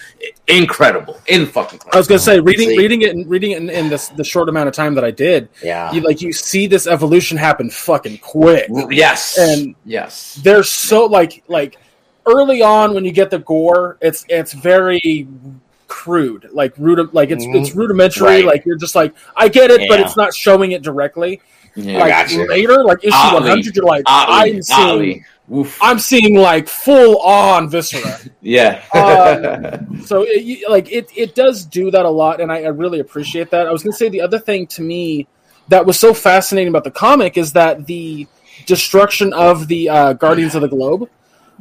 [0.48, 1.80] incredible, in fucking.
[1.92, 2.78] I was gonna say reading See.
[2.78, 5.10] reading it and reading it in, in this the short amount of time that I
[5.10, 5.92] did, Yeah.
[5.92, 8.66] you like you see this evolution happen fucking quick.
[8.90, 11.76] Yes, And- yes, They're so like like
[12.26, 15.26] early on when you get the gore, it's it's very
[16.04, 17.56] crude, like rudi- like it's Mhm.
[17.60, 18.26] it's rudimentary.
[18.26, 18.44] Right.
[18.44, 21.40] Like you're just like I get it, but it's not showing it directly.
[21.76, 21.98] Yeah.
[21.98, 22.44] like gotcha.
[22.44, 25.24] later, like issue 100, you're like Ottley, I'm seeing
[25.80, 28.18] I'm seeing like full on viscera.
[28.42, 28.82] Yeah.
[28.94, 33.00] Um, so it, like it it does do that a lot, and I, I really
[33.00, 33.66] appreciate that.
[33.66, 35.26] I was gonna say the other thing to me
[35.68, 38.26] that was so fascinating about the comic is that the
[38.66, 41.08] destruction of the uh, Guardians of the Globe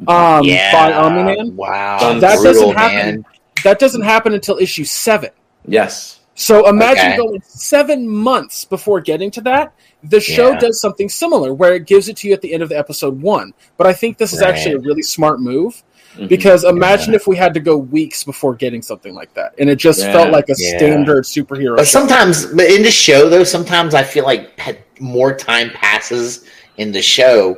[0.06, 0.72] um, yeah.
[0.72, 1.98] by Omni Man Wow.
[1.98, 2.96] That That doesn't happen.
[3.22, 3.24] man.
[3.64, 5.30] That doesn't happen until issue seven.
[5.66, 6.20] yes.
[6.36, 7.16] So imagine Okay.
[7.16, 9.72] going seven months before getting to that.
[10.02, 10.58] The show Yeah.
[10.58, 13.22] does something similar where it gives it to you at the end of the episode
[13.22, 13.52] one.
[13.76, 14.50] But I think this is Right.
[14.50, 15.84] actually a really smart move
[16.18, 16.28] Mhm.
[16.28, 19.76] because imagine if we had to go weeks before getting something like that, and it
[19.76, 20.12] just Yeah.
[20.12, 20.76] felt like a Yeah.
[20.76, 21.76] standard superhero.
[21.76, 22.00] But show.
[22.00, 24.50] sometimes, but in the show though, sometimes I feel like
[24.98, 26.40] more time passes
[26.78, 27.56] in the show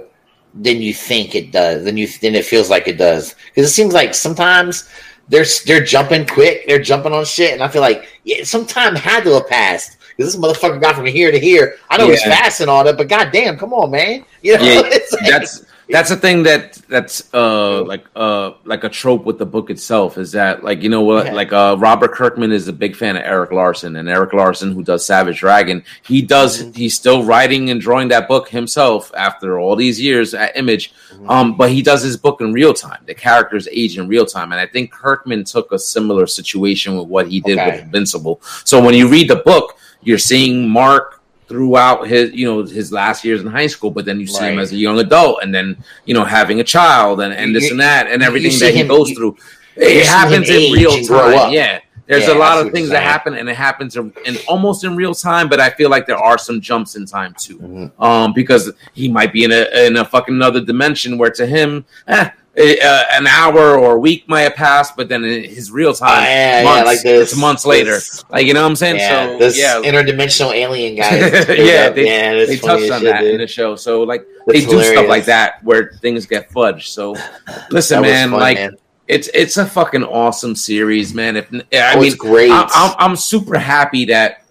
[0.54, 1.84] than you think it does.
[1.84, 3.34] Than you than it feels like it does.
[3.54, 4.84] Because it seems like sometimes
[5.28, 8.94] they're they're jumping quick, they're jumping on shit, and I feel like yeah, some time
[8.94, 9.98] had to have passed.
[10.16, 11.76] Because this motherfucker got from here to here.
[11.90, 14.24] I know he's fast and all that, but goddamn, come on, man.
[14.40, 14.90] You know, Yeah, like-
[15.22, 19.70] that's that's the thing that that's uh like uh like a trope with the book
[19.70, 21.32] itself is that like you know what Yeah.
[21.32, 24.82] like uh Robert Kirkman is a big fan of Erik Larsen and Erik Larsen who
[24.82, 26.74] does Savage Dragon he does Mhm.
[26.76, 31.30] he's still writing and drawing that book himself after all these years at Image Mhm.
[31.30, 34.50] um but he does his book in real time the characters age in real time
[34.52, 37.70] and I think Kirkman took a similar situation with what he did Okay.
[37.70, 41.15] with Invincible so when you read the book you're seeing Mark
[41.48, 44.58] throughout his you know his last years in high school but then you see him
[44.58, 47.78] as a young adult and then you know having a child and, and this and
[47.80, 49.36] that and everything that he him- goes you- through.
[49.76, 51.80] you it happens in real time yeah.
[52.08, 54.94] There's Yeah, a lot of things that happen and it happens in, in almost in
[54.96, 57.58] real time but i feel like there are some jumps in time too.
[57.58, 57.90] Mhm.
[58.02, 61.84] um because he might be in a in a fucking another dimension where to him
[62.08, 65.92] eh, uh, an hour or a week might have passed but then in his real
[65.92, 67.98] time Ah, yeah, yeah, like this, it's months this- later
[68.30, 71.16] like you know what i'm saying yeah, so this yeah interdimensional alien guy.
[71.18, 73.34] Yeah, they- yeah, they touched on shit, that dude.
[73.34, 73.76] in the show.
[73.76, 76.86] So like That's they do stuff like that where things get fudged.
[76.86, 77.14] So
[77.70, 78.76] listen, man, fun, like man.
[79.06, 81.36] it's it's a fucking awesome series, man.
[81.36, 82.50] If I Oh, mean, it's great.
[82.50, 84.44] I, I'm I'm super happy that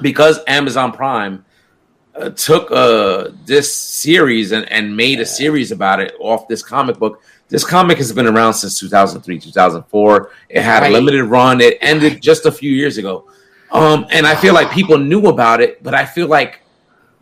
[0.00, 1.44] because Amazon Prime
[2.20, 6.98] uh, took uh this series and, and made a series about it off this comic
[6.98, 7.22] book.
[7.48, 10.30] This comic has been around since 2003, 2004.
[10.48, 10.90] It had Right.
[10.90, 11.60] a limited run.
[11.60, 13.24] It ended just a few years ago.
[13.72, 16.60] Um, and I feel like people knew about it, but I feel like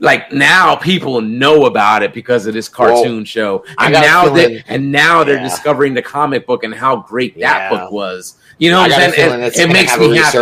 [0.01, 3.65] like now people know about it because of this cartoon show.
[3.79, 5.43] And now they and now they're Yeah.
[5.43, 7.71] discovering the comic book and how great that Yeah.
[7.71, 8.37] book was.
[8.59, 9.41] You know what I'm saying?
[9.41, 10.37] It, it's it gonna makes me happy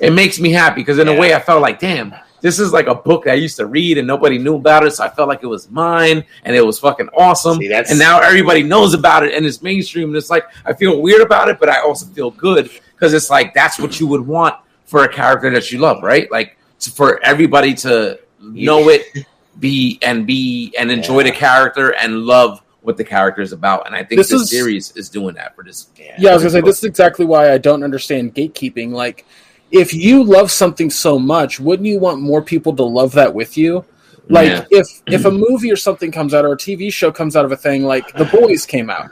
[0.00, 2.86] it makes me happy because in a way I felt like, damn, this is like
[2.86, 5.28] a book that I used to read and nobody knew about it, so I felt
[5.28, 7.58] like it was mine and it was fucking awesome.
[7.58, 11.00] See, and now everybody knows about it and it's mainstream and it's like I feel
[11.00, 14.26] weird about it, but I also feel good because it's like that's what you would
[14.26, 14.54] want
[14.84, 16.30] for a character that you love, right?
[16.30, 19.02] Like to- for everybody to know it,
[19.58, 23.86] be and be and enjoy the character and love what the character is about.
[23.86, 25.88] And I think This this, is- series is doing that for this.
[25.96, 28.92] Yeah, I was gonna say this is exactly why I don't understand gatekeeping.
[28.92, 29.26] Like,
[29.70, 33.56] if you love something so much, wouldn't you want more people to love that with
[33.56, 33.84] you?
[34.30, 34.64] Like, Yeah.
[34.70, 37.52] if if a movie or something comes out or a TV show comes out of
[37.52, 39.08] a thing, like The Boys came out,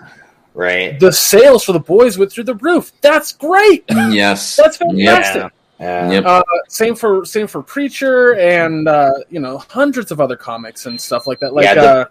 [0.54, 0.98] Right.
[1.00, 2.92] the sales for The Boys went through the roof.
[3.00, 3.84] That's great.
[3.88, 4.56] Yes.
[4.56, 4.90] That's Yep.
[4.90, 5.52] fantastic.
[5.80, 6.10] Yeah.
[6.10, 6.24] Yep.
[6.26, 11.00] Uh, same for same for Preacher and uh, you know hundreds of other comics and
[11.00, 11.54] stuff like that.
[11.54, 12.04] Like, Yeah, the- uh,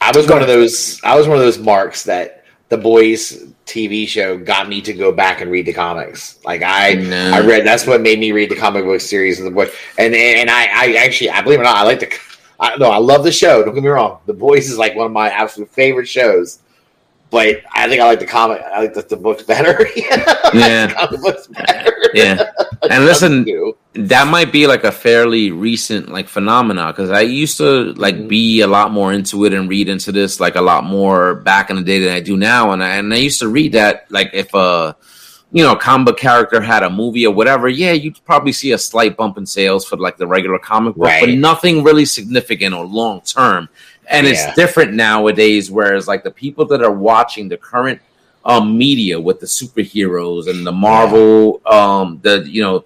[0.00, 1.00] I was one of those.
[1.04, 5.12] I was one of those marks that the boys TV show got me to go
[5.12, 6.38] back and read the comics.
[6.44, 7.32] Like I, No.
[7.34, 7.64] I read.
[7.64, 9.68] That's what made me read the comic book series and the boy.
[9.98, 12.18] And and I, I actually, I believe it or not, I like the.
[12.58, 13.64] I no, I love the show.
[13.64, 14.18] Don't get me wrong.
[14.26, 16.58] The Boys is like one of my absolute favorite shows.
[17.30, 18.60] But I think I like the comic.
[18.60, 19.86] I like the, the books better.
[20.52, 20.92] Yeah.
[20.92, 21.94] comic books better.
[22.14, 22.50] Yeah.
[22.90, 23.44] And listen,
[23.92, 28.28] that might be like a fairly recent like phenomena because I used to like Mhm.
[28.28, 31.68] be a lot more into it and read into this like a lot more back
[31.68, 32.70] in the day than I do now.
[32.72, 34.96] And I, and I used to read that like if a
[35.52, 39.14] you know comic character had a movie or whatever, yeah, you'd probably see a slight
[39.16, 43.20] bump in sales for like the regular comic book, but nothing really significant or long
[43.20, 43.68] term.
[44.10, 44.32] And Yeah.
[44.32, 48.00] it's different nowadays, whereas like the people that are watching the current
[48.44, 52.84] um media with the superheroes and the Marvel um the you know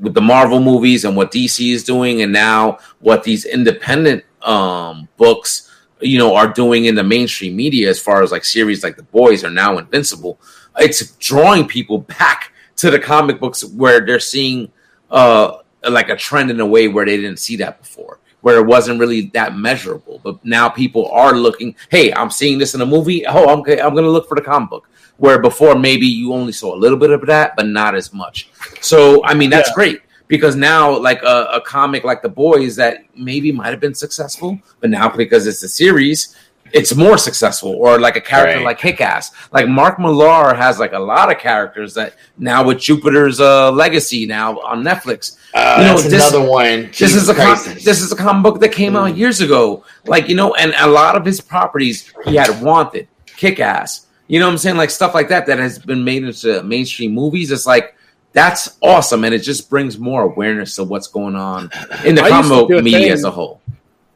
[0.00, 5.08] with the Marvel movies and what DC is doing and now what these independent um
[5.16, 5.70] books
[6.00, 9.04] you know are doing in the mainstream media as far as like series like The
[9.04, 10.40] Boys are now Invincible
[10.78, 14.72] it's drawing people back to the comic books where they're seeing
[15.10, 15.58] uh
[15.88, 18.98] like a trend in a way where they didn't see that before where it wasn't
[19.00, 20.20] really that measurable.
[20.22, 21.74] But now people are looking.
[21.90, 23.26] Hey, I'm seeing this in a movie.
[23.26, 24.88] Oh, I'm I'm going to look for the comic book.
[25.18, 28.48] Where before maybe you only saw a little bit of that, but not as much.
[28.80, 29.74] So I mean that's Yeah.
[29.74, 33.94] great because now like a, a comic like the boys that maybe might have been
[33.94, 36.36] successful, but now because it's a series.
[36.72, 38.64] It's more successful, or like a character Right.
[38.64, 39.32] like Kick-Ass.
[39.52, 44.26] Like Mark Millar has like a lot of characters that now with Jupiter's uh, Legacy
[44.26, 45.36] now on Netflix.
[45.54, 46.82] Uh, You know, that's this- another one.
[46.86, 49.84] This Jesus is a com- this is a comic book that came out years ago.
[50.06, 54.06] Like you know, and a lot of his properties he had wanted, kick ass.
[54.28, 54.76] You know what I'm saying?
[54.76, 57.50] Like stuff like that that has been made into mainstream movies.
[57.50, 57.96] It's like
[58.32, 61.68] that's awesome, and it just brings more awareness to what's going on
[62.04, 63.60] in the I used to comic book media thing- as a whole.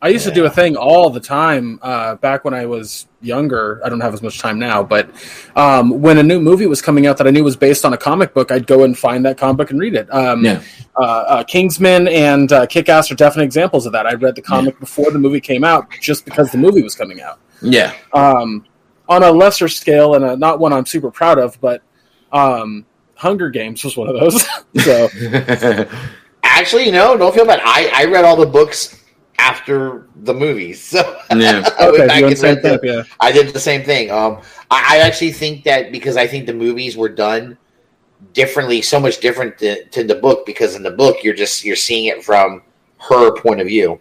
[0.05, 3.81] I used to do a thing all the time uh, back when I was younger.
[3.83, 5.09] I don't have as much time now, but
[5.57, 7.97] um, when a new movie was coming out that I knew was based on a
[7.97, 10.13] comic book, I'd go and find that comic book and read it.
[10.13, 10.61] Um, Yeah.
[10.97, 14.07] uh, uh, Kingsman and uh, Kick Ass are definite examples of that.
[14.07, 17.23] I read the comic before the movie came out just because the movie was coming
[17.23, 17.39] out.
[17.63, 18.67] Yeah, Um,
[19.09, 21.81] on a lesser scale, and uh not one I'm super proud of, but
[22.31, 24.45] um, Hunger Games was one of those.
[24.85, 25.09] so
[26.43, 27.61] Actually, no, don't feel bad.
[27.65, 29.01] I, I read all the books
[29.39, 30.81] after the movies.
[30.95, 31.01] So
[31.35, 31.69] Yeah.
[31.79, 32.81] I okay, back and the- that?
[32.85, 33.03] Yeah.
[33.21, 34.11] I did the same thing.
[34.11, 34.41] Um,
[34.71, 37.59] I, I actually think that because I think the movies were done
[38.33, 40.47] differently, so much different to, to the book.
[40.47, 42.63] Because in the book, you're just you're seeing it from
[42.99, 44.01] her point of view,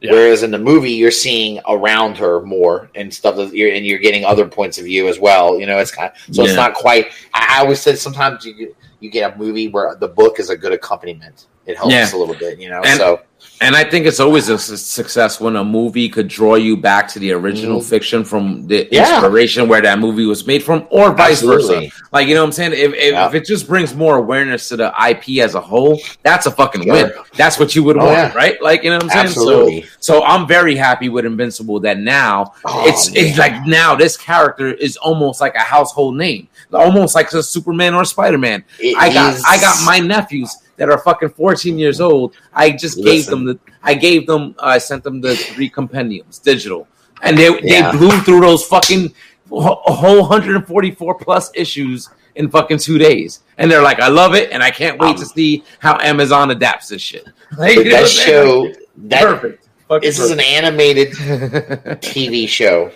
[0.00, 0.12] Yeah.
[0.12, 3.36] whereas in the movie, you're seeing around her more and stuff.
[3.36, 5.58] That you're, and you're getting other points of view as well.
[5.58, 6.48] You know, it's kind of, so Yeah.
[6.48, 7.06] it's not quite.
[7.32, 10.50] I, I always said sometimes you get- you get a movie where the book is
[10.50, 11.46] a good accompaniment.
[11.66, 12.12] It helps Yeah.
[12.12, 12.80] a little bit, you know.
[12.82, 13.20] And- so
[13.60, 17.18] And I think it's always a success when a movie could draw you back to
[17.18, 17.84] the original Mhm.
[17.88, 19.14] fiction from the Yeah.
[19.16, 21.86] inspiration where that movie was made from, or vice Absolutely.
[21.88, 21.92] versa.
[22.12, 22.72] Like you know what I'm saying?
[22.74, 23.26] If if, Yeah.
[23.26, 26.84] if it just brings more awareness to the IP as a whole, that's a fucking
[26.84, 26.92] Sure.
[26.92, 27.12] win.
[27.36, 28.32] That's what you would Oh, want, yeah.
[28.34, 28.62] right?
[28.62, 29.26] Like you know what I'm saying?
[29.26, 29.82] Absolutely.
[30.00, 34.16] So so I'm very happy with Invincible that now Oh, it's it's like now this
[34.16, 38.64] character is almost like a household name, almost like a Superman or Spider Man.
[38.96, 42.34] I got is- I got my nephews that are fucking 14 years old.
[42.54, 46.86] I just gave them the I gave them I sent them the three compendiums digital,
[47.22, 47.90] and they Yeah.
[47.92, 49.12] they blew through those fucking
[49.50, 54.62] whole 144 plus issues in fucking two days, and they're like, I love it, and
[54.62, 57.26] I can't wait Um, to see how Amazon adapts this shit.
[57.58, 58.26] Like, But you know that what I'm saying?
[58.74, 59.68] show that perfect.
[59.88, 61.12] Fucking this is an animated
[62.02, 62.90] TV show,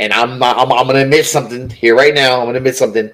[0.00, 0.58] and I'm not.
[0.58, 2.40] I'm, I'm to admit something here right now.
[2.40, 3.10] I'm to admit something,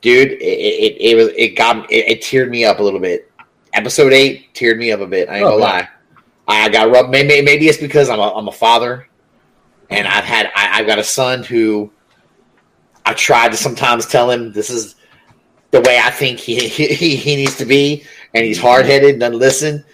[0.00, 0.32] dude.
[0.32, 3.30] It it, it was it got it, it teared me up a little bit.
[3.72, 5.28] Episode eight teared me up a bit.
[5.28, 5.88] I ain't Oh, gonna lie.
[6.48, 7.10] I got rubbed.
[7.10, 9.06] Maybe maybe it's because I'm a I'm a father,
[9.90, 11.90] and I've had I, I've got a son who
[13.04, 14.94] I tried to sometimes tell him this is
[15.70, 18.04] the way I think he he, he needs to be,
[18.34, 19.84] and he's hard headed, doesn't listen.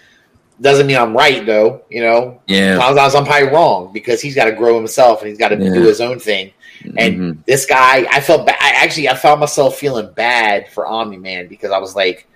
[0.63, 2.39] Doesn't mean I'm right though, you know.
[2.47, 2.79] yeah.
[2.79, 5.73] Sometimes I'm probably wrong because he's got to grow himself and he's got to Yeah.
[5.73, 6.51] do his own thing.
[6.97, 7.37] And Mhm.
[7.45, 8.55] this guy, I felt bad.
[8.59, 12.27] I actually, I found myself feeling bad for Omni Man because I was like,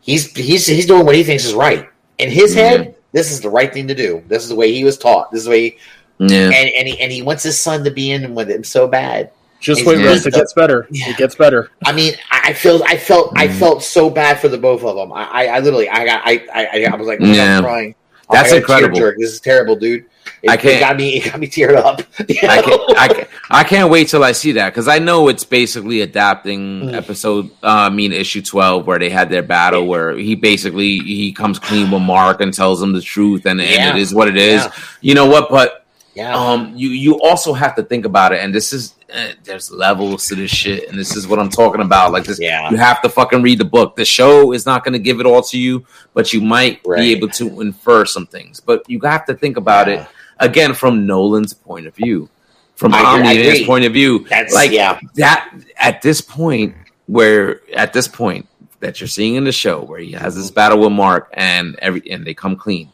[0.00, 1.86] he's he's he's doing what he thinks is right
[2.18, 2.94] in his head.
[3.12, 4.22] This is the right thing to do.
[4.26, 5.30] This is the way he was taught.
[5.30, 5.78] This is the way, he,
[6.18, 6.50] yeah.
[6.50, 9.30] and and he, and he wants his son to be in with him so bad.
[9.64, 10.06] Just wait, Yeah.
[10.08, 10.26] Russ.
[10.26, 10.86] It gets better.
[10.90, 11.08] Yeah.
[11.10, 11.70] It gets better.
[11.86, 13.58] I mean, I I feel, I felt, I Mhm.
[13.58, 15.10] felt so bad for the both of them.
[15.12, 17.56] I, I, I literally, I got, I, I, I was like, Yeah.
[17.58, 17.94] I'm crying.
[18.30, 18.98] That's I got a tear incredible.
[18.98, 19.16] jerk.
[19.18, 20.04] This is terrible, dude.
[20.42, 21.16] It, I can't- It got me.
[21.16, 22.02] It got me teared up.
[22.28, 25.28] You I can't, I, can't, I can't wait till I see that because I know
[25.28, 26.94] it's basically adapting Mm.
[26.94, 31.32] episode, uh, I mean, issue 12, where they had their battle where he basically he
[31.32, 33.66] comes clean with Mark and tells him the truth, and, Yeah.
[33.88, 34.62] and it is what it is.
[34.64, 34.72] Yeah.
[35.00, 35.48] You know what?
[35.50, 35.83] But
[36.14, 36.34] yeah.
[36.34, 40.26] um, you you also have to think about it, and this is uh, there's levels
[40.26, 42.12] to this shit, and this is what I'm talking about.
[42.12, 42.70] Like this, Yeah.
[42.70, 43.96] you have to fucking read the book.
[43.96, 45.84] The show is not going to give it all to you,
[46.14, 46.98] but you might Right.
[47.00, 48.60] be able to infer some things.
[48.60, 50.06] But you have to think about it
[50.40, 52.28] again from Nolan's point of view,
[52.74, 54.26] from Omni's point of view.
[54.28, 54.98] That's like yeah.
[55.16, 56.74] that at this point,
[57.06, 58.48] where at this point
[58.80, 62.02] that you're seeing in the show, where he has this battle with Mark and every
[62.10, 62.90] and they come clean.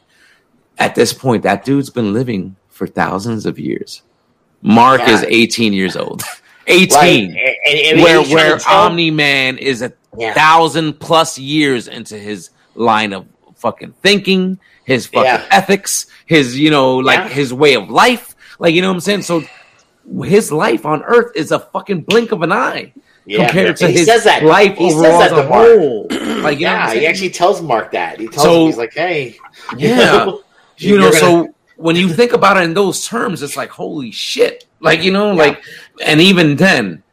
[0.77, 4.01] At this point, that dude's been living for thousands of years.
[4.63, 5.11] Mark Yeah.
[5.13, 6.23] is 18 years old.
[6.67, 7.25] 18.
[7.25, 10.33] And, and, and Where where Omni Man is a Yeah.
[10.33, 13.27] thousand plus years into his line of
[13.57, 15.45] fucking thinking, his fucking Yeah.
[15.51, 18.35] ethics, his you know like his way of life.
[18.57, 19.21] Like you know what I'm saying.
[19.21, 19.43] So
[20.23, 22.93] his life on Earth is a fucking blink of an eye
[23.27, 23.45] yeah.
[23.45, 24.41] compared to he his says that.
[24.43, 26.07] life He says overall that as a whole.
[26.41, 28.19] Like you yeah, he actually tells Mark that.
[28.19, 29.37] He tells So- him he's like, "Hey,
[29.77, 29.89] yeah.
[29.89, 30.41] you know
[30.77, 34.65] you're gonna- so when you think about it in those terms it's like holy shit
[34.79, 35.43] like you know Yeah.
[35.43, 35.63] like
[36.05, 37.03] and even then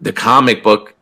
[0.00, 0.94] the comic book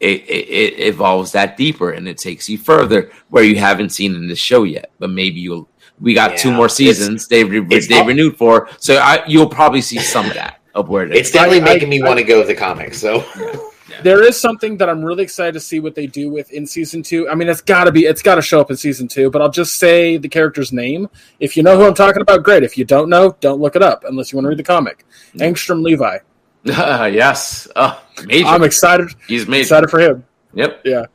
[0.00, 4.14] it, it, it evolves that deeper and it takes you further where you haven't seen
[4.14, 4.90] in the show yet.
[4.98, 5.68] But maybe you'll.
[6.00, 7.28] We got two more seasons.
[7.28, 10.58] They re- it's they all- renewed for, so I, you'll probably see some of that
[10.74, 11.18] of where it is.
[11.20, 12.98] It's definitely I- I- making me want to go with the comics.
[12.98, 13.22] So
[14.04, 17.02] There is something that I'm really excited to see what they do with in season
[17.02, 17.28] two.
[17.28, 19.30] I mean, it's got to be, it's got to show up in season two.
[19.30, 21.08] But I'll just say the character's name.
[21.38, 22.62] If you know who I'm talking about, great.
[22.62, 25.04] If you don't know, don't look it up unless you want to read the comic.
[25.36, 26.18] Angstrom Levy.
[26.64, 28.46] yes, oh, major.
[28.46, 29.08] I'm excited.
[29.26, 29.62] He's major.
[29.62, 30.24] Excited for him.
[30.54, 30.82] Yep.
[30.84, 31.06] Yeah.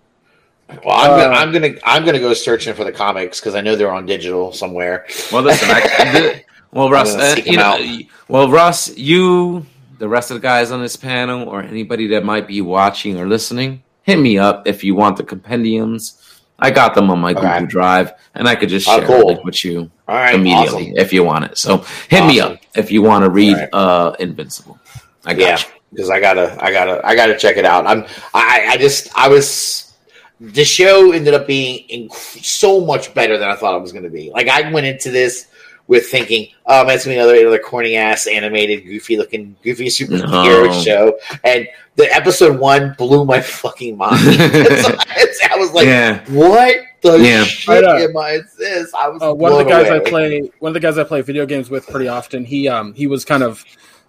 [0.84, 3.62] well, I'm, gonna, Uh, I'm gonna I'm gonna go searching for the comics because I
[3.62, 5.06] know they're on digital somewhere.
[5.32, 5.70] Well, listen.
[5.70, 5.82] I,
[6.12, 7.80] the- well, Russ, uh, you know,
[8.28, 9.66] well, Russ, you,
[9.98, 13.28] the rest of the guys on this panel, or anybody that might be watching or
[13.28, 16.22] listening, hit me up if you want the compendiums.
[16.58, 17.42] I got them on my Okay.
[17.42, 19.42] Google Drive, and I could just Oh, share cool.
[19.44, 20.98] with you All right, immediately awesome.
[20.98, 21.58] if you want it.
[21.58, 23.70] So hit me up if you want to read Alright.
[23.74, 24.80] uh Invincible.
[25.26, 25.64] I got Yeah, you.
[25.92, 27.86] because I gotta I gotta I gotta check it out.
[27.86, 29.94] I'm I I just I was
[30.40, 32.14] the show ended up being inc-
[32.44, 34.32] so much better than I thought it was going to be.
[34.32, 35.48] Like I went into this
[35.88, 39.86] with thinking, oh, man, it's gonna be another another corny ass animated, goofy looking, goofy
[39.88, 40.82] superhero No.
[40.82, 44.18] show, and the episode one blew my fucking mind.
[44.28, 46.20] It's- it's- I was like, yeah.
[46.30, 47.44] what the Yeah.
[47.44, 47.95] shit I know.
[47.98, 48.32] am I?
[48.32, 48.94] It's this.
[48.94, 51.03] I was Uh, one of the blown guys I play, one of the guys I
[51.03, 52.44] play video games with pretty often.
[52.45, 53.64] He um he was kind of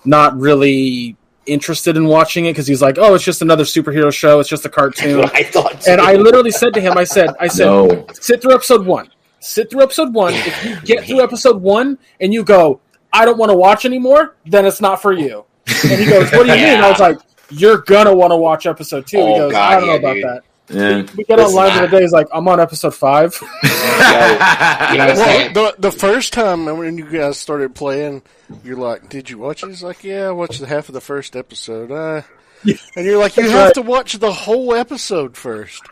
[0.05, 1.17] not really
[1.47, 4.41] interested in watching it because he's like, oh, it's just another superhero show.
[4.41, 5.23] It's just a cartoon.
[5.35, 6.01] I thought, And.
[6.01, 8.07] I literally said to him, I said, I said, No.
[8.15, 9.09] sit through episode one.
[9.47, 10.35] Sit through episode one.
[10.35, 12.81] If you get through episode one and you go,
[13.13, 15.45] I don't want to watch anymore, then it's not for you.
[15.85, 16.81] And he goes, What do you mean?
[16.81, 17.19] I was like,
[17.51, 19.19] You're gonna want to watch episode two.
[19.19, 20.25] he Oh, goes, God, I don't know about dude.
[20.25, 20.43] that.
[20.69, 21.15] Yeah.
[21.17, 22.01] We get Listen, online I- the day.
[22.03, 23.41] He's like, I'm on episode five.
[23.97, 28.23] You know, Well, the the first time when you guys started playing,
[28.63, 31.01] you're like, "Did you watch it?" He's like, "Yeah, I watched the half of the
[31.01, 32.23] first episode." Uh,
[32.97, 33.75] and you're like, "You have right.
[33.75, 35.83] to watch the whole episode first.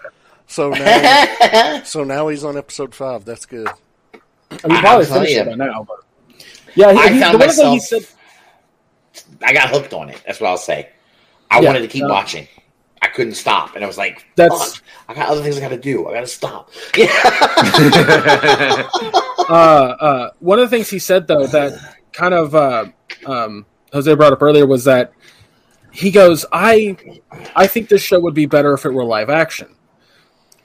[0.47, 3.25] So now, so now he's on episode five.
[3.25, 3.66] That's good.
[3.69, 3.73] I
[4.69, 5.85] mean, I'm probably telling finished it by now.
[5.85, 6.45] But
[6.75, 9.27] yeah, he, I he, found the one thing he myself- said.
[9.43, 10.21] I got hooked on it.
[10.27, 10.89] That's what I'll say.
[11.51, 12.09] I Yeah, wanted to keep no.
[12.09, 12.49] watching.
[13.03, 15.69] I couldn't stop, and I was like, That's- "Fuck, I got other things I got
[15.69, 16.09] to do.
[16.09, 17.07] I got to stop." Yeah,
[19.49, 22.87] uh, uh, one of the things he said though that kind of uh,
[23.27, 25.12] um, Jose brought up earlier was that
[25.93, 26.97] he goes, "I,
[27.55, 29.74] I think this show would be better if it were live action."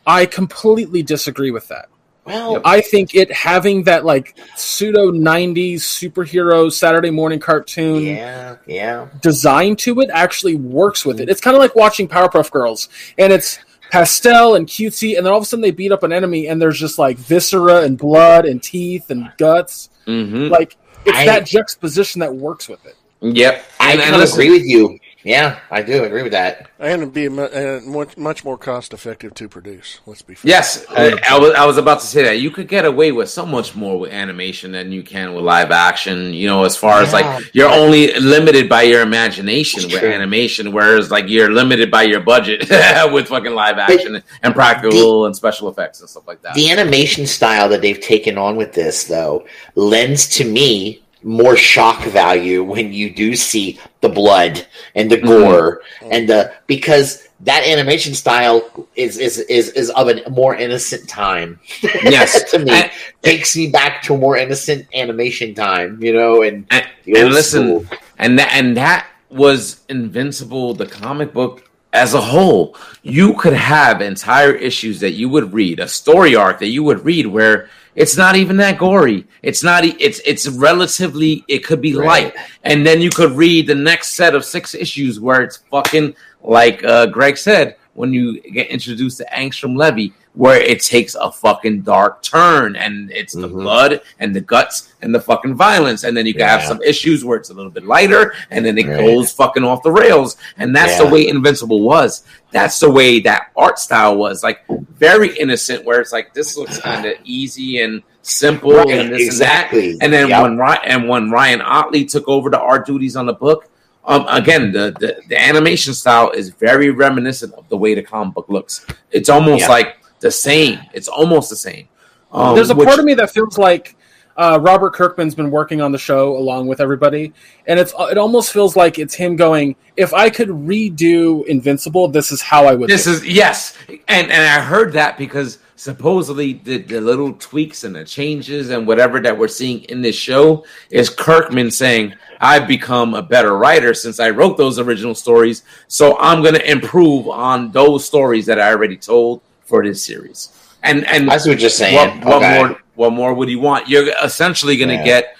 [0.09, 1.87] I completely disagree with that.
[2.25, 9.07] well, I think it having that like pseudo '90s superhero Saturday morning cartoon yeah, yeah.
[9.21, 11.29] design to it actually works with it.
[11.29, 13.59] It's kind of like watching Powerpuff Girls, and it's
[13.91, 16.61] pastel and cutesy, and then all of a sudden they beat up an enemy, and
[16.61, 19.89] there's just like viscera and blood and teeth and guts.
[20.05, 22.95] hmm Like it's I- that juxtaposition that works with it.
[23.21, 23.63] Yep.
[23.79, 24.97] I And- and kind of agree with you.
[25.23, 26.69] Yeah, I do agree with that.
[26.79, 29.99] And it'd be uh, much much more cost effective to produce.
[30.05, 30.49] Let's be fair.
[30.49, 31.53] Yes, I, I was.
[31.55, 34.13] I was about to say that you could get away with so much more with
[34.13, 36.33] animation than you can with live action.
[36.33, 40.11] You know, as far as like you're only limited by your imagination It's with true.
[40.11, 42.69] animation, whereas like you're limited by your budget
[43.11, 46.55] with fucking live action and practical and special effects and stuff like that.
[46.55, 52.03] The animation style that they've taken on with this, though, lends to me more shock
[52.05, 54.65] value when you do see the blood
[54.95, 55.27] and the mm-hmm.
[55.27, 56.11] gore mm-hmm.
[56.11, 61.59] and the because that animation style is is is, is of a more innocent time.
[62.03, 62.49] Yes.
[62.51, 62.81] to me,
[63.21, 66.01] takes me back to a more innocent animation time.
[66.01, 67.97] You know, and and, and listen, school.
[68.17, 72.75] and that and that was Invincible, the comic book as a whole.
[73.03, 77.05] You could have entire issues that you would read, a story arc that you would
[77.05, 77.69] read where
[77.99, 79.27] it's not even that gory.
[79.43, 79.83] It's not.
[79.83, 81.43] It's it's relatively.
[81.47, 82.33] It could be Right.
[82.33, 86.15] light, and then you could read the next set of six issues where it's fucking
[86.41, 91.31] like uh, Greg said when you get introduced to Angstrom Levy, where it takes a
[91.31, 93.53] fucking dark turn, and it's the Mhm.
[93.53, 97.25] blood and the guts and the fucking violence, and then you can have some issues
[97.25, 98.99] where it's a little bit lighter, and then it Right.
[98.99, 102.23] goes fucking off the rails, and that's the way Invincible was.
[102.51, 104.59] That's the way that art style was, like
[104.97, 109.25] very innocent, where it's like this looks kind of easy and simple, Right, and this
[109.25, 109.91] exactly.
[109.93, 110.41] and that, and then Yep.
[110.43, 113.65] when Ryan and when Ryan Ottley took over the art duties on the book.
[114.05, 118.33] Um, again, the, the the animation style is very reminiscent of the way the comic
[118.33, 118.85] book looks.
[119.11, 119.69] It's almost Yeah.
[119.69, 120.79] like the same.
[120.93, 121.87] It's almost the same.
[122.31, 123.95] Um, There's a which- part of me that feels like
[124.37, 127.33] uh, Robert Kirkman's been working on the show along with everybody,
[127.67, 132.31] and it's it almost feels like it's him going, "If I could redo Invincible, this
[132.31, 133.77] is how I would." This do it." is yes,
[134.07, 138.85] and and I heard that because supposedly the, the little tweaks and the changes and
[138.85, 143.93] whatever that we're seeing in this show is Kirkman saying, I've become a better writer
[143.93, 145.63] since I wrote those original stories.
[145.87, 150.49] So I'm going to improve on those stories that I already told for this series.
[150.83, 151.95] And and I see what you're saying.
[151.95, 152.57] what, what Okay.
[152.57, 153.87] more what more would you want?
[153.87, 155.05] You're essentially going to Yeah.
[155.05, 155.35] get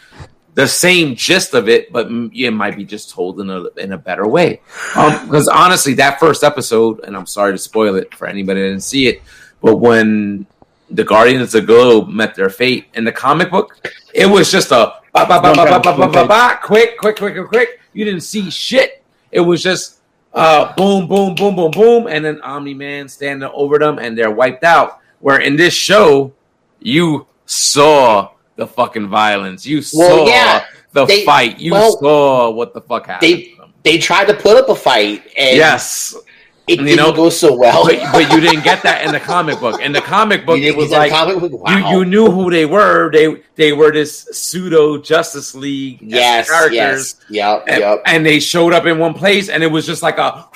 [0.56, 3.97] the same gist of it, but it might be just told in a in a
[3.97, 4.61] better way.
[4.95, 8.68] Um, because honestly, that first episode, and I'm sorry to spoil it for anybody that
[8.68, 9.22] didn't see it,
[9.61, 10.45] but when
[10.89, 13.77] the Guardians of the Globe met their fate in the comic book,
[14.14, 17.15] it was just a ba, ba, ba, ba, ba, ba, ba, ba, ba, quick, quick,
[17.18, 17.69] quick, quick, quick.
[17.93, 19.03] You didn't see shit.
[19.31, 19.98] It was just
[20.34, 24.31] uh, boom, boom, boom, boom, boom, and then Omni Man standing over them, and they're
[24.31, 24.99] wiped out.
[25.19, 26.34] Where in this show,
[26.80, 29.65] you saw the fucking violence.
[29.65, 31.60] You Well, saw yeah, the they- fight.
[31.60, 33.30] You well, saw what the fuck happened.
[33.31, 36.14] they- They tried to put up a fight, and Yes,
[36.70, 37.84] it you didn't know, go so well.
[37.84, 39.82] but, but you didn't get that in the comic book.
[39.82, 41.12] In the comic book, it was like?
[41.12, 41.91] Wow.
[41.91, 43.12] you, you knew who they were.
[43.12, 46.76] They they were this pseudo Justice League yes, characters.
[46.76, 48.02] yes, yep, and, yep.
[48.06, 50.48] and they showed up in one place, and it was just like a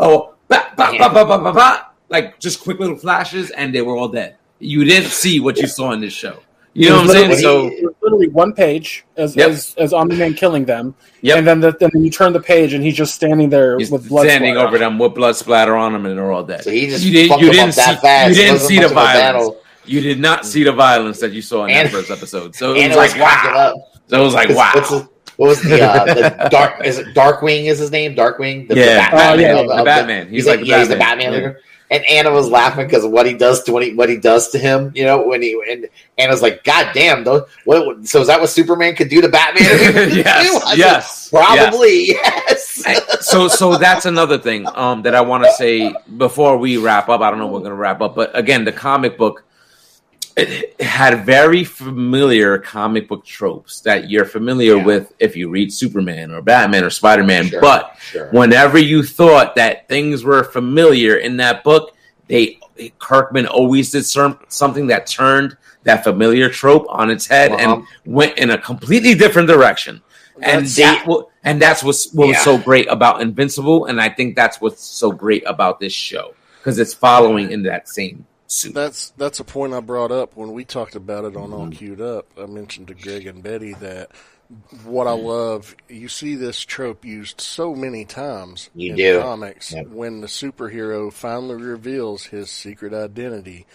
[0.00, 3.82] oh, ba, ba, ba, ba, ba, ba, ba, like just quick little flashes, and they
[3.82, 4.36] were all dead.
[4.58, 6.40] You didn't see what you saw in this show.
[6.78, 7.36] You know what I'm saying?
[7.36, 9.48] So it was literally one page as Yep.
[9.50, 11.38] as, as Omni Man killing them, Yep.
[11.38, 14.08] and then the, then you turn the page and he's just standing there he's with
[14.08, 14.68] blood standing splatter.
[14.68, 16.64] over them with blood splatter on them, and they're all dead.
[16.64, 18.28] So he just you, did, you didn't up see that fast.
[18.30, 19.56] you didn't see the much of a violence.
[19.86, 22.54] You did not see the violence that you saw in And- that first episode.
[22.54, 23.58] So it And was it like was fucking wow.
[23.68, 23.74] up.
[24.08, 24.72] So it was like 'Cause wow.
[24.74, 26.84] what's the- what was the, uh, the dark?
[26.84, 27.64] Is it Darkwing?
[27.66, 28.68] Is his name Darkwing?
[28.68, 29.10] The, Yeah.
[29.12, 30.28] Oh, yeah, of- the of Batman.
[30.28, 31.32] He's He's, like like, the yeah, he's the Batman.
[31.32, 31.50] Batman.
[31.52, 31.60] Yeah.
[31.90, 34.58] And Anna was laughing because what he does to when he what he does to
[34.58, 34.90] him.
[34.94, 35.88] You know when he and
[36.18, 37.22] Anna's like, God damn!
[37.22, 39.62] Though, what, what- so is that what Superman could do to Batman?
[40.16, 42.84] yes, yes, probably yes.
[42.84, 47.08] Hey, so so that's another thing um, that I want to say before we wrap
[47.08, 47.20] up.
[47.20, 49.44] I don't know if we're going to wrap up, but again, the comic book
[50.36, 54.84] it had very familiar comic book tropes that you're familiar Yeah.
[54.84, 57.48] with if you read Superman or Batman or Spider Man.
[57.48, 58.28] Sure, But sure.
[58.32, 61.94] whenever you thought that things were familiar in that book,
[62.28, 62.58] they
[62.98, 67.76] Kirkman always did some, something that turned that familiar trope on its head Uh-huh.
[67.76, 70.02] and went in a completely different direction.
[70.42, 74.10] And That's- that wa- and that's what's what was so great about Invincible, and I
[74.10, 78.26] think that's what's so great about this show because it's following in that same
[78.72, 82.00] That's that's a point I brought up when we talked about it on All Queued
[82.00, 82.26] Up.
[82.40, 84.10] I mentioned to Greg and Betty that
[84.84, 89.20] what I love, you see this trope used so many times You in do.
[89.20, 89.88] comics Yep.
[89.88, 93.66] when the superhero finally reveals his secret identity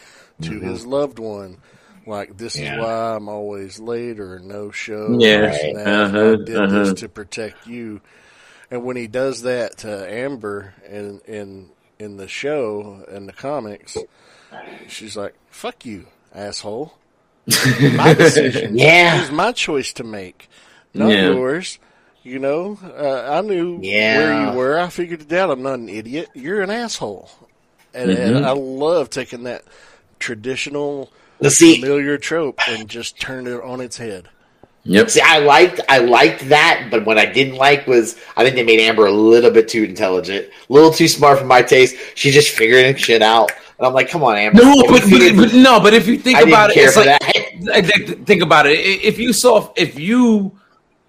[0.44, 0.62] to Mhm.
[0.64, 1.58] his loved one.
[2.08, 2.76] Like this Yeah.
[2.76, 5.18] is why I'm always late or no show.
[5.20, 5.52] Yeah.
[5.52, 5.88] that.
[5.88, 6.84] Uh-huh, I did uh-huh.
[6.86, 8.00] this to protect you.
[8.72, 11.70] And when he does that to Amber in in
[12.00, 13.98] in the show and the comics,
[14.88, 16.94] she's like, "Fuck you, asshole."
[17.96, 18.78] My decision.
[18.78, 19.18] Yeah.
[19.18, 20.48] it was my choice to make,
[20.94, 21.32] not Yeah.
[21.32, 21.80] yours.
[22.24, 24.78] You know, uh, I knew where you were.
[24.80, 25.50] I figured it out.
[25.50, 26.30] I'm not an idiot.
[26.36, 27.32] You're an asshole,
[27.96, 28.36] and, Mhm.
[28.38, 29.64] and I love taking that
[30.20, 31.82] traditional Let's see.
[31.82, 34.28] familiar trope and just turn it on its head.
[34.84, 35.10] Yep.
[35.12, 38.64] See, I liked I liked that, but what I didn't like was I think they
[38.64, 41.96] made Amber a little bit too intelligent, a little too smart for my taste.
[42.16, 43.52] She's just figuring shit out,
[43.82, 44.62] and I'm like, come on, Amber.
[44.62, 48.28] No, but, but, but no, but if you think I about it, it's like that.
[48.28, 48.78] Think about it.
[48.78, 50.56] If you saw if you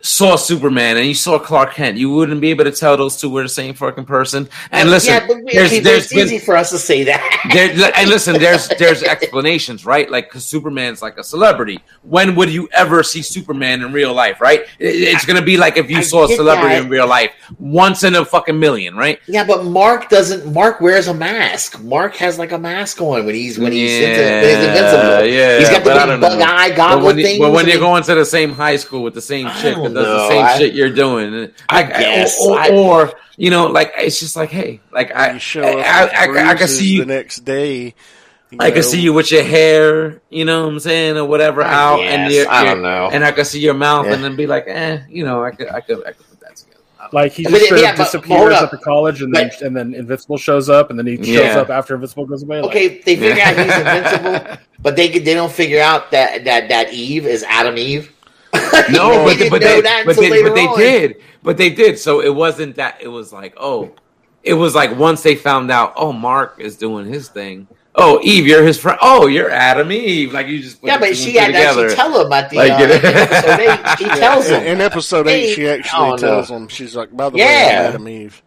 [0.03, 3.31] saw Superman and you saw Clark Kent, you wouldn't be able to tell those two
[3.31, 4.49] were the same fucking person.
[4.73, 7.51] And listen, yeah, but, there's there's it's been easy for us to say that.
[7.53, 10.11] there, and listen, there's there's explanations, right?
[10.11, 11.81] Like because Superman's like a celebrity.
[12.03, 14.67] When would you ever see Superman in real life, right?
[14.79, 16.85] It's gonna be like if you I saw a celebrity that.
[16.85, 19.21] in real life once in a fucking million, right?
[19.29, 20.53] yeah, but Mark doesn't.
[20.53, 21.81] Mark wears a mask.
[21.81, 25.25] Mark has like a mask on when he's when he's, into, when he's invincible.
[25.27, 25.59] yeah.
[25.59, 27.39] he's got the but big bug eye But goggle when, you- things.
[27.39, 30.17] but when you're going to the same high school with the same chick that don't
[30.17, 32.41] the same I- shit you're doing, I like, guess.
[32.41, 35.63] or, or, I- or, you know, like it's just like, hey, like I, You show
[35.63, 37.95] I, up I, I, I can see you, the next day.
[38.51, 41.63] you I can see you with your hair, you know what I'm saying, or whatever
[41.63, 42.39] I out, and guess.
[42.43, 43.09] your, I your- don't know.
[43.11, 44.15] and I can see your mouth, Yeah.
[44.15, 46.57] and then be like, eh, you know, I could, I could, I could put that
[46.57, 46.79] together.
[46.99, 47.19] I don't know.
[47.21, 48.63] Like he just it- straight yeah, up but- but hold disappears up.
[48.65, 51.27] at the college, and then But- and then Invincible shows up, and then he shows
[51.29, 51.61] Yeah.
[51.61, 52.61] up after Invincible goes away.
[52.61, 53.75] Like, Okay, they figure out he's
[54.27, 58.13] invincible, but they they don't figure out that that that Eve is Atom Eve.
[58.91, 61.99] No, They but, but they, but they, but they did, but they did.
[61.99, 63.01] So it wasn't that.
[63.01, 63.93] It was like, oh,
[64.43, 67.69] it was like once they found out, oh, Mark is doing his thing.
[67.95, 68.99] Oh, Eve, you're his friend.
[69.03, 70.33] Oh, you're Atom Eve.
[70.33, 72.51] Like you just put Yeah, but she and two had to actually tell him at
[72.51, 73.99] the Like, uh, you episode eight.
[73.99, 74.63] She tells him.
[74.65, 76.17] in episode eight, she actually oh, no.
[76.17, 78.43] tells him, she's like, by the way, I'm Atom Eve.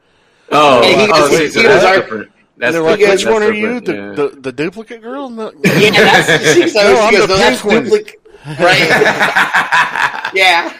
[0.51, 2.31] Oh, And he oh, goes- see, so he that's goes, "Are- different.
[2.57, 3.79] And That's they're like, which one are you?
[3.81, 4.11] The, yeah.
[4.13, 5.29] the the duplicate girl?
[5.29, 5.51] No.
[5.63, 8.21] Yeah, that's she, so No, she I'm goes, the no, that's one." duplicate.
[8.45, 10.31] Right?
[10.33, 10.77] yeah.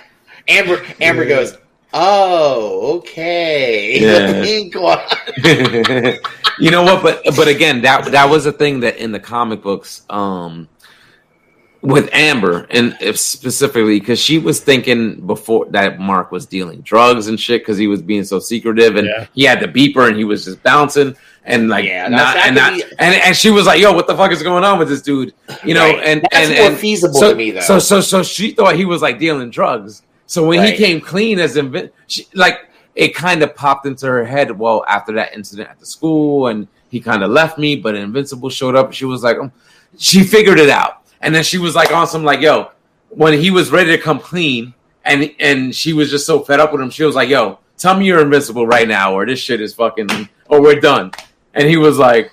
[0.48, 1.30] Amber Amber Yeah.
[1.30, 1.58] goes,
[1.94, 4.00] Oh, okay.
[4.02, 4.42] Yeah.
[4.44, 5.00] Pink one.
[6.60, 7.02] you know what?
[7.02, 10.68] But but again, that that was a thing that in the comic books, um,
[11.82, 17.28] with Amber and if specifically because she was thinking before that Mark was dealing drugs
[17.28, 19.28] and shit because he was being so secretive and Yeah.
[19.34, 21.16] he had the beeper and he was just bouncing
[21.46, 24.16] and like Yeah, not and not be- and, and she was like, "Yo, what the
[24.16, 26.04] fuck is going on with this dude?" You know, Right.
[26.04, 27.60] and That's and more and feasible so, to me though.
[27.62, 30.02] So so so she thought he was like dealing drugs.
[30.28, 30.74] So when Right.
[30.74, 34.58] he came clean as invi- she, like it kind of popped into her head.
[34.58, 38.50] Well, after that incident at the school, and he kind of left me, but Invincible
[38.50, 38.94] showed up.
[38.94, 39.52] She was like, um,
[39.98, 42.72] she figured it out, and then she was like on some like, yo,
[43.10, 44.74] when he was ready to come clean,
[45.04, 46.90] and and she was just so fed up with him.
[46.90, 50.30] She was like, yo, tell me you're invincible right now, or this shit is fucking,
[50.48, 51.12] or we're done.
[51.56, 52.32] And he was like.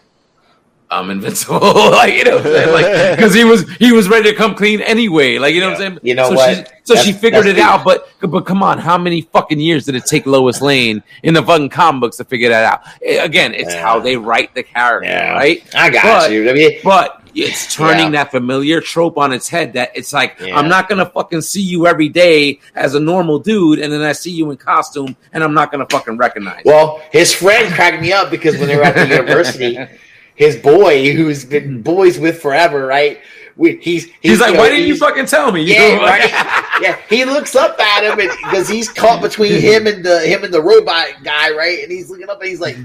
[0.91, 1.59] I'm invincible,
[1.91, 2.73] like you know, what I'm saying?
[2.75, 5.77] like because he was he was ready to come clean anyway, like you know what
[5.81, 5.99] I'm saying.
[6.03, 6.55] You know so what?
[6.55, 9.59] She, so That's- she figured that's it out, but but come on, how many fucking
[9.59, 12.83] years did it take Lois Lane in the fucking comic books to figure that out?
[13.03, 13.81] Eh, Again, it's Yeah.
[13.81, 15.33] how they write the character, Yeah.
[15.33, 15.65] right?
[15.75, 16.51] I got But- you.
[16.51, 18.25] I mean, But it's turning Yeah.
[18.25, 19.73] that familiar trope on its head.
[19.75, 20.57] That it's like Yeah.
[20.59, 24.13] I'm not gonna fucking see you every day as a normal dude, and then I
[24.13, 26.63] see you in costume, and I'm not gonna fucking recognize.
[26.65, 26.71] you.
[26.73, 29.79] well, his friend cracked me up because when they were at the university,
[30.35, 33.21] his boy, who's been boys with forever, right?
[33.55, 35.61] We, he's, He's like, you know, why didn't you fucking tell me?
[35.67, 36.65] You Yeah, know, like- right.
[36.81, 36.97] yeah.
[37.11, 40.63] He looks up at him because he's caught between him and the him and the
[40.63, 41.81] robot guy, right?
[41.83, 42.77] And he's looking up and he's like,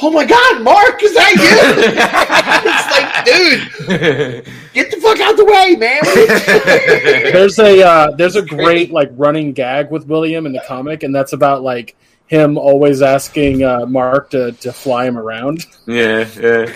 [0.00, 1.52] "Oh my god, Mark, is that you?"
[2.64, 6.00] it's like, dude, get the fuck out the way, man.
[6.02, 7.32] What are you doing?
[7.32, 11.14] There's a uh, there's a great like running gag with William in the comic, and
[11.14, 11.96] that's about like
[12.26, 15.66] him always asking uh, Mark to, to fly him around.
[15.86, 16.72] yeah, Pretty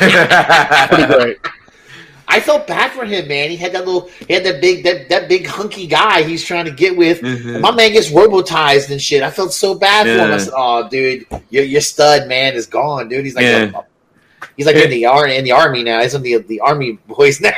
[0.00, 1.06] yeah.
[1.18, 1.38] great.
[2.34, 3.50] I felt bad for him, man.
[3.50, 6.64] He had that little, he had that big, that, that big hunky guy he's trying
[6.64, 7.20] to get with.
[7.20, 7.60] Mhm.
[7.60, 9.22] My man gets robotized and shit.
[9.22, 10.32] I felt so bad for him.
[10.32, 13.70] I said, "Oh, dude, your your stud man is gone, dude." He's like, Yeah.
[14.56, 14.84] he's like Yeah.
[14.84, 16.00] in the ar- in the army now.
[16.02, 17.52] He's in the the army boys now.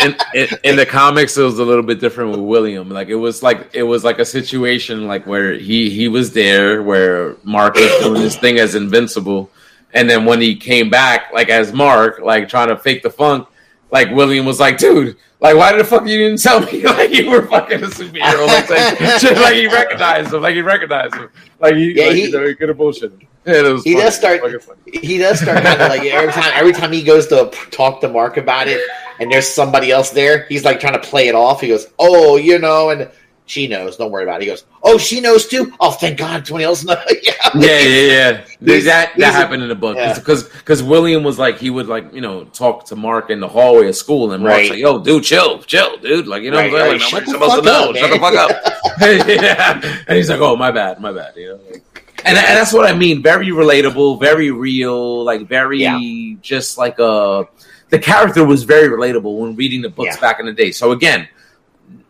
[0.00, 2.88] in, in, in the comics it was a little bit different with William.
[2.90, 6.82] Like it was like it was like a situation like where he he was there
[6.82, 9.50] where Mark was doing his thing as invincible,
[9.92, 13.46] and then when he came back like as Mark, like trying to fake the funk,
[13.92, 15.16] like William was like, dude.
[15.40, 18.66] Like why the fuck you didn't tell me like you were fucking a superhero like?
[19.20, 21.28] Shit, like he recognized him, like he recognized him,
[21.60, 23.26] like he, Yeah, like, he- you know, he could have bullshitted.
[23.44, 24.04] Yeah, it was He funny.
[24.04, 24.40] does start-
[24.86, 28.08] he does start kind of like every time every time he goes to talk to
[28.08, 28.80] Mark about it,
[29.18, 31.60] and there's somebody else there, he's like trying to play it off.
[31.60, 33.10] He goes, "Oh, you know," and
[33.52, 33.98] she knows.
[33.98, 34.44] Don't worry about it.
[34.44, 35.74] He goes, "Oh, she knows too.
[35.78, 38.78] Oh, thank God, somebody else knows." yeah, yeah, yeah, yeah.
[38.84, 40.14] That that happened in the book yeah.
[40.14, 43.48] because because William was like he would like you know talk to Mark in the
[43.48, 44.70] hallway of school and Mark's Right.
[44.70, 47.00] like yo dude chill chill dude like you know Right, what I'm right.
[47.00, 48.50] Like, Shut nobody's the supposed to fuck know up, shut the fuck up
[49.28, 51.82] yeah and he's like oh my bad my bad you know like,
[52.24, 55.98] and, and that's what I mean very relatable very real like very Yeah.
[56.40, 57.44] just like a
[57.90, 60.20] the character was very relatable when reading the books Yeah.
[60.20, 61.28] back in the day so again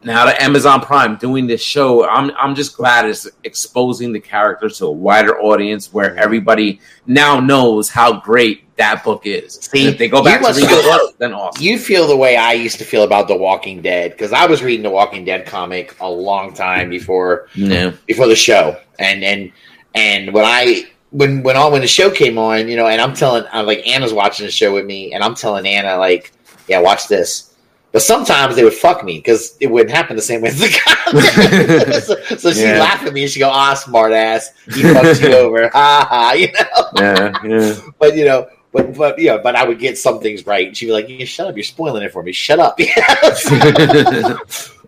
[0.04, 4.68] now that Amazon Prime doing this show, I'm I'm just glad it's exposing the character
[4.68, 6.18] to a wider audience where mm-hmm.
[6.18, 9.54] everybody now knows how great that book is.
[9.54, 11.62] See, And if they go back to read the book, then awesome.
[11.62, 14.62] You feel the way I used to feel about The Walking Dead because I was
[14.62, 19.52] reading The Walking Dead comic a long time before yeah, before the show, and and
[19.94, 23.14] and when I when when all when the show came on, you know, and I'm
[23.14, 26.32] telling, I'm like Anna's watching the show with me, and I'm telling Anna like,
[26.66, 27.51] yeah, watch this.
[27.92, 30.68] But sometimes they would fuck me because it wouldn't happen the same way as the
[30.84, 32.02] comic.
[32.02, 32.80] so, so she'd Yeah.
[32.80, 36.32] laugh at me and she'd go, "Ah, smart ass, he fucked you over, ha ha,"
[36.32, 36.88] you know.
[36.96, 37.76] yeah, yeah.
[37.98, 40.68] But you know, but but yeah, but I would get some things right.
[40.68, 42.32] And she'd be like, "Yeah, shut up, you're spoiling it for me.
[42.32, 44.38] Shut up." yeah.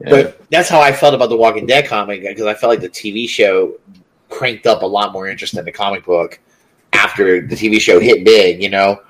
[0.00, 2.88] But that's how I felt about the Walking Dead comic because I felt like the
[2.88, 3.74] TV show
[4.30, 6.40] cranked up a lot more interest in the comic book
[6.92, 9.00] after the TV show hit big, you know.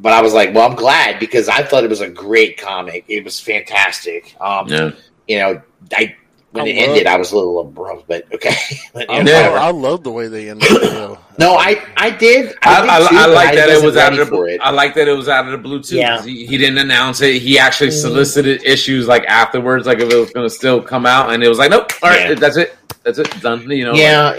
[0.00, 3.04] But I was like, well, I'm glad because I thought it was a great comic.
[3.08, 4.34] It was fantastic.
[4.40, 4.90] Um, yeah.
[5.26, 5.62] You know,
[5.92, 6.14] I
[6.52, 8.54] when I it love- ended, I was a little abrupt, but okay.
[8.94, 9.48] But, I, you know, Yeah.
[9.50, 10.80] I, I love the way they ended it.
[10.82, 11.18] Though.
[11.38, 12.54] no, I I did.
[12.62, 14.26] I, did I, too, I like that it wasn't out of the.
[14.26, 14.60] for it.
[14.62, 15.96] I like that it was out of the blue too.
[15.96, 16.16] Yeah.
[16.18, 17.42] 'cause He, he didn't announce it.
[17.42, 18.00] He actually Mhm.
[18.00, 21.48] solicited issues like afterwards, like if it was going to still come out, and it
[21.48, 22.34] was like, nope, all right, Yeah.
[22.34, 23.68] that's it, that's it, done.
[23.70, 24.32] You know, like- yeah,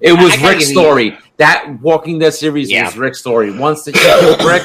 [0.00, 1.18] It was I Rick's give you- story.
[1.38, 2.84] That Walking Dead series Yeah.
[2.84, 3.50] was Rick's story.
[3.56, 4.62] Once the killed Rick,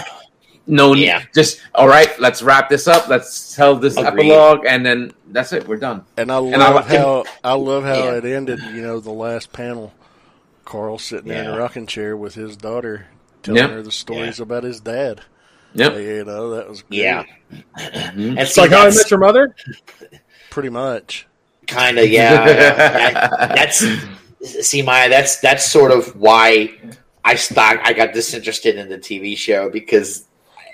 [0.67, 1.23] no, Yeah.
[1.33, 2.09] just all right.
[2.19, 3.07] Let's wrap this up.
[3.07, 4.31] Let's tell this Agreed.
[4.31, 5.67] epilogue, and then that's it.
[5.67, 6.03] We're done.
[6.17, 8.15] And I love And I like- how I love how Yeah.
[8.17, 8.59] it ended.
[8.73, 9.93] You know, the last panel,
[10.65, 13.07] Carl sitting there in a rocking chair with his daughter
[13.43, 13.69] telling Yep.
[13.71, 15.21] her the stories about his dad.
[15.73, 16.99] yeah You know, that was great.
[17.01, 17.23] Yeah,
[17.75, 18.29] Mhm.
[18.29, 19.55] and It's see, like how I met your mother.
[20.49, 21.27] pretty much.
[21.67, 22.47] kind of yeah.
[22.47, 22.73] yeah.
[23.37, 23.85] That- that's
[24.67, 25.09] see, Maya.
[25.09, 26.73] That's that's sort of why
[27.25, 27.79] I stopped.
[27.83, 30.23] I got disinterested in the TV show because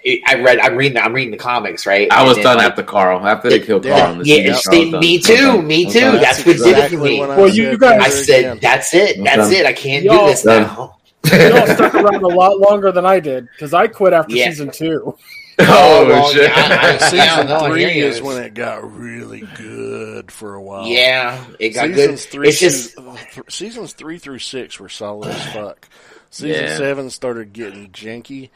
[0.04, 0.60] it, I read.
[0.60, 0.98] I'm reading.
[0.98, 2.12] I'm reading the comics, right?
[2.12, 3.26] I was And then, done like, after Carl.
[3.28, 4.00] After they killed Yeah.
[4.00, 5.00] Carl in the Yeah, season, it's I was the- done.
[5.00, 5.68] me too, done.
[5.68, 6.00] me I was too.
[6.02, 6.22] done.
[6.22, 7.22] That's what did it for me.
[7.24, 8.60] I Well, you- said you guys- I said, again.
[8.62, 9.18] "That's it.
[9.18, 9.66] I'm That's it.
[9.66, 10.62] I can't Y'all- do this Done.
[10.64, 10.96] now."
[11.32, 14.50] You all stuck around a lot longer than I did because I quit after Yeah.
[14.50, 15.16] season two.
[15.60, 16.50] oh well, shit!
[16.52, 17.18] yeah, I- I- Season
[17.48, 20.88] Yeah, three is when it got really good for a while.
[20.88, 22.32] Yeah, it got seasons good.
[22.32, 25.88] Three It's just through, th- seasons three through six were solid as fuck.
[26.32, 26.78] Season Yeah.
[26.78, 28.50] seven started getting janky.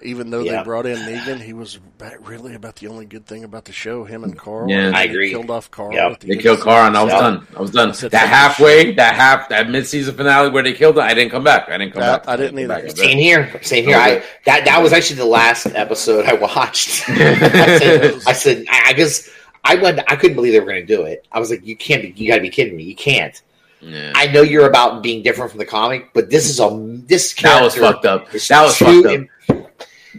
[0.00, 0.58] Even though Yeah.
[0.58, 1.80] they brought in Negan, he was
[2.20, 4.04] really about the only good thing about the show.
[4.04, 4.70] Him and Carl.
[4.70, 4.86] Yeah.
[4.86, 5.30] and I they agree.
[5.30, 5.92] Killed off Carl.
[5.92, 6.12] Yep.
[6.12, 7.20] at the They killed Carl, and I was Yeah.
[7.20, 7.46] done.
[7.56, 7.88] I was done.
[7.88, 8.00] That's.
[8.02, 11.68] That halfway, that half, that mid-season finale where they killed him, I didn't come back.
[11.68, 12.32] I didn't come That- back.
[12.32, 12.86] I didn't come either.
[12.86, 12.96] back.
[12.96, 13.50] same here.
[13.62, 13.96] Same here.
[13.96, 17.02] I that that was actually the last episode I watched.
[17.08, 19.28] I said, I said, I, I guess
[19.64, 19.98] I went.
[20.06, 21.26] I couldn't believe they were going to do it.
[21.32, 22.12] I was like, you can't be.
[22.16, 22.84] You got to be kidding me.
[22.84, 23.40] You can't.
[23.80, 24.12] Yeah.
[24.14, 26.68] I know you're about being different from the comic, but this is a
[27.06, 28.30] this That was character fucked up.
[28.48, 29.12] That was too fucked up.
[29.12, 29.28] im-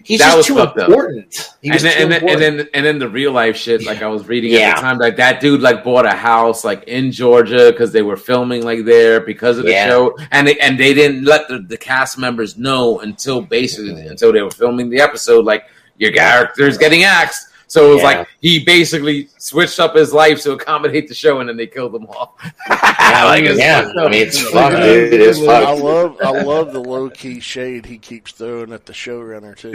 [0.03, 1.49] He's That just was too important.
[1.64, 4.28] And then, and, then, and then and then the real life shit like I was
[4.28, 4.70] reading Yeah.
[4.70, 8.02] at the time like that dude like bought a house like in Georgia because they
[8.02, 9.88] were filming like there because of the Yeah.
[9.88, 14.11] show and they, and they didn't let the, the cast members know until basically mm-hmm.
[14.11, 15.66] until they were filming the episode like
[15.98, 18.07] your character's getting axed so it was Yeah.
[18.19, 21.95] like he basically switched up his life to accommodate the show and then they killed
[21.95, 22.31] him off
[22.69, 23.89] yeah, like, yeah.
[23.97, 24.49] I mean, it's Yeah.
[24.51, 25.13] fucked, dude.
[25.13, 28.93] It is I love, I love the low key shade he keeps throwing at the
[28.93, 29.71] showrunner too.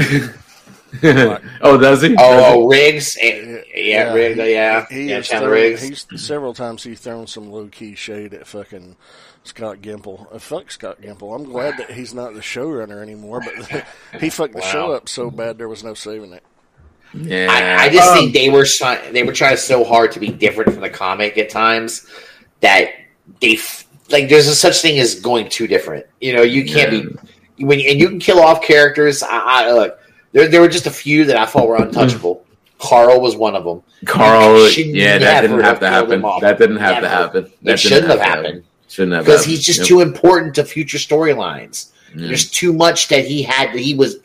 [1.03, 3.17] Like- oh does he Oh, oh, Riggs.
[3.21, 4.41] eh, Yeah, Riggs.
[4.41, 5.21] he- Yeah, he yeah.
[5.23, 5.83] Chandler thrown- Riggs.
[5.83, 8.97] He's several times he's thrown some low key shade at fucking
[9.43, 10.27] Scott Gimple.
[10.35, 11.35] Uh, fuck Scott Gimple.
[11.35, 13.85] I'm glad that he's not the showrunner anymore, but
[14.21, 16.43] he fucked the show up so bad there was no saving it.
[17.15, 19.13] Yeah I, I just Um, think they were trying.
[19.13, 22.07] They were trying so hard to be different from the comic at times
[22.61, 22.91] that
[23.41, 24.29] they f- like.
[24.29, 26.07] There's a such thing as going too different.
[26.21, 29.23] You know, you can't be when and you can kill off characters.
[29.23, 29.99] I, I look.
[30.33, 32.45] There, there were just a few that I thought were untouchable.
[32.79, 33.83] Carl was one of them.
[34.05, 37.53] Carl yeah that didn't never have to have killed happen that didn't have to happen
[37.63, 39.89] that It shouldn't have to happened shouldn't have because he's just Yep.
[39.89, 41.93] too important to future storylines.
[42.15, 42.27] Yeah.
[42.27, 43.73] There's too much that he had.
[43.73, 44.17] That he was.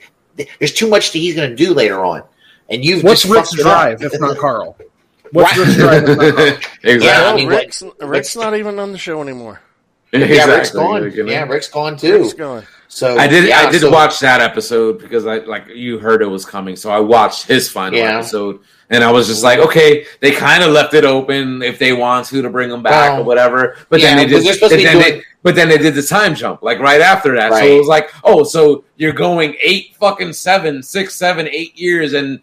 [0.60, 2.24] There's too much that he's going to do later on,
[2.70, 4.00] and you've What's just Rick's fucked it up.
[4.00, 4.78] drive if not Carl?
[5.32, 5.66] What's Right.
[5.68, 6.48] Rick's drive if not Carl?
[6.84, 7.06] exactly.
[7.06, 9.62] Yeah, I mean, Rick's, what- Rick's not even on the show anymore.
[10.12, 11.04] Yeah, Rick's gone.
[11.04, 11.32] Like, you know.
[11.32, 12.18] Yeah, Rick's gone too.
[12.22, 12.66] Rick's going.
[12.88, 13.48] So I did.
[13.48, 16.76] yeah, I did so- watch that episode because I like you heard it was coming,
[16.76, 18.18] so I watched his final Yeah.
[18.18, 21.94] episode, and I was just like, okay, they kind of left it open if they
[21.94, 23.78] want to to bring him back Well, or whatever.
[23.90, 24.48] But yeah, then they because did.
[24.48, 26.80] they're supposed to but then doing- they, but then they did the time jump like
[26.80, 31.14] right after that, so it was like, oh, so you're going eight fucking seven, six,
[31.14, 32.42] seven, eight years, and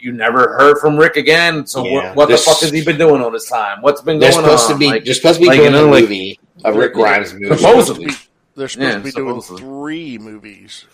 [0.00, 1.66] you never heard from Rick again.
[1.66, 2.08] So Yeah.
[2.08, 3.82] what, what the fuck has he been doing all this time?
[3.82, 4.72] What's been They're going supposed on?
[4.72, 4.86] to be.
[4.88, 7.32] Like, they're supposed to be like, doing you know, a like- movie, a Rick Grimes
[7.34, 7.56] movie.
[7.56, 8.06] Supposedly.
[8.56, 9.62] They're supposed Yeah, to be doing supposedly.
[9.62, 10.84] three movies.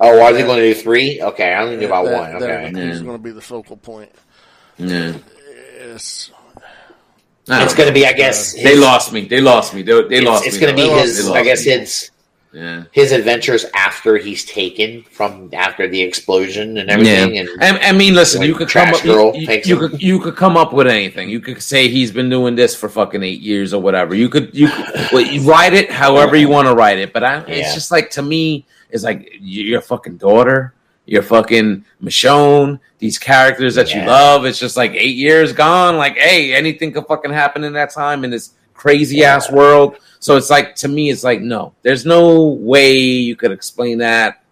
[0.00, 1.22] Oh, are they going to do three?
[1.22, 2.42] Okay, I only knew about That- one.
[2.42, 3.04] Okay, He's Yeah.
[3.04, 4.10] going to be the focal point.
[4.78, 5.12] yeah.
[5.78, 6.30] It's,
[7.46, 8.54] it's going to be, I guess.
[8.54, 9.26] They lost me.
[9.26, 9.82] They lost me.
[9.82, 10.60] They, they It's, lost it's me.
[10.62, 11.28] going to be lost- his.
[11.30, 11.72] I guess me.
[11.72, 12.10] his
[12.54, 12.84] Yeah.
[12.92, 17.38] his adventures after he's taken from after the explosion and everything.
[17.38, 19.02] And I, I mean, listen, Like you could come up.
[19.02, 21.28] Girl You, you, could you could come up with anything.
[21.28, 24.14] You could say he's been doing this for fucking eight years or whatever.
[24.14, 27.12] You could you, could, well, you write it however you want to write it.
[27.12, 27.54] But I, Yeah.
[27.56, 30.74] it's just like to me, it's like your fucking daughter,
[31.06, 34.44] your fucking Michonne, these characters that you love.
[34.46, 35.96] It's just like eight years gone.
[35.96, 39.96] Like, hey, anything could fucking happen in that time in this crazy ass world.
[40.24, 44.42] So it's like to me, it's like no, there's no way you could explain that,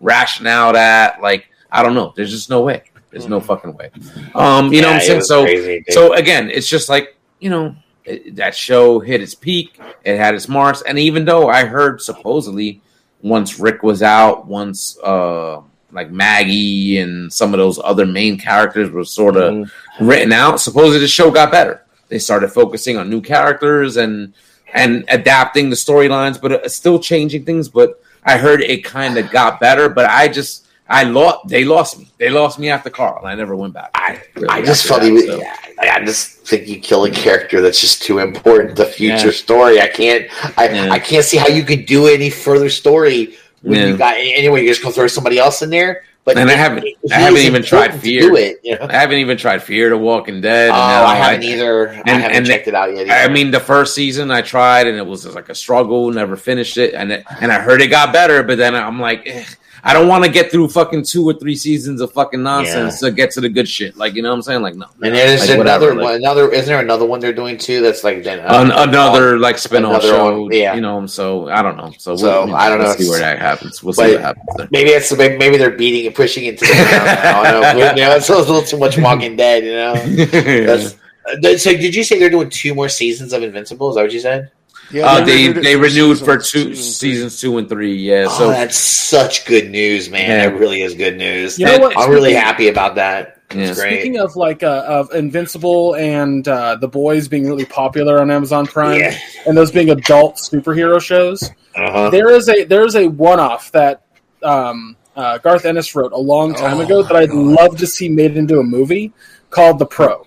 [0.00, 1.20] rationale that.
[1.20, 2.84] Like I don't know, there's just no way.
[3.10, 3.90] There's no fucking way.
[4.34, 5.20] Um, you know what I'm saying?
[5.22, 7.76] So crazy, so again, it's just like you know
[8.06, 9.78] it, that show hit its peak.
[10.02, 12.80] It had its marks, and even though I heard supposedly
[13.20, 15.60] once Rick was out, once uh
[15.92, 20.06] like Maggie and some of those other main characters were sort of Mm-hmm.
[20.06, 21.84] written out, supposedly the show got better.
[22.08, 24.32] They started focusing on new characters and
[24.74, 27.68] and adapting the storylines, but uh, still changing things.
[27.68, 31.48] But I heard it kind of got better, but I just I lost.
[31.48, 32.08] They lost me.
[32.18, 33.24] They lost me after Carl.
[33.24, 33.90] I never went back.
[33.94, 35.42] I, Really I just felt that, so.
[35.82, 39.32] I I just think you kill a character that's just too important to future Yeah.
[39.32, 39.80] story.
[39.80, 40.26] I can't
[40.58, 40.90] I, Yeah.
[40.90, 43.86] I can't see how you could do any further story when Yeah.
[43.88, 44.62] you got anyway.
[44.64, 46.02] You're just gonna throw somebody else in there.
[46.24, 48.20] But And I haven't- I haven't even tried to Fear.
[48.20, 48.60] Do it.
[48.62, 48.86] You know?
[48.88, 50.68] I haven't even tried Fear the Walking Dead.
[50.70, 51.88] Oh, and I haven't either.
[51.88, 53.10] I haven't and the- checked it out yet.
[53.10, 56.10] I mean, the first season I tried, and it was just like a struggle.
[56.10, 59.22] Never finished it, and it, and I heard it got better, but then I'm like,
[59.26, 59.44] eh,
[59.88, 63.10] I don't want to get through fucking two or three seasons of fucking nonsense to
[63.10, 63.96] get to the good shit.
[63.96, 64.60] Like you know what I'm saying?
[64.62, 64.84] Like no.
[65.02, 66.52] And there's Like, another whatever, like- one, another.
[66.52, 67.80] Isn't there another one they're doing too?
[67.80, 70.74] That's like then An- another like spin-off show, one, yeah.
[70.74, 71.06] you know.
[71.06, 71.90] So I don't know.
[71.98, 72.94] So, So, we'll, I don't we'll know.
[72.96, 73.82] See where that happens.
[73.82, 74.46] We'll But- see what happens.
[74.58, 74.68] There.
[74.70, 77.08] Maybe it's maybe they're beating and pushing into to the ground.
[77.08, 77.88] I don't know.
[77.98, 79.64] You know, it's a little too much Walking Dead.
[79.64, 79.94] You know.
[80.66, 80.96] That's,
[81.44, 83.88] uh, so did you say they're doing two more seasons of Invincible?
[83.88, 84.50] Is that what you said?
[84.90, 87.94] Yeah, uh, they renewed they for renewed for two seasons two and three.
[87.94, 88.26] Yeah.
[88.28, 90.28] oh, So that's such good news, man.
[90.30, 90.48] Yeah.
[90.50, 91.58] That really is good news.
[91.58, 91.96] You know what?
[91.98, 93.42] I'm really happy about that.
[93.54, 93.74] yeah.
[93.74, 94.00] Great.
[94.00, 98.66] Speaking of like uh, of Invincible and uh, The Boys being really popular on Amazon
[98.66, 99.18] Prime, Yeah.
[99.46, 101.42] and those being adult superhero shows,
[101.76, 102.10] Uh-huh.
[102.10, 104.02] there is a there is a one off that
[104.42, 107.36] um, uh, Garth Ennis wrote a long time Oh ago that I'd God.
[107.38, 109.12] love to see made into a movie
[109.50, 110.26] called The Pro.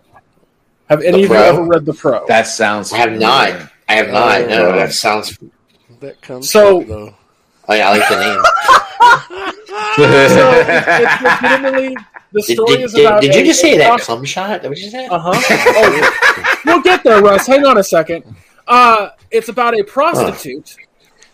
[0.90, 2.26] Have any of you ever read The Pro?
[2.28, 2.92] That sounds.
[2.92, 3.72] I have not.
[3.92, 4.48] I have not.
[4.50, 4.76] No, Oh.
[4.78, 5.38] that sounds.
[6.00, 7.16] That comes So- up, though.
[7.68, 8.42] Oh, yeah, I like the name.
[9.96, 11.96] so it's, it's legitimately
[12.34, 13.22] the Did, story did, is did, about.
[13.22, 14.56] did you a- just say a that prost- cum shot?
[14.58, 15.10] Is that what you said?
[15.12, 15.32] Uh huh.
[15.76, 17.48] Oh, we'll get there, Russ.
[17.48, 18.24] Hang on a second.
[18.68, 20.76] Uh, it's about a prostitute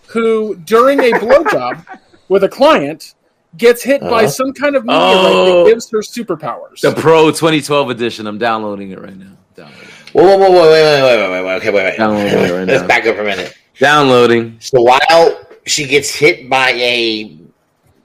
[0.08, 1.86] who, during a blowjob
[2.30, 3.14] with a client,
[3.58, 4.28] gets hit by Uh-huh.
[4.30, 5.64] some kind of meteorite Oh.
[5.66, 6.82] that gives her superpowers.
[6.82, 8.28] the Pro 2012 edition.
[8.28, 9.34] I'm downloading it right now.
[9.56, 9.88] Downloading.
[10.14, 11.56] Whoa, whoa, whoa, whoa, wait, wait, wait, wait, wait, wait.
[11.56, 12.00] Okay, wait, wait.
[12.00, 13.58] Download it right Let's back up for a minute.
[13.80, 14.58] Downloading.
[14.60, 17.38] So while she gets hit by a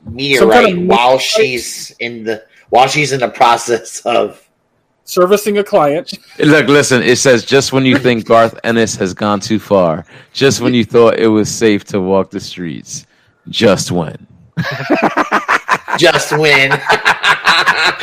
[0.04, 4.42] meteorite, kind of while she's in the while she's in the process of
[5.04, 6.16] Servicing a client.
[6.38, 7.02] Look, listen.
[7.02, 10.84] It says just when you think Garth Ennis has gone too far, just when you
[10.84, 13.06] thought it was safe to walk the streets,
[13.48, 14.26] just when.
[15.98, 16.70] just win.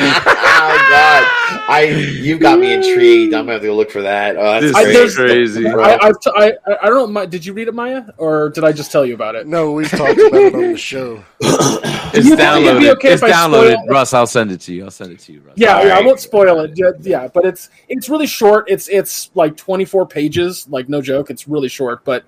[0.00, 1.39] oh God,
[1.70, 3.32] I you got me intrigued.
[3.32, 4.36] I'm gonna have to go look for that.
[4.36, 4.92] Oh, This that's I- great.
[4.94, 5.66] there's- crazy.
[5.68, 6.52] I, I've t- I,
[6.82, 7.06] I don't know.
[7.06, 9.46] My, did you read it, Maya, or did I just tell you about it?
[9.46, 11.22] No, we've talked about it on the show.
[12.12, 12.92] It's you think it'd downloaded.
[12.94, 13.74] okay it's downloaded.
[13.74, 14.84] spoil- Russ, I'll send it to you.
[14.84, 15.54] I'll send it to you, Russ.
[15.56, 16.72] Yeah, All yeah, I won't spoil it.
[16.74, 18.64] Yeah, Yeah, but it's it's really short.
[18.68, 20.66] It's it's like 24 pages.
[20.68, 22.04] Like no joke, it's really short.
[22.04, 22.24] But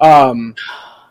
[0.00, 0.54] um,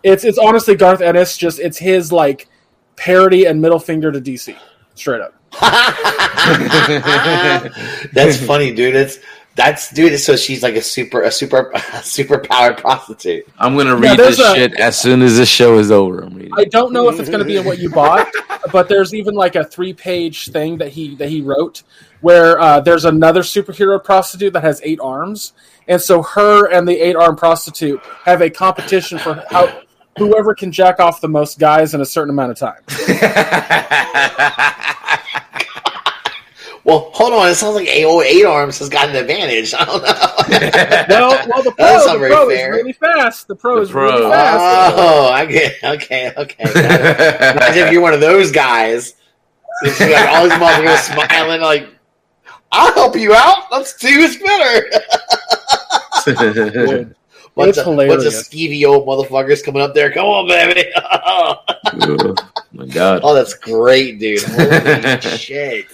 [0.02, 1.38] it's it's honestly Garth Ennis.
[1.38, 2.48] Just it's his like
[2.96, 4.58] parody and middle finger to DC.
[4.96, 5.36] Straight up.
[8.14, 8.96] that's funny, dude.
[8.96, 9.20] It's
[9.56, 10.20] that's dude.
[10.20, 13.48] So she's like a super a super a super powered prostitute.
[13.58, 16.24] I'm gonna read there's this a- shit as soon as this show is over.
[16.24, 16.52] I'm reading.
[16.58, 18.28] I don't know if it's going to be in what you bought,
[18.72, 21.84] but there's even like a three page thing that he that he wrote
[22.22, 25.54] where uh, there's another superhero prostitute that has eight arms,
[25.88, 29.82] and so her and the eight arm prostitute have a competition for how
[30.18, 32.82] whoever can jack off the most guys in a certain amount of time.
[36.84, 37.50] Well, hold on.
[37.50, 39.74] It sounds like AO Eight Arms has got an advantage.
[39.78, 40.12] I don't know.
[41.10, 43.48] Well, well, the pro, the pro is really fast.
[43.48, 44.04] The pro The is pro.
[44.04, 44.94] really fast.
[44.96, 45.74] oh, I get.
[45.84, 46.64] Okay, okay.
[46.64, 49.16] Imagine if you're one of those guys.
[49.82, 51.90] It's like all these motherfuckers are smiling, like,
[52.72, 53.64] "I'll help you out.
[53.72, 54.84] Let's do a spinner."
[57.58, 58.24] Dude, bunch It's of, hilarious.
[58.24, 60.12] Bunch of skeevy old motherfuckers coming up there.
[60.12, 60.90] Come on, baby.
[61.26, 61.56] oh
[62.74, 63.22] my god.
[63.24, 64.42] oh, that's great, dude.
[64.44, 65.86] Holy shit.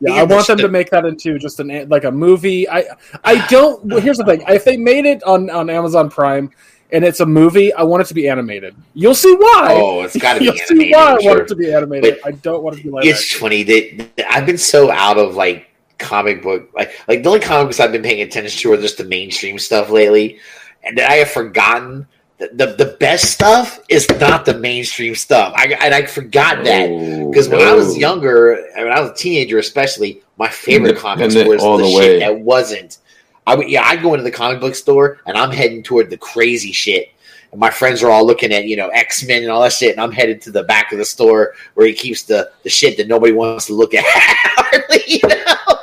[0.00, 2.68] Yeah, Yeah, I want them to make that into just an like a movie.
[2.68, 2.84] I
[3.24, 3.84] I don't.
[3.86, 6.50] well, Here's the thing: if they made it on on Amazon Prime
[6.92, 8.74] and it's a movie, I want it to be animated.
[8.94, 9.68] You'll see why.
[9.70, 10.92] Oh, it's got to be You'll see animated.
[10.92, 12.18] why I I'm want it to be animated.
[12.22, 14.90] But I don't want it to be like It's funny that that I've been so
[14.90, 18.72] out of like comic book, like like the only comics I've been paying attention to
[18.72, 20.38] are just the mainstream stuff lately,
[20.86, 22.06] and that I have forgotten.
[22.38, 25.54] that The, the best stuff is not the mainstream stuff.
[25.56, 28.00] I and I forgot that Oh, because when I was no.
[28.00, 31.90] younger, when I was a teenager, especially, my favorite the- comics was all the, the
[31.90, 32.98] shit that wasn't.
[33.46, 36.16] I would, yeah, I'd go into the comic book store and I'm heading toward the
[36.16, 37.10] crazy shit.
[37.52, 39.92] And my friends are all looking at you know X Men and all that shit,
[39.92, 42.96] and I'm headed to the back of the store where he keeps the the shit
[42.96, 44.02] that nobody wants to look at.
[44.08, 45.73] hardly, you know?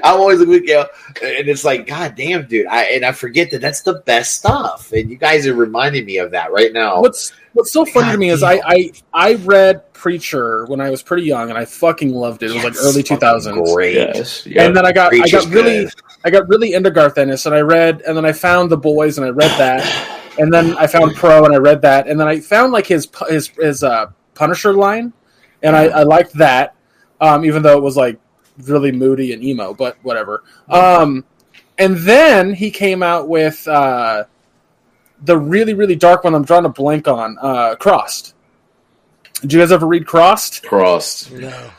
[0.04, 0.86] I'm always looking, you know,
[1.22, 2.66] and it's like, God damn, dude!
[2.66, 6.18] I and I forget that that's the best stuff, and you guys are reminding me
[6.18, 7.00] of that right now.
[7.00, 11.02] What's What's so funny to me is I, I I read Preacher when I was
[11.02, 12.50] pretty young and I fucking loved it.
[12.50, 13.72] It was like early two fucking thousands.
[13.72, 13.94] Great.
[13.94, 14.46] Yes.
[14.46, 14.66] Yeah.
[14.66, 15.94] And then I got I got really good.
[16.24, 19.18] I got really into Garth Ennis and I read and then I found The Boys
[19.18, 22.28] and I read that and then I found Pro and I read that and then
[22.28, 25.12] I found like his his his uh, Punisher line
[25.62, 26.76] and I, I liked that
[27.20, 28.20] um, even though it was like
[28.64, 31.24] really moody and emo but whatever um,
[31.78, 34.24] and then he came out with uh,
[35.22, 38.34] the really really dark one I'm drawing a blank on uh, Crossed.
[39.40, 40.62] Did you guys ever read Crossed?
[40.64, 41.32] Crossed.
[41.32, 41.70] No.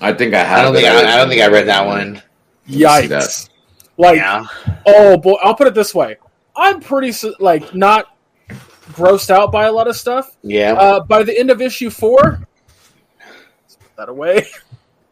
[0.00, 0.60] I think I have.
[0.60, 2.22] I don't think I, I don't think I read that one.
[2.68, 3.08] Yikes!
[3.08, 3.48] that.
[3.96, 4.44] Like yeah.
[4.86, 6.16] Oh boy, I'll put it this way:
[6.56, 8.16] I'm pretty s- like not
[8.92, 10.36] grossed out by a lot of stuff.
[10.42, 10.74] Yeah.
[10.74, 12.46] Uh, by the end of issue four,
[13.96, 14.46] that away.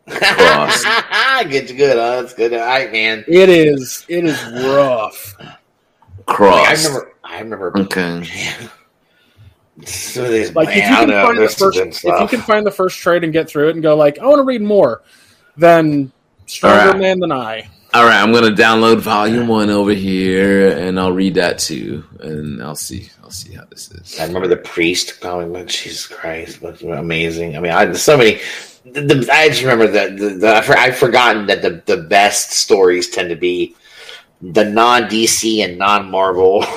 [0.08, 0.84] Cross.
[1.50, 2.22] Gets good, huh?
[2.22, 2.52] That's good.
[2.52, 3.24] All right, man.
[3.26, 5.34] It is it is rough.
[5.38, 5.48] Like,
[6.28, 6.86] I Cross.
[6.86, 7.12] remember.
[7.24, 7.78] I remember.
[7.78, 8.24] Okay.
[9.84, 10.24] Some
[10.54, 12.98] Like if you I can don't find the first if you can find the first
[12.98, 15.02] trade and get through it and go like, I want to read more,
[15.56, 16.10] then
[16.46, 17.00] stronger Alright.
[17.00, 17.68] man than I.
[17.96, 22.62] All right, I'm gonna download volume one over here, and I'll read that too, and
[22.62, 23.08] I'll see.
[23.24, 24.20] I'll see how this is.
[24.20, 25.64] I remember the priest calling me.
[25.64, 27.56] Jesus Christ, but amazing.
[27.56, 28.38] I mean, I so many.
[28.84, 33.08] The, the, I just remember that the, the, I've forgotten that the, the best stories
[33.08, 33.74] tend to be
[34.42, 36.66] the non DC and non Marvel.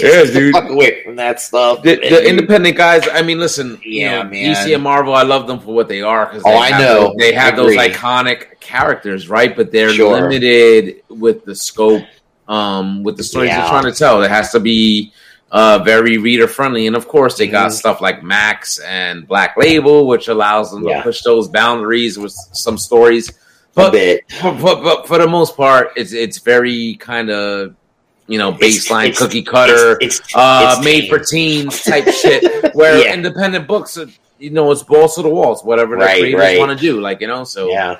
[0.00, 0.52] Yeah, dude.
[0.54, 1.82] Fuck away from that stuff.
[1.82, 3.06] The, the independent guys.
[3.12, 3.78] I mean, listen.
[3.82, 4.54] you Yeah, know, man.
[4.54, 5.14] DC and Marvel.
[5.14, 7.14] I love them for what they are because Oh, I know.
[7.18, 9.54] they have those iconic characters, right?
[9.56, 10.20] But they're Sure.
[10.20, 12.04] limited with the scope,
[12.48, 13.60] um, with the stories Yeah.
[13.60, 14.22] they're trying to tell.
[14.22, 15.12] It has to be
[15.50, 17.72] uh, very reader friendly, and of course, they got Mhm.
[17.72, 20.98] stuff like Max and Black Label, which allows them Yeah.
[20.98, 23.30] to push those boundaries with some stories.
[23.30, 23.32] a
[23.74, 24.24] But bit.
[24.42, 27.74] but, but, but for the most part, it's it's very kind of
[28.28, 32.74] you know baseline it's- cookie cutter, It's, it's, uh, made for teens type shit.
[32.74, 33.14] Where Yeah.
[33.14, 34.06] independent books, are,
[34.38, 36.58] you know, it's balls to the walls, whatever the Right, creators right.
[36.58, 37.00] want to do.
[37.00, 37.96] Like you know, so Yeah.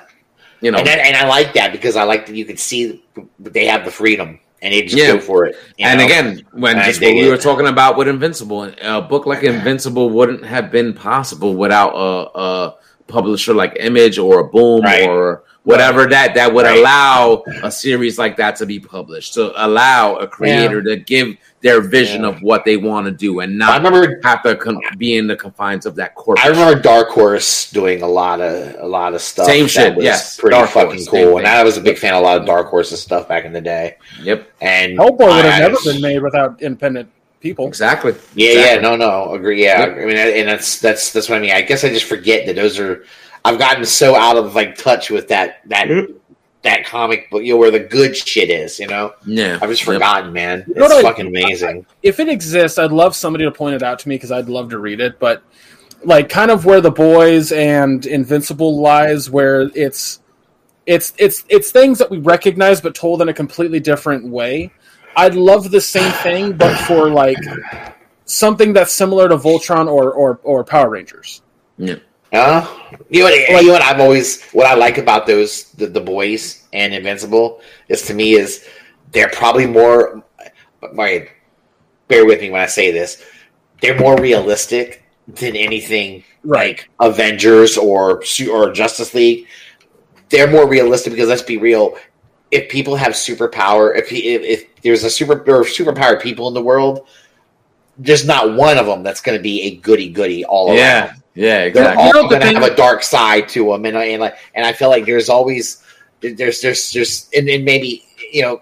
[0.61, 3.03] you know, and, that, and I like that because I like that you could see
[3.39, 5.13] they have the freedom and they just Yeah.
[5.13, 5.55] go for it.
[5.79, 6.05] and know?
[6.05, 7.29] again, when I just what we it.
[7.29, 12.39] were talking about with Invincible, a book like Invincible wouldn't have been possible without a,
[12.39, 12.75] a
[13.07, 15.07] publisher like Image or a Boom Right.
[15.07, 16.79] or whatever that that would Right.
[16.79, 21.81] allow a series like that to be published to allow a creator to give their
[21.81, 22.29] vision Yeah.
[22.29, 25.35] of what they want to do and I remember have to con- be in the
[25.35, 26.45] confines of that corporate.
[26.45, 29.45] I remember Dark Horse doing a lot of a lot of stuff.
[29.45, 30.37] Same that shit, was yes.
[30.39, 31.37] pretty Dark fucking Horse, same cool.
[31.37, 31.45] thing.
[31.45, 33.51] And I was a big fan of a lot of Dark Horse's stuff back in
[33.53, 33.95] the day.
[34.23, 37.09] Yep, And Hellboy would have I never been made without independent
[37.41, 37.67] people.
[37.67, 38.13] exactly.
[38.35, 38.75] Yeah, Exactly.
[38.75, 39.61] yeah, no, no, agree.
[39.63, 39.97] Yeah, Yep.
[39.97, 41.51] I mean, and that's that's that's what I mean.
[41.51, 43.03] I guess I just forget that those are.
[43.45, 45.87] I've gotten so out of like touch with that that
[46.61, 48.79] that comic book, you know, where the good shit is.
[48.79, 49.93] You know, Yeah, I've just Yep.
[49.95, 50.65] forgotten, man.
[50.67, 51.85] You know It's I- fucking amazing.
[52.03, 54.69] If it exists, I'd love somebody to point it out to me because I'd love
[54.71, 55.19] to read it.
[55.19, 55.41] But
[56.03, 60.19] like, kind of where the boys and Invincible lies, where it's
[60.85, 64.71] it's it's it's things that we recognize but told in a completely different way.
[65.15, 67.37] I'd love the same thing, but for like
[68.25, 71.41] something that's similar to Voltron or or, or Power Rangers.
[72.31, 72.65] Uh,
[73.09, 75.99] you know, what, you know what I've always what I like about those the, the
[76.01, 78.65] boys and Invincible is to me is
[79.11, 80.23] they're probably more.
[80.93, 81.29] Wait,
[82.07, 83.23] bear with me when I say this.
[83.81, 86.77] They're more realistic than anything Right.
[86.77, 89.47] like Avengers or or Justice League.
[90.29, 91.95] They're more realistic because let's be real.
[92.51, 96.61] If people have superpower, if if, if there's a super or superpowered people in the
[96.63, 97.07] world,
[97.97, 101.23] there's not one of them that's going to be a goody goody all Yeah, around
[101.39, 101.73] yeah, exactly.
[101.73, 104.05] they're all You know, the going to have a dark side to them, and, I-
[104.05, 105.81] and like, and I feel like there's always
[106.21, 108.61] there's there's there's and, and maybe you know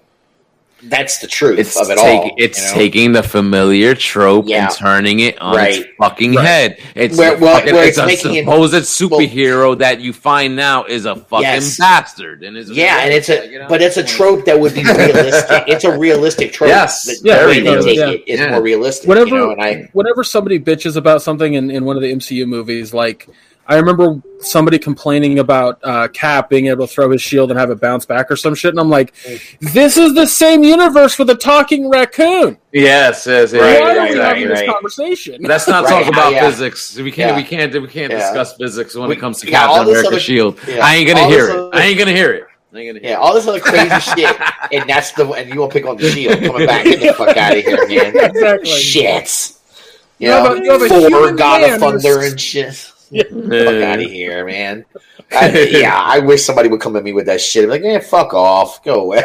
[0.90, 2.32] that's the truth It's of it take- all.
[2.38, 2.74] It's you know?
[2.76, 4.66] taking the familiar trope Yeah.
[4.68, 5.76] and turning it on Right.
[5.82, 6.46] its fucking Right.
[6.46, 6.78] head.
[6.96, 10.14] It's Where- a well, fucking, where it's, it's a making it- supposed superhero that you
[10.14, 11.78] find now is a fucking Yes.
[11.78, 13.66] bastard, and is yeah, and it's a you know?
[13.70, 15.64] but it's a trope that would be realistic.
[15.68, 16.70] it's a realistic trope.
[16.70, 17.04] Yes.
[17.04, 17.96] the, Yeah, the way they realistic.
[17.98, 18.50] take it is Yeah.
[18.52, 19.08] more realistic.
[19.10, 22.12] whenever you know, and I whenever somebody bitches about something in, in one of the
[22.12, 23.28] MCU movies, like
[23.70, 27.70] I remember somebody complaining about uh, Cap being able to throw his shield and have
[27.70, 29.14] it bounce back or some shit, and I'm like,
[29.60, 32.58] this is the same universe with a talking raccoon.
[32.72, 35.42] yes, yes, yes, Right, Why yeah, are right, we right, having this conversation?
[35.42, 36.50] Let's not Right, talk about yeah.
[36.50, 36.96] physics.
[36.98, 37.32] We can't.
[37.32, 37.36] Yeah.
[37.38, 37.74] We can't.
[37.74, 38.20] We can't Yeah.
[38.20, 40.60] discuss physics when We- it comes to we all Captain this America other- Shield.
[40.68, 40.86] yeah.
[40.86, 41.56] I ain't gonna All hear it.
[41.56, 42.44] other- I ain't gonna hear it.
[42.74, 44.36] I ain't gonna hear yeah, all this other crazy shit,
[44.72, 46.84] and that's the and you will pick on the shield coming back.
[46.86, 48.16] Get the fuck out of here, man.
[48.30, 48.70] exactly.
[48.70, 49.52] Shit.
[50.20, 52.92] You You have a- you have a Thor, human God man of Thunder and shit.
[53.12, 53.30] It.
[53.30, 54.86] fuck out of here, man.
[55.32, 57.64] I, yeah, I wish somebody would come at me with that shit.
[57.64, 59.22] I'm like, man, fuck off, go away,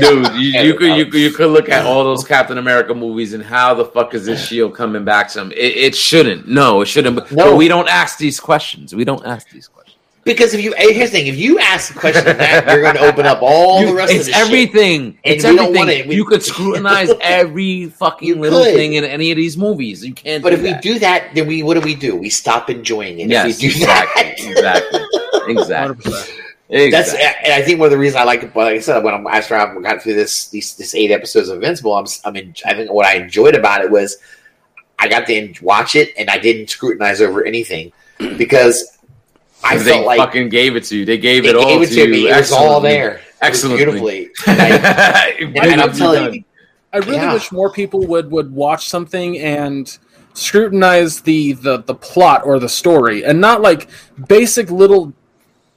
[0.00, 3.34] Dude, you, you could you could you could look at all those Captain America movies
[3.34, 5.52] and how the fuck is this shield coming back to him?
[5.52, 6.48] It, it shouldn't.
[6.48, 7.16] No, it shouldn't.
[7.30, 7.44] No.
[7.50, 8.94] but we don't ask these questions.
[8.94, 9.77] We don't ask these questions.
[10.28, 12.94] Because if you here's the thing, if you ask the question of that, you're going
[12.94, 14.46] to open up all the rest it's of the shit.
[14.46, 15.02] everything.
[15.24, 15.88] And It's everything.
[15.88, 16.06] it.
[16.06, 18.74] We- you could scrutinize every fucking little could.
[18.74, 20.04] thing in any of these movies.
[20.04, 20.42] You can't.
[20.42, 22.14] But if we do that, then we what do we do?
[22.14, 23.28] We stop enjoying it.
[23.28, 24.92] yes, if we do exactly, that,
[25.48, 26.90] exactly, exactly, 100%.
[26.90, 28.54] That's and I think one of the reasons I like it.
[28.54, 31.56] Like I said, when I'm after I got through this these this eight episodes of
[31.56, 34.18] Invincible, I'm I mean I think what I enjoyed about it was
[34.98, 37.92] I got to watch it and I didn't scrutinize over anything
[38.36, 38.97] because
[39.64, 41.04] I they like fucking gave it to you.
[41.04, 42.10] They gave they it all gave it to, to you.
[42.10, 42.28] me.
[42.30, 43.84] It was all there, It was Excellently.
[43.84, 44.30] beautifully.
[44.46, 46.44] And, I, and, and I'm telling you,
[46.92, 47.32] I really Yeah.
[47.34, 49.98] wish more people would would watch something and
[50.34, 53.88] scrutinize the, the the plot or the story, and not like
[54.28, 55.12] basic little.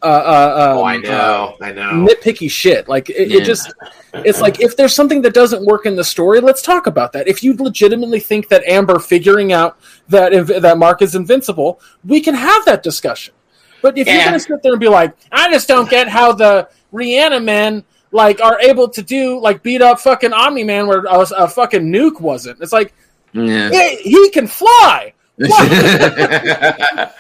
[0.03, 1.91] Uh, uh, Oh, um, I know, I know.
[2.07, 2.89] nitpicky shit.
[2.89, 3.37] Like it, Yeah.
[3.41, 3.71] it just,
[4.15, 7.27] it's like if there's something that doesn't work in the story, let's talk about that.
[7.27, 9.77] If you legitimately think that Amber figuring out
[10.09, 13.35] that inv- that Mark is invincible, we can have that discussion.
[13.81, 16.69] But if you're gonna sit there and be like, I just don't get how the
[16.93, 21.19] Rihanna men like are able to do like beat up fucking Omni Man where a,
[21.37, 22.59] a fucking nuke wasn't.
[22.61, 22.93] It's like
[23.33, 23.69] Yeah.
[23.69, 25.13] hey, he can fly.
[25.37, 27.15] yep.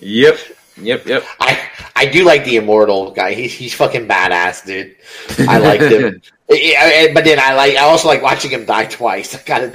[0.00, 0.38] Yep.
[1.06, 1.24] Yep.
[1.40, 3.34] I I do like the immortal guy.
[3.34, 4.96] He's he's fucking badass, dude.
[5.48, 6.20] I liked him.
[6.46, 9.34] Yeah, but then I like I also like watching him die twice.
[9.34, 9.72] I got it.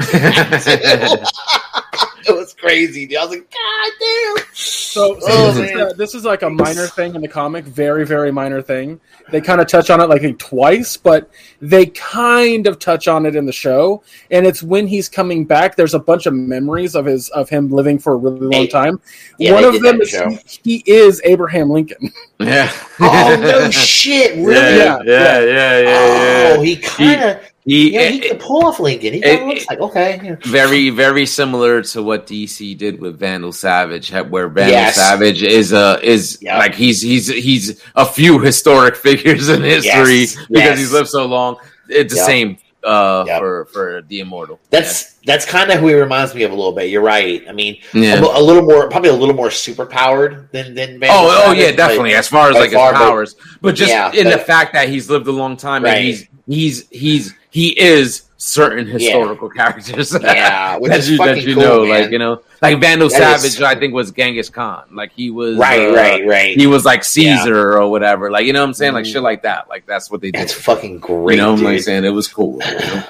[2.36, 3.06] it was crazy.
[3.06, 3.18] Dude.
[3.18, 4.46] I was like, God damn.
[4.54, 5.82] So, so Oh, this, is, man.
[5.88, 9.00] uh, this is like a minor thing in the comic, very, very minor thing.
[9.32, 11.30] They kind of touch on it, like twice, but
[11.62, 14.02] they kind of touch on it in the show.
[14.32, 15.76] And it's when he's coming back.
[15.76, 18.68] There's a bunch of memories of his of him living for a really long Hey,
[18.68, 19.00] time.
[19.38, 22.12] yeah, One of them is the he, he is Abraham Lincoln.
[22.42, 22.72] Yeah.
[23.02, 24.38] Oh no shit!
[24.38, 24.54] Really?
[24.78, 25.00] Yeah.
[25.06, 25.40] Yeah.
[25.42, 25.80] Yeah.
[25.82, 26.54] Yeah.
[26.58, 26.64] Oh, Yeah.
[26.64, 27.40] he kind of
[27.70, 29.14] He, yeah, he can eh, pull off Lincoln.
[29.14, 30.20] He it- eh, looks like okay.
[30.24, 30.36] yeah.
[30.42, 34.96] very very similar to what DC did with Vandal Savage, where Vandal Yes.
[34.96, 36.58] Savage is a is Yeah.
[36.58, 40.36] like he's he's he's a few historic figures in history Yes.
[40.36, 40.78] because Yes.
[40.80, 41.58] he's lived so long.
[41.90, 42.26] It's the Yeah.
[42.26, 43.40] same uh Yeah.
[43.40, 44.60] for for the immortal.
[44.72, 46.90] That's that's kind of who he reminds me of a little bit.
[46.90, 47.44] You're right.
[47.48, 48.16] I mean, yeah.
[48.16, 51.00] a, a little more, probably a little more super powered than than.
[51.00, 52.16] Vandal Oh, oh yeah, but- definitely.
[52.16, 54.88] As far as like his far, but- powers, but just Yeah, in the fact that
[54.90, 55.98] he's lived a long time Right.
[55.98, 60.16] and he's he's he's he is certain historical characters.
[60.22, 62.02] Yeah, which that is you that you cool, know, man.
[62.04, 63.62] like you know, like Vandal That is- Savage.
[63.62, 64.86] I think was Genghis Khan.
[64.92, 66.58] Like he was Right, uh, right, right.
[66.58, 68.32] He was like Caesar or whatever.
[68.32, 69.12] Like you know what I'm saying, like Mhm.
[69.14, 69.68] shit like that.
[69.70, 70.42] Like that's what they did.
[70.42, 71.36] That's fucking great.
[71.36, 72.60] you know, what I'm saying it was cool.
[72.66, 73.04] you know?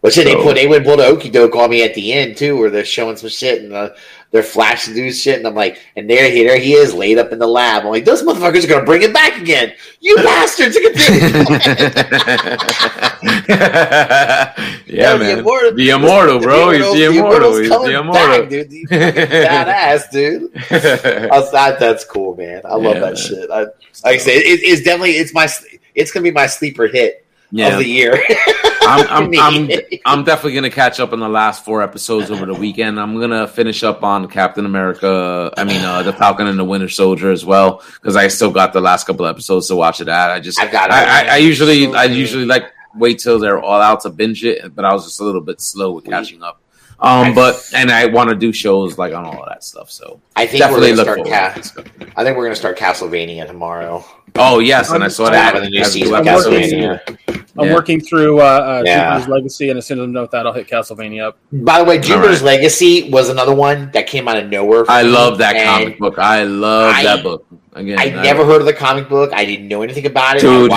[0.00, 2.36] Which then they put they would pull the okey doke on me at the end
[2.36, 3.90] too, where they're showing some shit and uh,
[4.32, 7.32] they're flashing through shit, and I'm like, and there, he- there he is, laid up
[7.32, 7.82] in the lab.
[7.84, 9.74] I'm like, those motherfuckers are gonna bring it back again.
[10.00, 10.74] You bastards!
[10.74, 10.96] Look at
[13.48, 14.54] yeah,
[14.86, 15.38] Yo, the man.
[15.38, 16.70] immortal- the immortal, bro.
[16.70, 17.56] He's the immortal.
[17.58, 18.40] He's the immortal.
[18.40, 18.70] back, dude.
[18.72, 20.50] He's badass, dude.
[21.30, 22.62] I was, that, that's cool, man.
[22.64, 23.16] I love Yeah, that man.
[23.16, 23.50] shit.
[23.50, 23.70] I, like
[24.04, 25.48] I said, it, it's definitely it's my
[25.94, 27.21] it's gonna be my sleeper hit
[27.52, 28.18] yeah, of the year.
[28.82, 29.70] I'm, I'm, I'm,
[30.04, 32.98] I'm definitely gonna catch up on the last four episodes over the weekend.
[32.98, 35.52] I'm gonna finish up on Captain America.
[35.56, 38.72] I mean, uh, the Falcon and the Winter Soldier as well because I still got
[38.72, 40.30] the last couple episodes to watch it at.
[40.30, 40.94] I just, I've got it.
[40.94, 44.44] I, I, I usually, So I usually like wait till they're all out to binge
[44.44, 46.61] it, but I was just a little bit slow with catching up.
[47.02, 49.90] Um, I- but and I want to do shows like on all of that stuff.
[49.90, 51.64] So I think definitely we're gonna forward.
[51.64, 51.88] start.
[51.98, 54.04] Ca- I think we're gonna start Castlevania tomorrow.
[54.36, 55.54] Oh yes, and I saw I'm that.
[55.54, 57.00] having a new season of what- Castlevania.
[57.58, 57.74] I'm Yeah.
[57.74, 59.10] working through uh, uh, Yeah.
[59.18, 61.38] Jupiter's Legacy, and as soon as I'm done with that, I'll hit Castlevania up.
[61.52, 62.54] By the way, Jupiter's All right.
[62.56, 64.86] Legacy was another one that came out of nowhere.
[64.86, 66.18] for I me, love that comic book.
[66.18, 67.44] I love I- that book.
[67.74, 69.32] Again, I never heard of the comic book.
[69.34, 70.40] I didn't know anything about it.
[70.42, 70.70] Dude.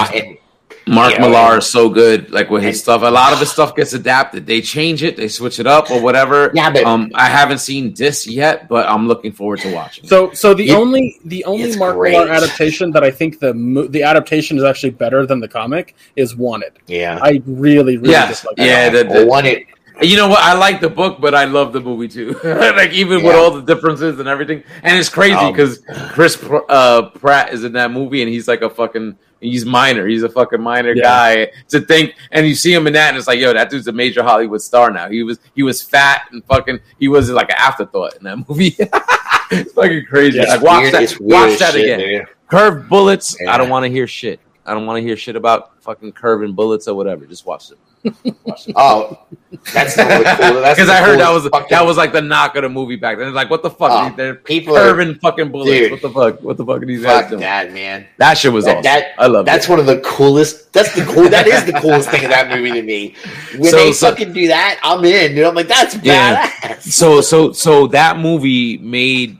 [0.88, 1.58] I wa- and Mark Yeah, Millar yeah.
[1.58, 2.32] is so good.
[2.32, 4.46] Like with his And- stuff, a lot of his stuff gets adapted.
[4.46, 6.52] They change it, they switch it up, or whatever.
[6.54, 10.08] Yeah, but- um, I haven't seen this yet, but I'm looking forward to watching.
[10.08, 12.12] So, so the It- only the only Mark great.
[12.12, 15.96] Millar adaptation that I think the mo- the adaptation is actually better than the comic
[16.16, 16.74] is Wanted.
[16.88, 18.30] yeah, I really, really Yes.
[18.30, 18.66] dislike that.
[18.66, 19.64] Yeah, the- the- one it.
[20.02, 20.40] You know what?
[20.40, 22.38] I like the book, but I love the movie too.
[22.44, 25.80] like even with all the differences and everything, and it's crazy Um, because
[26.12, 26.38] Chris
[26.68, 29.16] uh, Pratt is in that movie, and he's like a fucking.
[29.46, 30.08] He's minor.
[30.08, 31.04] He's a fucking minor Yeah.
[31.04, 33.88] guy to think, and you see him in that, and it's like, yo, that dude's
[33.88, 35.10] a major Hollywood star now.
[35.10, 36.80] He was he was fat and fucking.
[37.00, 38.76] He was like an afterthought in that movie.
[39.52, 40.40] it's fucking crazy.
[40.40, 40.94] It's like watch weird.
[40.94, 41.18] that.
[41.22, 42.00] Watch that shit, again.
[42.00, 42.28] dude.
[42.48, 43.36] Curved bullets.
[43.42, 43.54] Yeah.
[43.54, 44.40] I don't want to hear shit.
[44.66, 47.26] I don't want to hear shit about fucking curving bullets or whatever.
[47.26, 47.78] Just watch it.
[48.76, 49.20] Oh,
[49.74, 50.62] that's the cool.
[50.62, 53.18] Because I heard that was fucking- that was like the knock of the movie back
[53.18, 53.28] then.
[53.28, 53.92] It's like, what the fuck?
[53.92, 55.72] Oh, They're people are fucking bullets.
[55.72, 55.92] Dude.
[55.92, 56.42] What the fuck?
[56.42, 58.06] What the fuck are these fuck that, man.
[58.18, 58.84] That shit was That- awesome.
[58.84, 59.52] that- I love that.
[59.54, 59.70] That's it.
[59.72, 60.72] one of the coolest.
[60.74, 61.30] That's the cool.
[61.30, 63.16] That is the coolest thing of that movie to me.
[63.58, 65.36] When So- they so- fucking do that, I'm in.
[65.36, 66.48] Dude, I'm like, that's Yeah.
[66.48, 66.82] badass.
[66.92, 69.38] So so so that movie made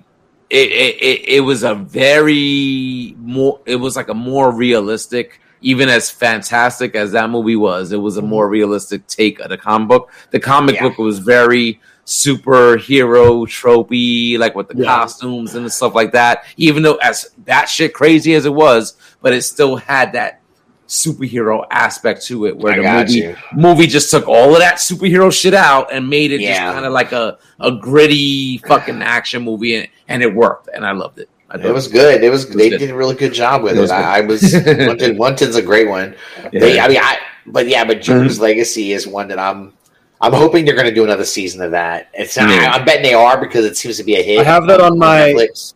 [0.50, 5.90] it, it, it, it was a very more it was like a more realistic even
[5.90, 9.88] as fantastic as that movie was it was a more realistic take of the comic
[9.90, 10.84] book the comic Yeah.
[10.84, 14.86] book was very superhero tropey like with the Yeah.
[14.86, 19.34] costumes and stuff like that even though as that shit crazy as it was but
[19.34, 20.42] it still had that
[20.88, 23.36] superhero aspect to it where I the movie you.
[23.56, 26.94] movie just took all of that superhero shit out and made it just kind of
[26.94, 31.28] like a, a gritty fucking action movie and, and it worked and I loved it.
[31.50, 32.24] I It was good.
[32.24, 32.46] It was.
[32.48, 32.80] was they good.
[32.80, 33.82] did a really good job with It it.
[33.82, 34.42] was I, I was.
[34.54, 36.16] One Tin- One Tin's a great one.
[36.52, 36.60] Yeah.
[36.60, 37.18] They, I mean, I.
[37.46, 39.74] But yeah, but Jupiter's Legacy is one that I'm.
[40.22, 42.10] I'm hoping they're going to do another season of that.
[42.14, 42.46] It's Yeah.
[42.48, 44.40] I, I'm betting they are because it seems to be a hit.
[44.40, 45.74] I have that on my- Netflix.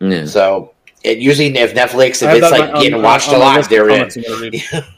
[0.00, 0.24] Yeah.
[0.26, 0.72] So
[1.04, 3.70] it usually if Netflix if it's like on- getting on- watched on a lot, list
[3.70, 4.10] they're in.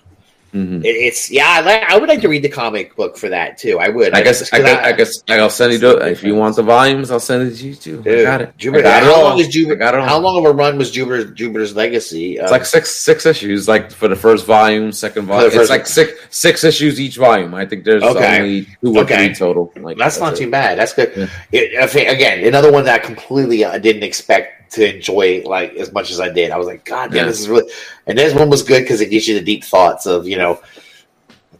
[0.56, 0.82] comics I'm gonna read.
[0.82, 0.84] Mhm.
[0.84, 3.58] It, it's yeah, I, like, I would like to read the comic book for that
[3.58, 3.78] too.
[3.78, 4.14] I would.
[4.14, 7.10] I guess I guess I guess I'll send you the if you want the volumes,
[7.10, 8.00] I'll send it to you too.
[8.00, 8.56] I Dude, got it.
[8.58, 9.22] Jupiter, I got how all.
[9.24, 9.98] long is Jupiter?
[9.98, 10.04] it.
[10.04, 12.38] How long of a run was Jupiter's Jupiter's Legacy?
[12.38, 15.50] It's like six six issues, like for the first volume, second volume.
[15.54, 17.54] It's like six six issues each volume.
[17.54, 18.38] I think there's Okay.
[18.40, 19.26] only two or Okay.
[19.28, 19.72] three total.
[19.76, 20.36] Like that's not it.
[20.36, 20.78] too bad.
[20.78, 21.12] That's good.
[21.16, 21.26] Yeah.
[21.52, 25.92] It, I again, another one that I completely I didn't expect to enjoy like as
[25.92, 26.50] much as I did.
[26.50, 27.24] I was like, God damn, Yeah.
[27.26, 27.70] this is really.
[28.06, 30.60] And this one was good because it gives you the deep thoughts of you know,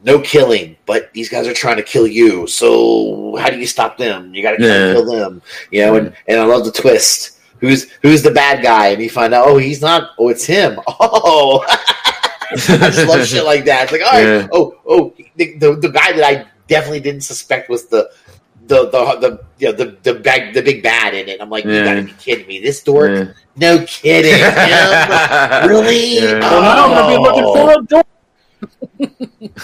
[0.05, 2.47] no killing, but these guys are trying to kill you.
[2.47, 4.35] So how do you stop them?
[4.35, 4.93] You got to Yeah.
[4.93, 5.43] kill them.
[5.71, 7.33] You know, and, and I love the twist.
[7.61, 8.89] Who's who's the bad guy?
[8.89, 10.11] And you find out, oh, he's not.
[10.19, 10.79] Oh, it's him.
[10.89, 11.65] Oh.
[11.69, 12.55] I
[12.91, 13.85] just love shit like that.
[13.85, 14.47] It's like, all right, Yeah.
[14.53, 18.09] oh, oh, the, the the guy that I definitely didn't suspect was the
[18.67, 21.41] the the the you know, the the bag the big bad in it.
[21.41, 21.85] I'm like, you Yeah.
[21.85, 22.61] gotta be kidding me.
[22.61, 23.11] This dork?
[23.11, 23.33] Yeah.
[23.57, 24.33] No kidding.
[25.69, 26.17] Really?
[26.19, 26.41] Yeah.
[26.41, 27.55] Well, I'm gonna be looking Oh.
[27.55, 28.05] for a door.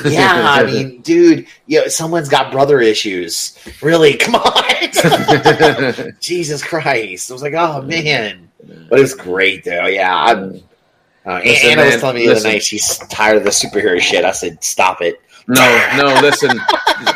[0.05, 3.59] Yeah, I mean, dude, you know, someone's got brother issues.
[3.81, 4.15] Really?
[4.17, 6.13] Come on.
[6.21, 7.31] Jesus Christ.
[7.31, 8.51] I was like, oh man.
[8.89, 9.87] But it was great though.
[9.87, 10.15] Yeah.
[10.15, 10.63] I'm,
[11.25, 14.25] uh, Listen, Anna was telling me the other night she's tired of the superhero shit.
[14.25, 15.21] I said, stop it.
[15.49, 16.51] No, no, listen.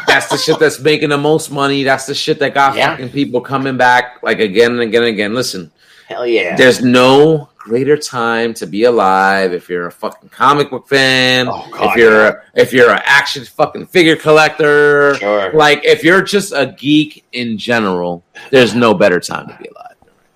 [0.07, 1.83] That's the shit that's making the most money.
[1.85, 2.91] That's the shit that got Yeah.
[2.91, 5.35] fucking people coming back like again and again and again.
[5.35, 5.71] Listen,
[6.09, 6.57] Hell yeah.
[6.57, 11.49] there's no greater time to be alive if you're a fucking comic book fan.
[11.49, 15.53] Oh, God, if you're a, if you're an action fucking figure collector, Sure.
[15.53, 19.86] like if you're just a geek in general, there's no better time to be alive.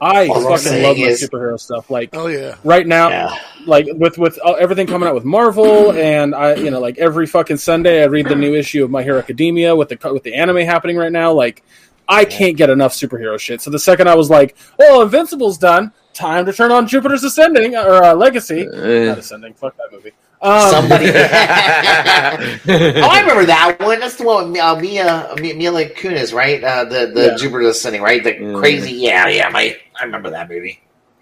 [0.01, 1.91] I All I'm fucking saying love my is- superhero stuff.
[1.91, 2.55] Like Oh yeah.
[2.65, 3.39] right now, Yeah.
[3.67, 7.27] like with with uh, everything coming out with Marvel, and I, you know, like every
[7.27, 10.35] fucking Sunday, I read the new issue of My Hero Academia with the with the
[10.35, 11.33] anime happening right now.
[11.33, 11.63] Like,
[12.09, 13.61] I can't get enough superhero shit.
[13.61, 15.93] So the second I was like, "Oh, Invincible's done.
[16.15, 19.05] Time to turn on Jupiter's Ascending or uh, Legacy." Eh.
[19.07, 19.53] Not Ascending.
[19.55, 20.13] Fuck that movie.
[20.43, 21.07] Um, Somebody.
[21.11, 24.01] oh, I remember that one.
[24.01, 26.63] That's the one with uh, Mia, Mia Mila Kunis, right?
[26.65, 27.37] Uh, the the Yeah.
[27.37, 28.23] Jupiter Ascending, right?
[28.25, 28.59] The Yeah.
[28.59, 28.93] crazy.
[28.93, 29.49] Yeah, yeah.
[29.51, 30.81] My, I remember that movie.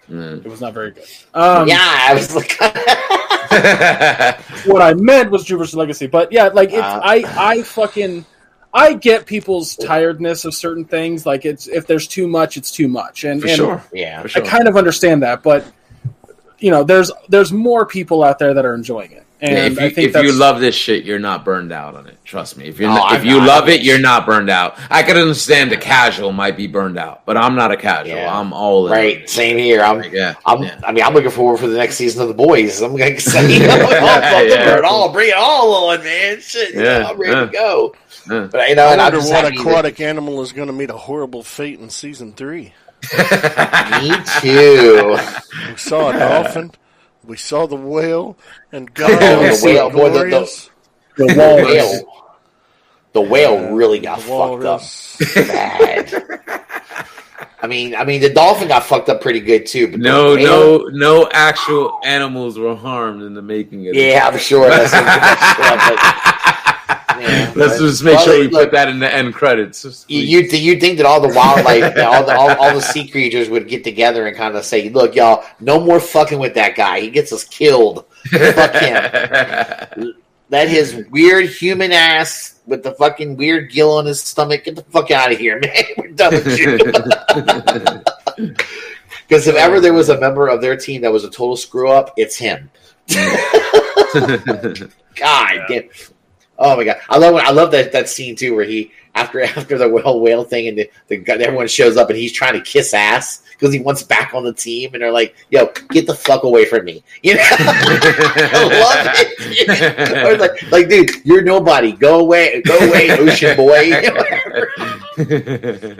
[0.08, 0.44] Mm.
[0.44, 1.04] It was not very good.
[1.34, 2.56] Um, yeah, I was like,
[4.66, 6.06] what I meant was Jupiter's Legacy.
[6.06, 7.00] But yeah, like it's Uh.
[7.02, 8.24] I I fucking
[8.72, 11.26] I get people's tiredness of certain things.
[11.26, 13.82] Like it's if there's too much, it's too much, and, For and sure.
[13.92, 14.22] yeah.
[14.22, 15.42] For I kind of understand that.
[15.42, 15.64] But
[16.58, 19.78] you know, there's there's more people out there that are enjoying it, and Yeah, if
[19.78, 22.18] I you, think if you love this shit, you're not burned out on it.
[22.24, 22.66] Trust me.
[22.66, 23.46] If you're Oh, not, if I'm you not.
[23.46, 24.76] love it, you're not burned out.
[24.90, 28.16] I can understand the casual might be burned out, but I'm not a casual.
[28.16, 28.38] Yeah.
[28.38, 28.92] I'm all in.
[28.92, 29.30] Right.
[29.30, 29.80] Same here.
[29.82, 30.02] I'm.
[30.12, 30.34] Yeah.
[30.44, 30.80] I'm, yeah.
[30.84, 32.82] I mean, I'm looking forward for the next season of The Boys.
[32.82, 34.78] I'm going to say, you know, I'll Yeah, yeah.
[34.78, 36.40] it all, bring it all on, man.
[36.40, 37.46] Shit, Yeah, I'm ready yeah.
[37.46, 37.94] to go.
[38.30, 38.48] Yeah.
[38.50, 40.66] But you know, I and I'm wonder just what happy that- aquatic animal is going
[40.66, 42.74] to meet a horrible fate in season three.
[44.00, 45.16] Me too.
[45.70, 46.70] We saw a dolphin.
[47.24, 48.36] We saw the whale,
[48.72, 50.68] and God, Oh, the whale, boy, the- the-
[51.16, 52.28] the The whale,
[53.12, 54.82] the whale really got fucked up
[55.34, 56.24] bad.
[57.60, 59.88] I mean, I mean, the dolphin got fucked up pretty good too.
[59.88, 64.10] But No, whale- no, no actual animals were harmed in the making of it.
[64.10, 64.68] Yeah, I'm sure.
[64.70, 64.92] That's
[67.16, 70.04] yeah, Let's just make well, sure we look, put that in the end credits.
[70.08, 73.48] You you you think that all the wildlife, all the all, all the sea creatures
[73.48, 77.00] would get together and kind of say, "Look, y'all, no more fucking with that guy.
[77.00, 78.04] He gets us killed.
[78.26, 80.14] Fuck him.
[80.50, 84.82] Let his weird human ass with the fucking weird gill on his stomach get the
[84.84, 85.84] fuck out of here, man.
[85.96, 86.78] We're done with you."
[89.28, 91.90] Because if ever there was a member of their team that was a total screw
[91.90, 92.70] up, it's him.
[95.14, 95.88] God damn.
[96.58, 99.78] Oh my god, I love I love that that scene too, where he after after
[99.78, 102.60] the whale whale thing and the, the guy- everyone shows up and he's trying to
[102.60, 106.14] kiss ass because he wants back on the team and they're like, "Yo, get the
[106.14, 110.16] fuck away from me!" You know, I love it.
[110.16, 111.92] I was like, like, dude, you're nobody.
[111.92, 113.82] Go away, go away, ocean boy.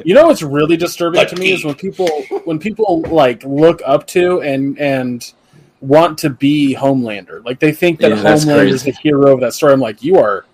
[0.04, 2.08] You know what's really disturbing But to me is when people
[2.44, 5.32] when people like look up to and and
[5.80, 7.44] want to be Homelander.
[7.44, 9.72] Like they think that Yeah, Homelander is the hero of that story.
[9.72, 10.44] I'm like, you are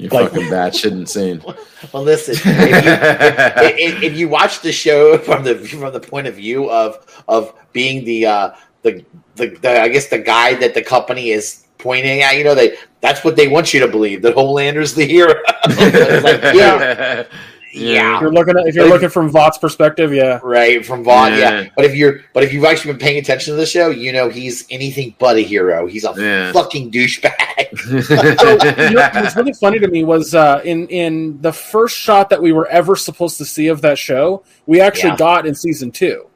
[0.00, 1.42] You're Like- fucking bad shit insane.
[1.92, 6.00] well, listen, if you, if, if, if you watch the show from the from the
[6.00, 8.50] point of view of of being the uh,
[8.82, 9.04] the,
[9.36, 12.76] the the I guess the guy that the company is pointing at, you know, they
[13.00, 15.34] that's what they want you to believe that Homelander's the hero.
[15.68, 17.24] Like, yeah,
[17.72, 18.16] yeah.
[18.16, 20.40] If you're looking at if you're But if- looking from Vought's perspective, yeah.
[20.42, 21.38] Right from Vaughn, yeah.
[21.62, 21.68] Yeah.
[21.76, 24.28] But if you're, but if you've actually been paying attention to the show, you know
[24.28, 25.86] he's anything but a hero.
[25.86, 26.52] He's a Yeah.
[26.52, 27.36] fucking douchebag.
[28.00, 32.30] So you know, what's really funny to me was uh, in in the first shot
[32.30, 35.16] that we were ever supposed to see of that show, we actually Yeah.
[35.16, 36.26] got in season two,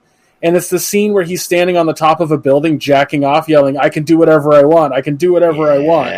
[0.42, 3.48] and it's the scene where he's standing on the top of a building, jacking off,
[3.48, 4.92] yelling, "I can do whatever I want!
[4.92, 6.10] I can do whatever I want!"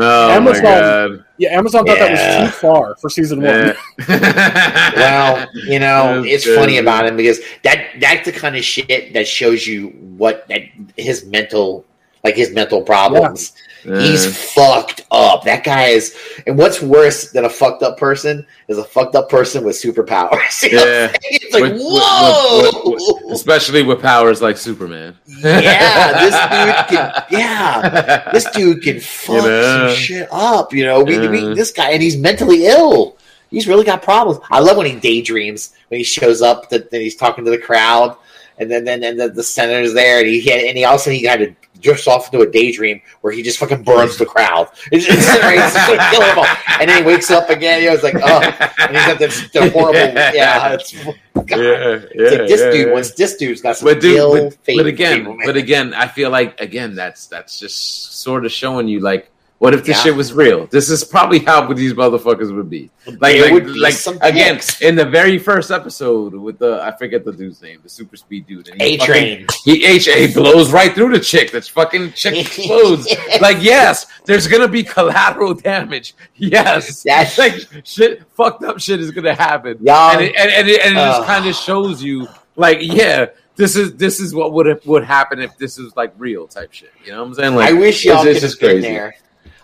[0.00, 0.06] Yeah.
[0.06, 1.24] oh Amazon- my god.
[1.38, 3.74] Yeah, Amazon thought that was too far for season one.
[4.08, 4.92] Yeah.
[4.96, 6.58] Well, you know, That's it's good.
[6.58, 10.62] funny about him because that that's the kind of shit that shows you what that
[10.96, 11.84] his mental,
[12.24, 13.52] like his mental problems.
[13.84, 15.44] He's fucked up.
[15.44, 16.14] That guy is,
[16.46, 20.62] and what's worse than a fucked up person is a fucked up person with superpowers.
[20.70, 21.12] You know Yeah.
[21.22, 22.90] It's like, With- whoa!
[22.92, 25.16] with- with- especially with powers like Superman.
[25.26, 27.24] yeah, this dude can.
[27.30, 29.88] Yeah, this dude can fuck know?
[29.88, 30.72] some shit up.
[30.74, 33.16] You know, we, we, this guy, and he's mentally ill.
[33.50, 34.40] He's really got problems.
[34.50, 37.56] I love when he daydreams when he shows up that, that he's talking to the
[37.58, 38.16] crowd,
[38.58, 41.24] and then then and the, the senator's there, and he had, and he also he
[41.24, 44.68] kind of drifts off into a daydream where he just fucking burns the crowd.
[44.92, 46.46] It's, it's, it's just kill them all.
[46.80, 47.82] And then he wakes up again.
[47.82, 48.40] He was like, oh,
[48.78, 49.94] and he's got this the horrible.
[49.94, 52.86] Yeah, it's yeah, yeah, It's like this yeah, dude.
[52.88, 52.92] yeah.
[52.92, 55.38] Once this dude's got some but dude, ill but, fate but again, man.
[55.44, 59.74] but again, I feel like again that's that's just sort of showing you like, what
[59.74, 60.02] if this Yeah.
[60.04, 60.66] shit was real?
[60.66, 62.90] This is probably how these motherfuckers would be.
[63.06, 67.24] Like, like, would be like again in the very first episode with the I forget
[67.24, 68.70] the dude's name, the super speed dude.
[68.80, 69.46] A train.
[69.64, 71.50] He H A blows right through the chick.
[71.50, 73.08] That's fucking chick explodes.
[73.40, 76.14] like yes, there's gonna be collateral damage.
[76.36, 77.54] Yes, That's- like
[77.84, 79.78] shit, fucked up shit is gonna happen.
[79.82, 83.26] Y'all- and it, and, and it, and it just kind of shows you, like, yeah,
[83.56, 86.72] this is this is what would have, would happen if this is like real type
[86.72, 86.92] shit.
[87.04, 87.54] You know what I'm saying?
[87.56, 88.80] Like, I wish y'all could have been crazy.
[88.82, 89.14] there.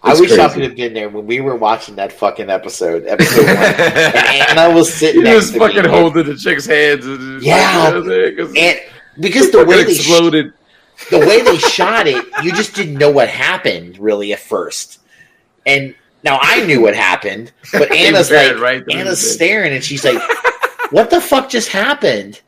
[0.04, 3.46] I wish y'all could have been there when we were watching that fucking episode, episode
[3.46, 3.56] one.
[3.56, 4.14] and
[4.58, 5.88] Anna was sitting You next just fucking me.
[5.88, 7.06] holding the chick's hands.
[7.06, 7.72] And Yeah.
[7.72, 8.36] you know what I'm saying?
[8.36, 8.78] 'Cause And
[9.20, 10.52] because the way they sh- exploded.
[11.10, 14.98] the way they shot it, you just didn't know what happened really at first.
[15.66, 20.20] And now I knew what happened, but Anna's like right Anna's staring and she's like,
[20.90, 22.40] "What the fuck just happened?"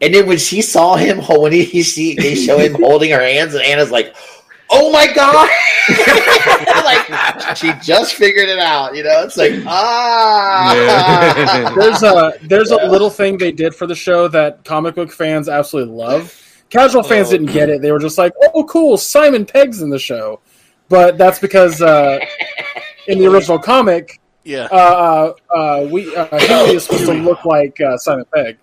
[0.00, 3.20] And then when she saw him, when he, he see they show him holding her
[3.20, 4.14] hands, and Anna's like,
[4.72, 5.48] "Oh my god!"
[6.84, 8.94] like she just figured it out.
[8.96, 11.72] You know, it's like ah.
[11.76, 15.48] There's a there's a little thing they did for the show that comic book fans
[15.48, 16.38] absolutely love.
[16.70, 17.32] Casual fans Oh.
[17.32, 17.82] didn't get it.
[17.82, 20.40] They were just like, "Oh, cool, Simon Pegg's in the show,"
[20.88, 22.18] but that's because uh,
[23.08, 24.68] in the original comic, Yeah.
[24.72, 28.56] uh, uh, uh, we uh, Hughie is supposed to look like uh, Simon Pegg.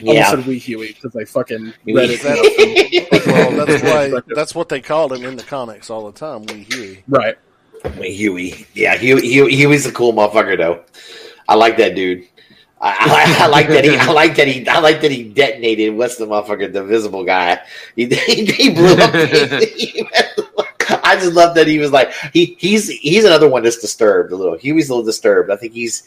[0.00, 2.22] I almost said Wee Hughie because I fucking We- read it.
[2.22, 6.44] That's, well, that's why that's what they called him in the comics all the time.
[6.46, 7.04] Wee Hughie.
[7.08, 7.36] Right.
[7.96, 8.66] Wait, Hughie.
[8.74, 10.82] Yeah, Hughie, Hughie, Hughie's a cool motherfucker though.
[11.48, 12.24] I like that dude.
[12.80, 13.96] I, I, I like that he.
[13.96, 14.66] I like that he.
[14.68, 15.94] I like that he detonated.
[15.94, 16.72] What's the motherfucker?
[16.72, 17.60] The visible guy.
[17.96, 19.14] He, he, he blew up.
[21.04, 22.56] I just love that he was like he.
[22.58, 24.56] He's he's another one that's disturbed a little.
[24.56, 25.50] Hughie's a little disturbed.
[25.50, 26.02] I think he's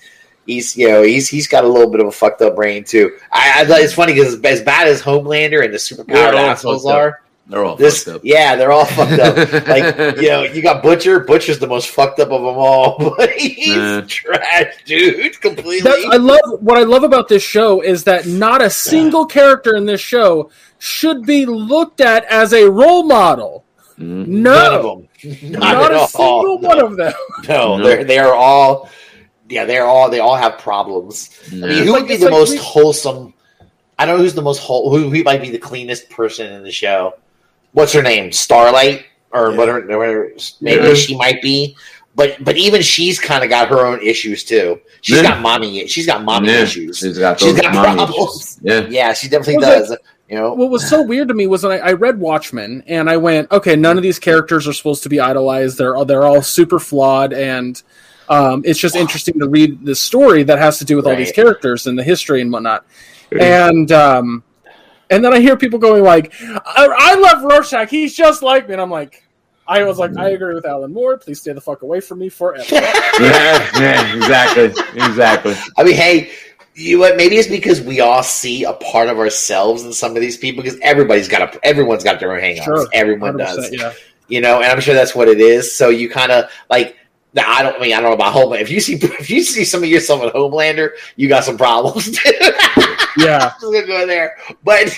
[0.47, 3.11] he's you know he's he's got a little bit of a fucked up brain too.
[3.31, 7.21] I, I it's funny because as bad as Homelander and the They're superpowered assholes are,
[7.47, 8.21] They're all this fucked up.
[8.23, 9.35] yeah, they're all fucked up.
[9.67, 11.19] like you know, you got Butcher.
[11.19, 14.01] Butcher's the most fucked up of them all, but he's Yeah.
[14.07, 15.39] trash, dude.
[15.41, 15.81] Completely.
[15.81, 19.75] That's, I love what I love about this show is that not a single character
[19.75, 20.49] in this show
[20.79, 23.63] should be looked at as a role model.
[23.99, 24.27] Mhm.
[24.27, 25.03] No, None of them.
[25.51, 26.07] Not, not at a all.
[26.07, 27.13] single no, one of them.
[27.49, 27.83] No, No.
[27.83, 28.87] they're they are all.
[29.49, 30.09] Yeah, they're all.
[30.09, 31.29] They all have problems.
[31.51, 33.33] I mean, who Like, would be the like most we- wholesome?
[33.99, 34.91] I don't know who's the most whole.
[34.95, 37.13] Who, who might be the cleanest person in the show?
[37.71, 38.31] What's her name?
[38.31, 39.57] Starlight or Yeah.
[39.57, 39.81] whatever.
[39.81, 40.93] whatever maybe Yeah.
[40.93, 41.75] she might be.
[42.15, 44.79] But but even she's kind of got her own issues too.
[45.01, 45.23] She's Yeah.
[45.23, 45.87] got mommy.
[45.87, 46.63] She's got mommy Yeah.
[46.63, 46.97] issues.
[46.97, 48.09] She's got She's those got problems.
[48.11, 48.57] issues.
[48.63, 48.85] Yeah.
[48.89, 49.97] Yeah, she definitely Well, does.
[50.29, 53.09] You know, What was so weird to me was when I, I read Watchmen and
[53.09, 55.77] I went, okay, none of these characters are supposed to be idolized.
[55.77, 57.81] They're they're all super flawed, and
[58.29, 61.31] um, it's just interesting to read the story that has to do with all these
[61.31, 62.85] characters and the history and whatnot.
[63.31, 64.43] And um,
[65.09, 67.89] and then I hear people going like, I, I love Rorschach.
[67.89, 69.23] He's just like me, and I'm like.
[69.69, 71.17] I was like, I agree with Alan Moore.
[71.17, 72.63] Please stay the fuck away from me forever.
[72.71, 74.63] yeah, yeah, exactly,
[74.95, 75.55] exactly.
[75.77, 76.31] I mean, hey,
[76.73, 77.17] you know what?
[77.17, 80.63] Maybe it's because we all see a part of ourselves in some of these people.
[80.63, 82.63] Because everybody's got a, everyone's got their own hang-ups.
[82.63, 83.69] Sure, Everyone does.
[83.73, 83.93] Yeah.
[84.29, 85.75] you know, and I'm sure that's what it is.
[85.75, 86.95] So you kind of like.
[87.37, 88.61] Now, I don't I mean I don't know about Homelander.
[88.61, 92.11] If you see if you see some of yourself in Homelander, you got some problems.
[92.17, 92.31] Too.
[93.19, 93.45] Yeah.
[93.45, 94.93] I'm just gonna go there, but that's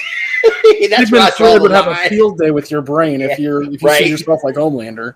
[1.07, 3.37] Stephen where I draw Fry would have a field day with your brain if Yeah,
[3.37, 4.03] you're if you right.
[4.03, 5.15] see yourself like Homelander.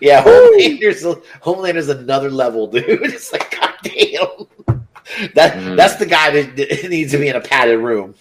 [0.00, 1.02] Yeah, Homelander's
[1.42, 2.84] Homelander's another level, dude.
[2.88, 4.46] It's like goddamn.
[5.34, 5.76] that Mm.
[5.76, 8.14] that's the guy that, that needs to be in a padded room.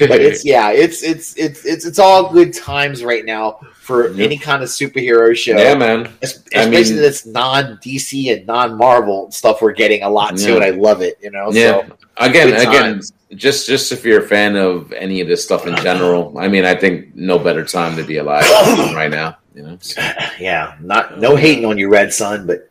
[0.00, 4.24] but it's yeah, it's it's it's it's it's all good times right now for Yeah.
[4.24, 5.56] any kind of superhero show.
[5.58, 6.08] yeah, man.
[6.22, 10.36] Es- I Especially mean- this non DC and non Marvel stuff we're getting a lot
[10.36, 10.54] too, Yeah.
[10.56, 11.18] and I love it.
[11.20, 11.86] You know, Yeah.
[11.88, 13.00] so Again, again,
[13.34, 16.64] just just if you're a fan of any of this stuff in general, I mean,
[16.64, 18.44] I think no better time to be alive
[18.94, 19.38] right now.
[19.54, 19.78] You know.
[19.80, 20.00] So.
[20.38, 22.68] yeah, not no hating on you, Red Sun, but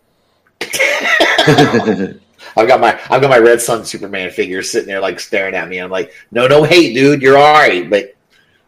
[2.58, 5.68] I've got my I've got my Red Sun Superman figure sitting there like staring at
[5.68, 5.80] me.
[5.80, 8.16] I'm like, no, no hate, dude, you're all right, but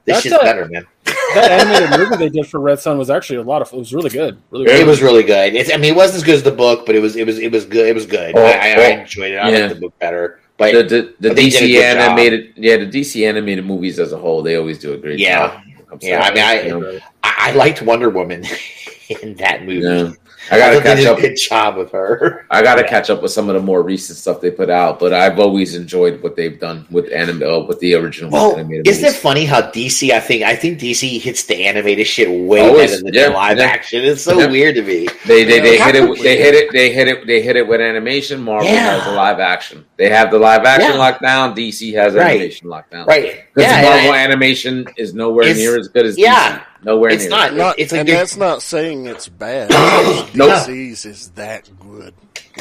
[0.05, 0.85] this That's shit's a- better, man.
[1.35, 3.71] That animated movie they did for Red Sun was actually a lot of.
[3.73, 4.37] It was really good.
[4.51, 4.79] Really good.
[4.79, 5.53] It was really good.
[5.55, 7.39] It's, I mean, it wasn't as good as the book, but it was it was
[7.39, 7.87] it was good.
[7.87, 8.35] It was good.
[8.35, 9.37] Oh, I, I, I oh, enjoyed it.
[9.37, 9.57] I yeah.
[9.59, 11.93] liked the book better, but the the, the I think they did a DC good
[11.93, 12.01] job.
[12.09, 15.47] animated, yeah, the DC animated movies as a whole, they always do a great Yeah.
[15.47, 15.61] job.
[15.91, 18.43] I'm Yeah, I mean, I- I, I liked Wonder Woman
[19.21, 19.85] in that movie.
[19.85, 20.11] Yeah.
[20.51, 21.19] I gotta thought they catch did up.
[21.19, 22.45] good job with her.
[22.49, 22.87] I gotta Yeah.
[22.87, 25.73] catch up with some of the more recent stuff they put out, but I've always
[25.75, 29.45] enjoyed what they've done with anime, uh, with the original Well, animated isn't it funny
[29.45, 30.11] how DC?
[30.11, 33.33] I think I think DC hits the animated shit way Always, better than yeah, the
[33.33, 33.63] live yeah.
[33.65, 34.03] action.
[34.03, 34.47] It's so Yeah.
[34.47, 35.07] weird to me.
[35.25, 36.21] They they, they hit it.
[36.23, 36.53] They hit it.
[36.53, 36.71] They hit it.
[36.73, 37.27] They hit it.
[37.27, 38.41] They hit it with animation.
[38.41, 38.95] Marvel Yeah.
[38.97, 39.85] has the live action.
[39.97, 41.11] They have the live action Yeah.
[41.11, 41.55] lockdown.
[41.55, 42.31] DC has Right.
[42.35, 43.07] animation lockdown.
[43.07, 43.43] Right?
[43.55, 46.57] Because Yeah, Marvel and- animation is nowhere near as good as yeah.
[46.57, 46.61] DC.
[46.85, 47.29] Nowhere It's near.
[47.31, 47.53] not.
[47.55, 49.69] Not, it's like and that's not saying it's bad.
[50.35, 50.51] Nope.
[50.67, 52.13] DC's is that good.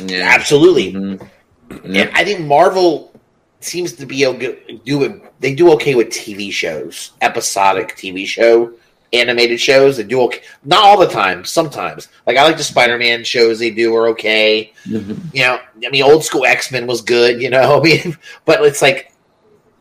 [0.03, 0.31] Yeah.
[0.35, 0.93] absolutely.
[0.93, 1.29] Mhm.
[1.85, 3.13] And I think Marvel
[3.61, 5.23] seems to be able to do it.
[5.41, 8.73] They do okay with TV shows, episodic TV show,
[9.13, 9.97] animated shows.
[9.97, 11.45] They do okay, not all the time.
[11.45, 13.59] Sometimes, like I like the Spider-Man shows.
[13.59, 14.73] They do are okay.
[14.87, 15.19] Mhm.
[15.33, 17.41] You know, I mean, old school X Men was good.
[17.41, 19.12] You know, I mean, but it's like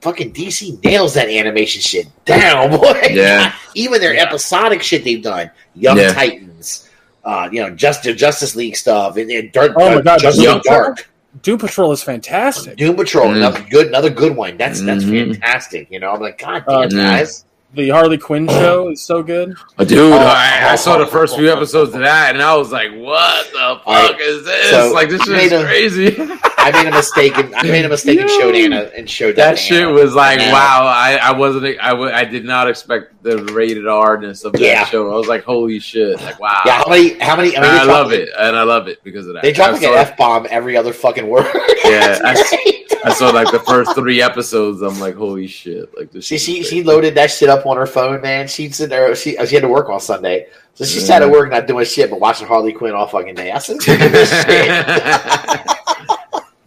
[0.01, 3.01] fucking DC nails that animation shit down, boy.
[3.11, 3.53] Yeah.
[3.75, 4.23] Even their Yeah.
[4.23, 6.13] episodic shit they've done, Young Yeah.
[6.13, 6.89] Titans.
[7.23, 10.19] Uh, you know, just the Justice League stuff, and, and Dark, Oh my uh, God,
[10.19, 11.07] Justice Young League Dark.
[11.43, 12.75] Doom Patrol is fantastic.
[12.77, 13.35] Doom Patrol, Mm.
[13.37, 14.57] another good, another good one.
[14.57, 15.33] That's that's Mhm.
[15.39, 15.87] fantastic.
[15.91, 17.17] You know, I'm like, God Uh, damn, yeah.
[17.19, 17.45] guys.
[17.73, 19.55] The Harley Quinn show is so good.
[19.79, 22.43] Oh, Dude, Oh, I, I saw the first oh, few oh, episodes of that, and
[22.43, 24.69] I was like, "What the fuck Alright, is this?
[24.71, 26.17] so like, this is a- crazy."
[26.57, 27.37] I made a mistake.
[27.37, 28.39] And, I made a mistake and Yo.
[28.39, 30.83] showed Anna and showed that, that to shit was like, And, uh, wow!
[30.85, 34.85] I, I wasn't, I, w- I did not expect the rated Rness of that Yeah.
[34.85, 35.09] show.
[35.11, 36.19] I was like, holy shit!
[36.21, 36.61] Like, wow!
[36.65, 37.17] Yeah, how many?
[37.19, 37.55] How many?
[37.57, 39.43] I, mean, I love dropped- it, and I love it because of that.
[39.43, 41.49] They dropped I like an f bomb every other fucking word.
[41.85, 42.19] Yeah,
[43.03, 43.27] I- That's great.
[43.27, 44.81] I saw like the first three episodes.
[44.81, 45.89] I'm like, holy shit!
[45.97, 46.25] Like this.
[46.25, 48.47] She she is she loaded that shit up on her phone, man.
[48.47, 49.15] She'd sit there.
[49.15, 52.09] She she had to work on Sunday, so she sat at work not doing shit
[52.09, 53.51] but watching Harley Quinn all fucking day.
[53.51, 55.77] I said, "Look at this shit."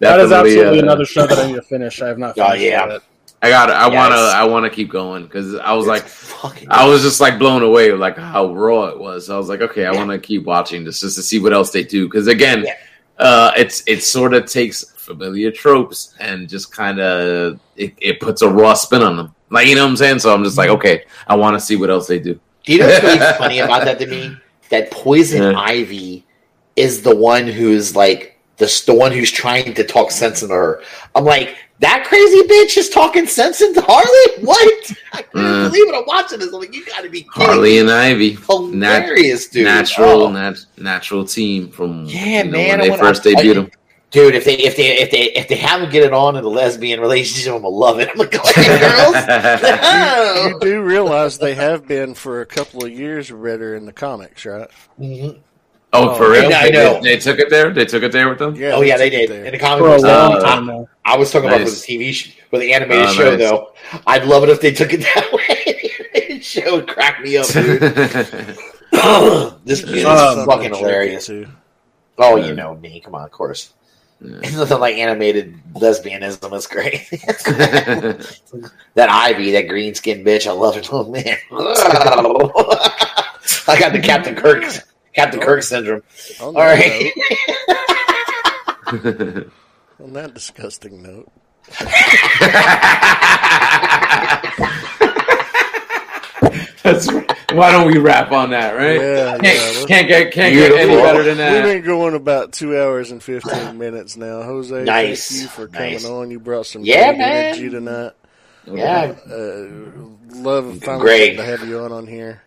[0.01, 2.03] That is absolutely uh, another show that I need to finish.
[2.03, 2.37] I have not.
[2.39, 2.95] Oh, Finished yeah.
[2.97, 3.03] it.
[3.41, 3.71] I got.
[3.71, 4.19] I Yeah, want to.
[4.19, 6.67] I want to keep going because I was It's like.
[6.69, 9.31] I was just like blown away with like how raw it was.
[9.31, 9.99] I was like, okay, I Yeah.
[9.99, 12.07] want to keep watching this just to see what else they do.
[12.07, 12.75] Because again, Yeah.
[13.19, 18.43] uh, it's it sort of takes familiar tropes and just kind of it, it puts
[18.43, 19.35] a raw spin on them.
[19.51, 20.19] Like you know what I'm saying?
[20.21, 20.77] So I'm just like, Mm-hmm.
[20.79, 22.39] okay, I want to see what else they do.
[22.65, 24.37] Do you know what's really funny about that to me?
[24.71, 25.59] That Poison Yeah.
[25.59, 26.25] Ivy
[26.77, 30.81] is the one who's like the, the one who's trying to talk sense into her.
[31.15, 34.45] I'm like, that crazy bitch is talking sense into Harley?
[34.45, 34.93] What?
[35.13, 35.65] I couldn't Mm.
[35.71, 35.95] believe it.
[35.95, 36.53] I'm watching this.
[36.53, 38.39] I'm like, you gotta be kidding Harley and Ivy,
[38.71, 39.65] nat- Hilarious, dude.
[39.65, 40.31] natural, Oh.
[40.31, 43.71] nat- natural team from Yeah, you know, man, when they first debuted them.
[44.15, 46.49] Dude, if they if they if they if they haven't get it on in a
[46.49, 48.09] lesbian relationship, I'm gonna love it.
[48.11, 49.15] I'm like, go ahead, girls.
[50.51, 50.59] You Oh.
[50.61, 54.71] do realize they have been for a couple of years better in the comics, right?
[55.01, 55.41] Mhm.
[55.93, 56.47] Oh, for real?
[56.53, 57.01] I They, know.
[57.03, 57.71] they took it there.
[57.73, 58.55] They took it there with them.
[58.55, 58.73] Yeah.
[58.77, 60.03] Oh yeah, they did it in the comic For a books.
[60.05, 60.89] long Uh, time now.
[61.05, 63.39] I was talking about for the TV show, for the animated Oh, show nice.
[63.41, 63.73] though.
[64.07, 65.65] I'd love it if they took it that way.
[65.65, 67.81] The animated show would crack me up, dude.
[69.65, 71.29] this kid is Uh, fucking hilarious.
[71.29, 71.51] into.
[72.19, 72.47] Oh, Yeah.
[72.47, 73.01] you know me.
[73.01, 73.73] Come on, of course.
[74.25, 74.57] Yeah.
[74.57, 77.07] Nothing like animated lesbianism is great.
[78.95, 80.89] that Ivy, that green skinned bitch, I love it.
[80.91, 81.37] Oh man,
[83.69, 84.65] I got the Captain Kirk,
[85.15, 85.61] Captain Kirk oh.
[85.61, 86.03] syndrome.
[86.41, 87.13] On All right.
[90.03, 91.31] on that disgusting note,
[96.85, 97.09] That's
[97.53, 99.01] why don't we rap on that, right?
[99.01, 99.87] Yeah, can't, yeah.
[99.87, 101.65] can't get can't get any better than that.
[101.65, 104.43] we've been going about two hours and fifteen minutes now.
[104.43, 105.29] Jose, Nice.
[105.31, 106.05] thank you for coming Nice.
[106.05, 106.31] on.
[106.31, 107.47] You brought some Yeah, great man.
[107.47, 108.13] energy tonight.
[108.67, 109.67] Yeah, Uh,
[110.43, 111.21] love finally Greg.
[111.21, 112.43] getting to have you on on here.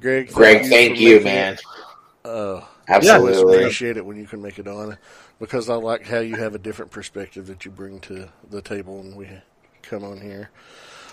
[0.00, 1.54] Greg, Greg, thank you, man.
[1.54, 2.28] it.
[2.28, 3.54] Uh, I Absolutely.
[3.54, 4.98] appreciate it when you can make it on
[5.40, 8.98] because I like how you have a different perspective that you bring to the table
[8.98, 9.28] when we
[9.82, 10.50] come on here.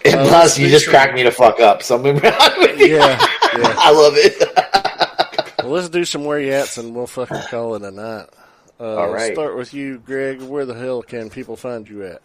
[0.06, 1.84] And Uh, plus, you just speaking- cracked me to fuck up.
[1.84, 2.96] So I'm moving on with you.
[2.98, 3.08] Yeah,
[3.58, 3.74] yeah.
[3.78, 4.44] I love it.
[5.62, 8.28] Well, let's do some where you ats and we'll fucking call it a night.
[8.80, 9.34] Uh, All right.
[9.34, 10.42] Start with you, Greg.
[10.42, 12.22] Where the hell can people find you at?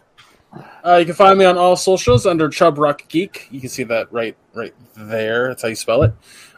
[0.83, 3.47] Uh, you can find me on all socials under Chub Rock Geek.
[3.51, 5.49] You can see that right right there.
[5.49, 6.13] That's how you spell it.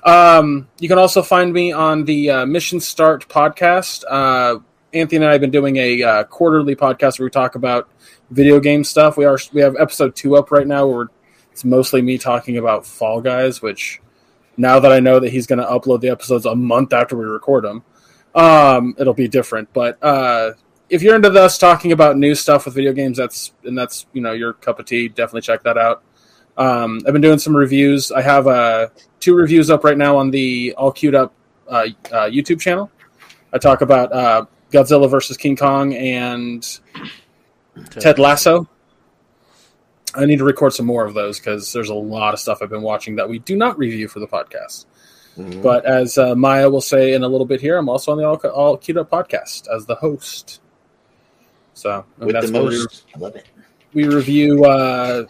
[0.08, 4.04] Um, you can also find me on the uh, Mission Start podcast.
[4.08, 4.60] Uh,
[4.94, 7.90] Anthony and I have been doing a uh, quarterly podcast where we talk about
[8.30, 9.18] video game stuff.
[9.18, 11.08] We are we have episode two up right now where
[11.52, 13.62] it's mostly me talking about Fall Guys.
[13.62, 14.02] Which
[14.58, 17.26] now that I know that he's going to upload the episodes a month after we
[17.26, 17.84] record them,
[18.36, 19.72] um, it'll be different.
[19.74, 20.54] But uh,
[20.90, 24.22] if you're into us talking about new stuff with video games, that's and that's you
[24.22, 25.08] know your cup of tea.
[25.08, 26.04] Definitely check that out.
[26.58, 28.12] Um, I've been doing some reviews.
[28.12, 28.88] I have uh,
[29.20, 31.34] two reviews up right now on the All Queued Up
[31.68, 32.90] uh, uh, YouTube channel.
[33.54, 36.80] I talk about uh, Godzilla versus King Kong and
[37.90, 38.68] Ted Lasso.
[40.16, 42.70] I need to record some more of those because there's a lot of stuff I've
[42.70, 44.86] been watching that we do not review for the podcast.
[45.38, 45.62] Mhm.
[45.62, 48.24] But as uh, Maya will say in a little bit here, I'm also on the
[48.28, 50.62] All, All Queued Up podcast as the host.
[51.76, 53.06] So and with the where we- most.
[53.18, 53.46] Love it.
[53.94, 55.26] we review uh,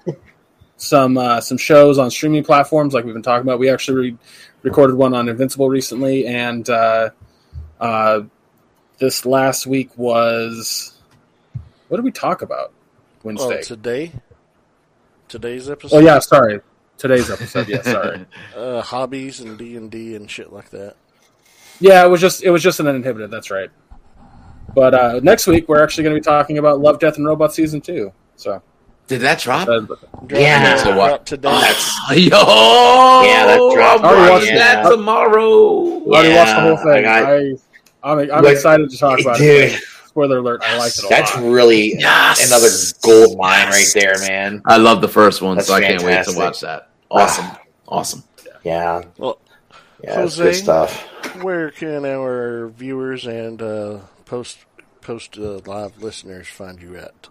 [0.78, 3.60] some uh, some shows on streaming platforms, like we've been talking about.
[3.60, 4.18] We actually re-
[4.64, 7.10] recorded one on Invincible recently, and uh,
[7.82, 8.22] uh,
[8.99, 10.97] this last week was
[11.88, 13.61] what did we talk about Oh, Wednesday?
[13.61, 14.11] today?
[15.27, 15.97] Today's episode?
[15.97, 16.61] Oh, yeah, sorry,
[16.97, 17.68] today's episode.
[17.68, 18.26] Yeah, sorry.
[18.55, 20.95] Uh, hobbies and D&D and shit like that.
[21.80, 23.30] Yeah, it was just it was just an uninhibited.
[23.30, 23.69] That's right.
[24.73, 27.55] But uh, next week we're actually going to be talking about Love, Death, and Robots
[27.55, 28.11] season two.
[28.35, 28.61] So
[29.07, 29.68] Did that drop?
[29.68, 29.81] uh,
[30.30, 30.76] Yeah.
[30.76, 30.84] today.
[30.84, 31.07] So what?
[31.09, 31.49] Drop today.
[32.15, 32.38] Yo,
[33.23, 34.03] Yeah, that dropped.
[34.03, 34.84] I'm watched watching that.
[34.84, 35.49] that tomorrow.
[36.03, 37.05] already watched the whole thing.
[37.05, 37.30] I got-
[38.03, 39.72] I, I'm, I'm excited to talk about dude.
[39.73, 39.81] it.
[40.18, 40.64] Spoiler alert!
[40.65, 41.44] I liked it a That's lot.
[41.44, 42.48] really Yes.
[42.48, 42.69] another
[43.03, 43.95] gold mine Yes.
[43.95, 44.64] right there, man.
[44.65, 46.89] I love the first one, That's so I can't wait to watch that.
[47.11, 47.45] Awesome,
[47.88, 48.23] awesome.
[48.64, 49.38] Yeah, Well,
[50.03, 50.44] yeah, it's Jose?
[50.44, 51.03] good stuff.
[51.44, 54.57] Where can our viewers and uh, post
[55.02, 57.27] post uh, live listeners find you at?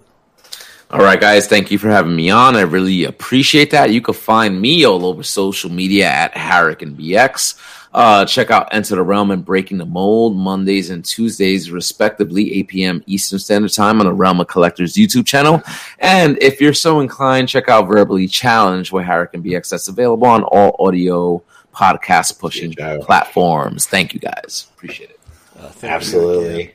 [0.89, 2.55] All right, guys, thank you for having me on.
[2.55, 3.91] I really appreciate that.
[3.91, 7.57] You can find me all over social media at Harrick and BX.
[7.93, 12.69] Uh, check out Enter the Realm and Breaking the Mold Mondays and Tuesdays, respectively, 8
[12.69, 13.05] p.m.
[13.07, 15.63] Eastern Standard Time on the Realm of Collectors YouTube channel.
[15.99, 19.71] And if you're so inclined, check out Verbally Challenge where Harrick and BX.
[19.71, 21.43] That's available on all audio
[21.75, 23.87] podcast pushing platforms.
[23.87, 24.69] Thank you, guys.
[24.75, 25.21] Appreciate it.
[25.59, 25.95] Uh, thank you again.
[25.95, 26.75] Absolutely,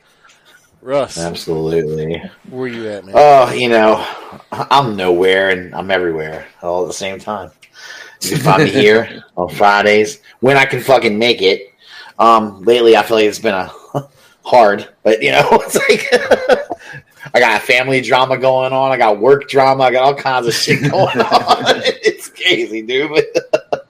[0.80, 2.18] Russ, absolutely.
[2.50, 3.14] where you at, man?
[3.16, 4.04] Oh, you know,
[4.52, 7.50] I'm nowhere and I'm everywhere all at the same time.
[8.22, 11.72] You I'm here on Fridays when I can fucking make it.
[12.18, 13.72] Um, lately, I feel like it's been a
[14.44, 18.92] hard, but you know, it's like I got family drama going on.
[18.92, 19.84] I got work drama.
[19.84, 21.82] I got all kinds of shit going on.
[22.02, 23.10] it's crazy, dude.
[23.10, 23.88] But,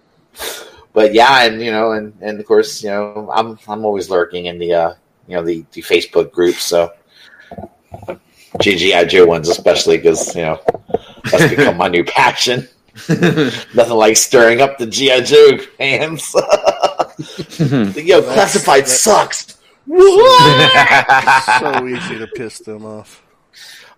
[0.92, 4.46] but yeah, and you know, and and of course, you know, I'm I'm always lurking
[4.46, 4.94] in the uh,
[5.26, 6.62] you know, the the Facebook groups.
[6.64, 6.92] So.
[8.58, 10.60] GGI Joe ones, especially because you know
[11.24, 12.68] that's become my new passion.
[13.08, 16.34] Nothing like stirring up the GI Joe fans.
[17.96, 19.58] Yo, That's- classified that- sucks.
[19.88, 23.22] so easy to piss them off.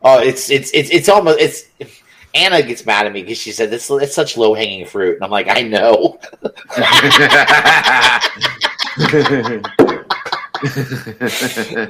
[0.03, 1.65] Oh, it's it's it's it's almost it's.
[2.35, 5.25] Anna gets mad at me because she said this it's such low hanging fruit, and
[5.25, 6.19] I'm like, I know.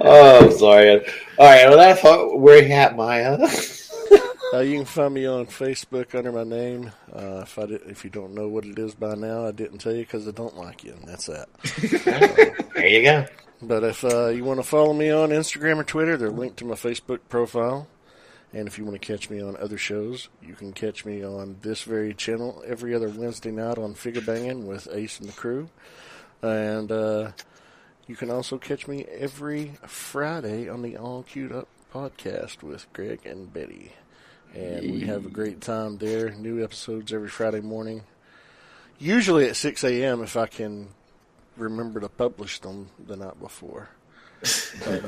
[0.00, 0.90] Oh, I'm sorry.
[1.38, 3.38] All right, well that's how, where you at, Maya.
[4.54, 6.92] Uh, you can find me on Facebook under my name.
[7.12, 9.78] Uh, if I did, if you don't know what it is by now, I didn't
[9.78, 11.48] tell you because I don't like you, and that's that.
[12.74, 13.26] there you go.
[13.60, 16.66] But if uh, you want to follow me on Instagram or Twitter, they're linked to
[16.66, 17.88] my Facebook profile.
[18.52, 21.56] And if you want to catch me on other shows, you can catch me on
[21.62, 25.68] this very channel every other Wednesday night on Figure Banging with Ace and the crew.
[26.42, 27.32] And uh,
[28.06, 33.26] you can also catch me every Friday on the All Queued Up podcast with Greg
[33.26, 33.92] and Betty.
[34.54, 36.30] And we have a great time there.
[36.30, 38.02] New episodes every Friday morning.
[38.98, 40.22] Usually at 6 a.m.
[40.22, 40.88] if I can
[41.56, 43.88] remember to publish them the night before.
[44.84, 45.04] But,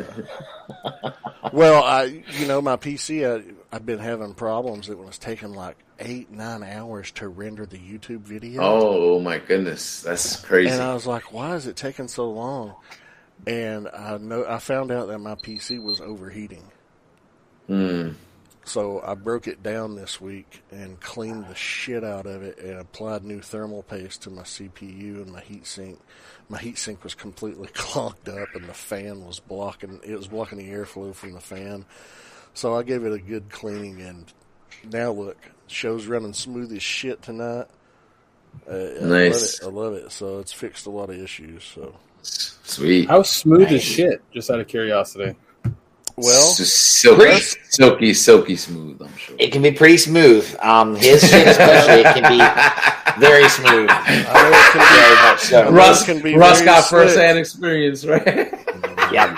[0.84, 1.10] uh,
[1.52, 3.44] well, I you know my PC I,
[3.74, 4.88] I've been having problems.
[4.88, 8.62] It was taking like eight nine hours to render the YouTube video.
[8.62, 10.70] oh my goodness, that's crazy.
[10.70, 12.76] and I was like, why is it taking so long?
[13.46, 16.64] And I know I found out that my PC was overheating.
[17.66, 18.12] Hmm.
[18.66, 22.80] So I broke it down this week and cleaned the shit out of it and
[22.80, 25.98] applied new thermal paste to my CPU and my heatsink.
[26.48, 30.68] My heatsink was completely clogged up and the fan was blocking it was blocking the
[30.68, 31.84] airflow from the fan.
[32.54, 34.32] So I gave it a good cleaning and
[34.90, 35.38] now look,
[35.68, 37.66] show's running smooth as shit tonight.
[38.68, 39.62] Uh, Nice.
[39.62, 40.02] I love it.
[40.02, 40.12] I love it.
[40.12, 41.62] So it's fixed a lot of issues.
[41.62, 43.08] So Sweet.
[43.08, 43.72] How smooth Nice.
[43.74, 44.22] is shit?
[44.34, 45.36] Just out of curiosity.
[46.16, 49.02] Well, S- silky, Pretty- silky, silky smooth.
[49.02, 49.36] I'm sure.
[49.38, 50.46] It can be pretty smooth.
[50.60, 53.88] Um, his shit especially it can be very smooth.
[53.90, 55.62] I know it can Very much so.
[55.64, 57.02] Russ- Russ, can be Russ got slick.
[57.08, 58.50] first-hand experience, right?
[59.12, 59.36] Yeah,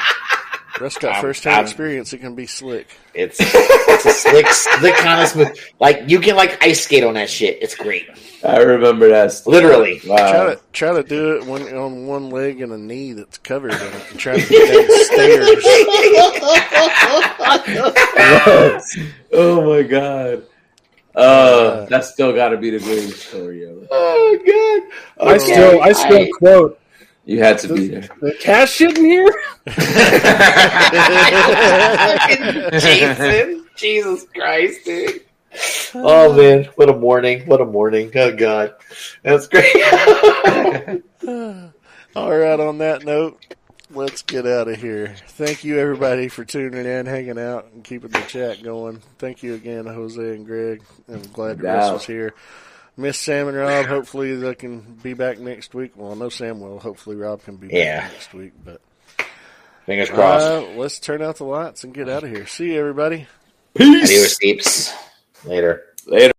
[0.81, 2.13] Russ got Um, first hand um, experience.
[2.13, 2.87] It can be slick.
[3.13, 5.59] it's it's a slick, slick kind of smooth.
[5.81, 7.59] Like you can like ice skate on that shit.
[7.61, 8.07] It's great.
[8.45, 9.43] I remember that.
[9.47, 9.99] Literally.
[9.99, 10.47] Try Wow.
[10.51, 13.81] to try to do it when on one leg and a knee that's covered in
[13.81, 14.11] it.
[14.11, 15.65] And try to get down stairs.
[19.33, 20.45] oh my god.
[21.15, 23.87] Uh, that's still got to be the greatest story ever.
[23.91, 24.39] Oh
[25.19, 25.29] god.
[25.29, 26.79] I still, I still quote
[27.25, 28.09] You had to be there.
[28.21, 29.35] the cat shit in here.
[32.81, 35.23] Jason, Jesus Christ, dude.
[35.95, 37.47] Oh man, what a morning!
[37.47, 38.11] What a morning!
[38.15, 38.75] Oh god,
[39.23, 39.75] that's great.
[42.17, 42.61] All right.
[42.61, 43.43] On that note,
[43.91, 45.15] let's get out of here.
[45.29, 49.01] Thank you everybody for tuning in, hanging out, and keeping the chat going.
[49.19, 50.83] Thank you again, Jose and Greg.
[51.09, 52.35] I'm glad No Russ was here.
[52.97, 53.87] Miss Sam and Rob.
[53.87, 55.93] Hopefully they can be back next week.
[55.97, 56.81] Well, I know Sam will.
[56.81, 58.09] Hopefully Rob can be back Yeah.
[58.13, 58.53] next week.
[58.65, 58.81] But
[59.87, 60.45] Fingers crossed.
[60.47, 62.47] uh, let's turn out the lights and get out of here.
[62.47, 63.27] See you, everybody.
[63.75, 64.11] Peace.
[64.11, 64.93] Adios, peeps.
[65.49, 65.95] Later.
[66.07, 66.38] Later.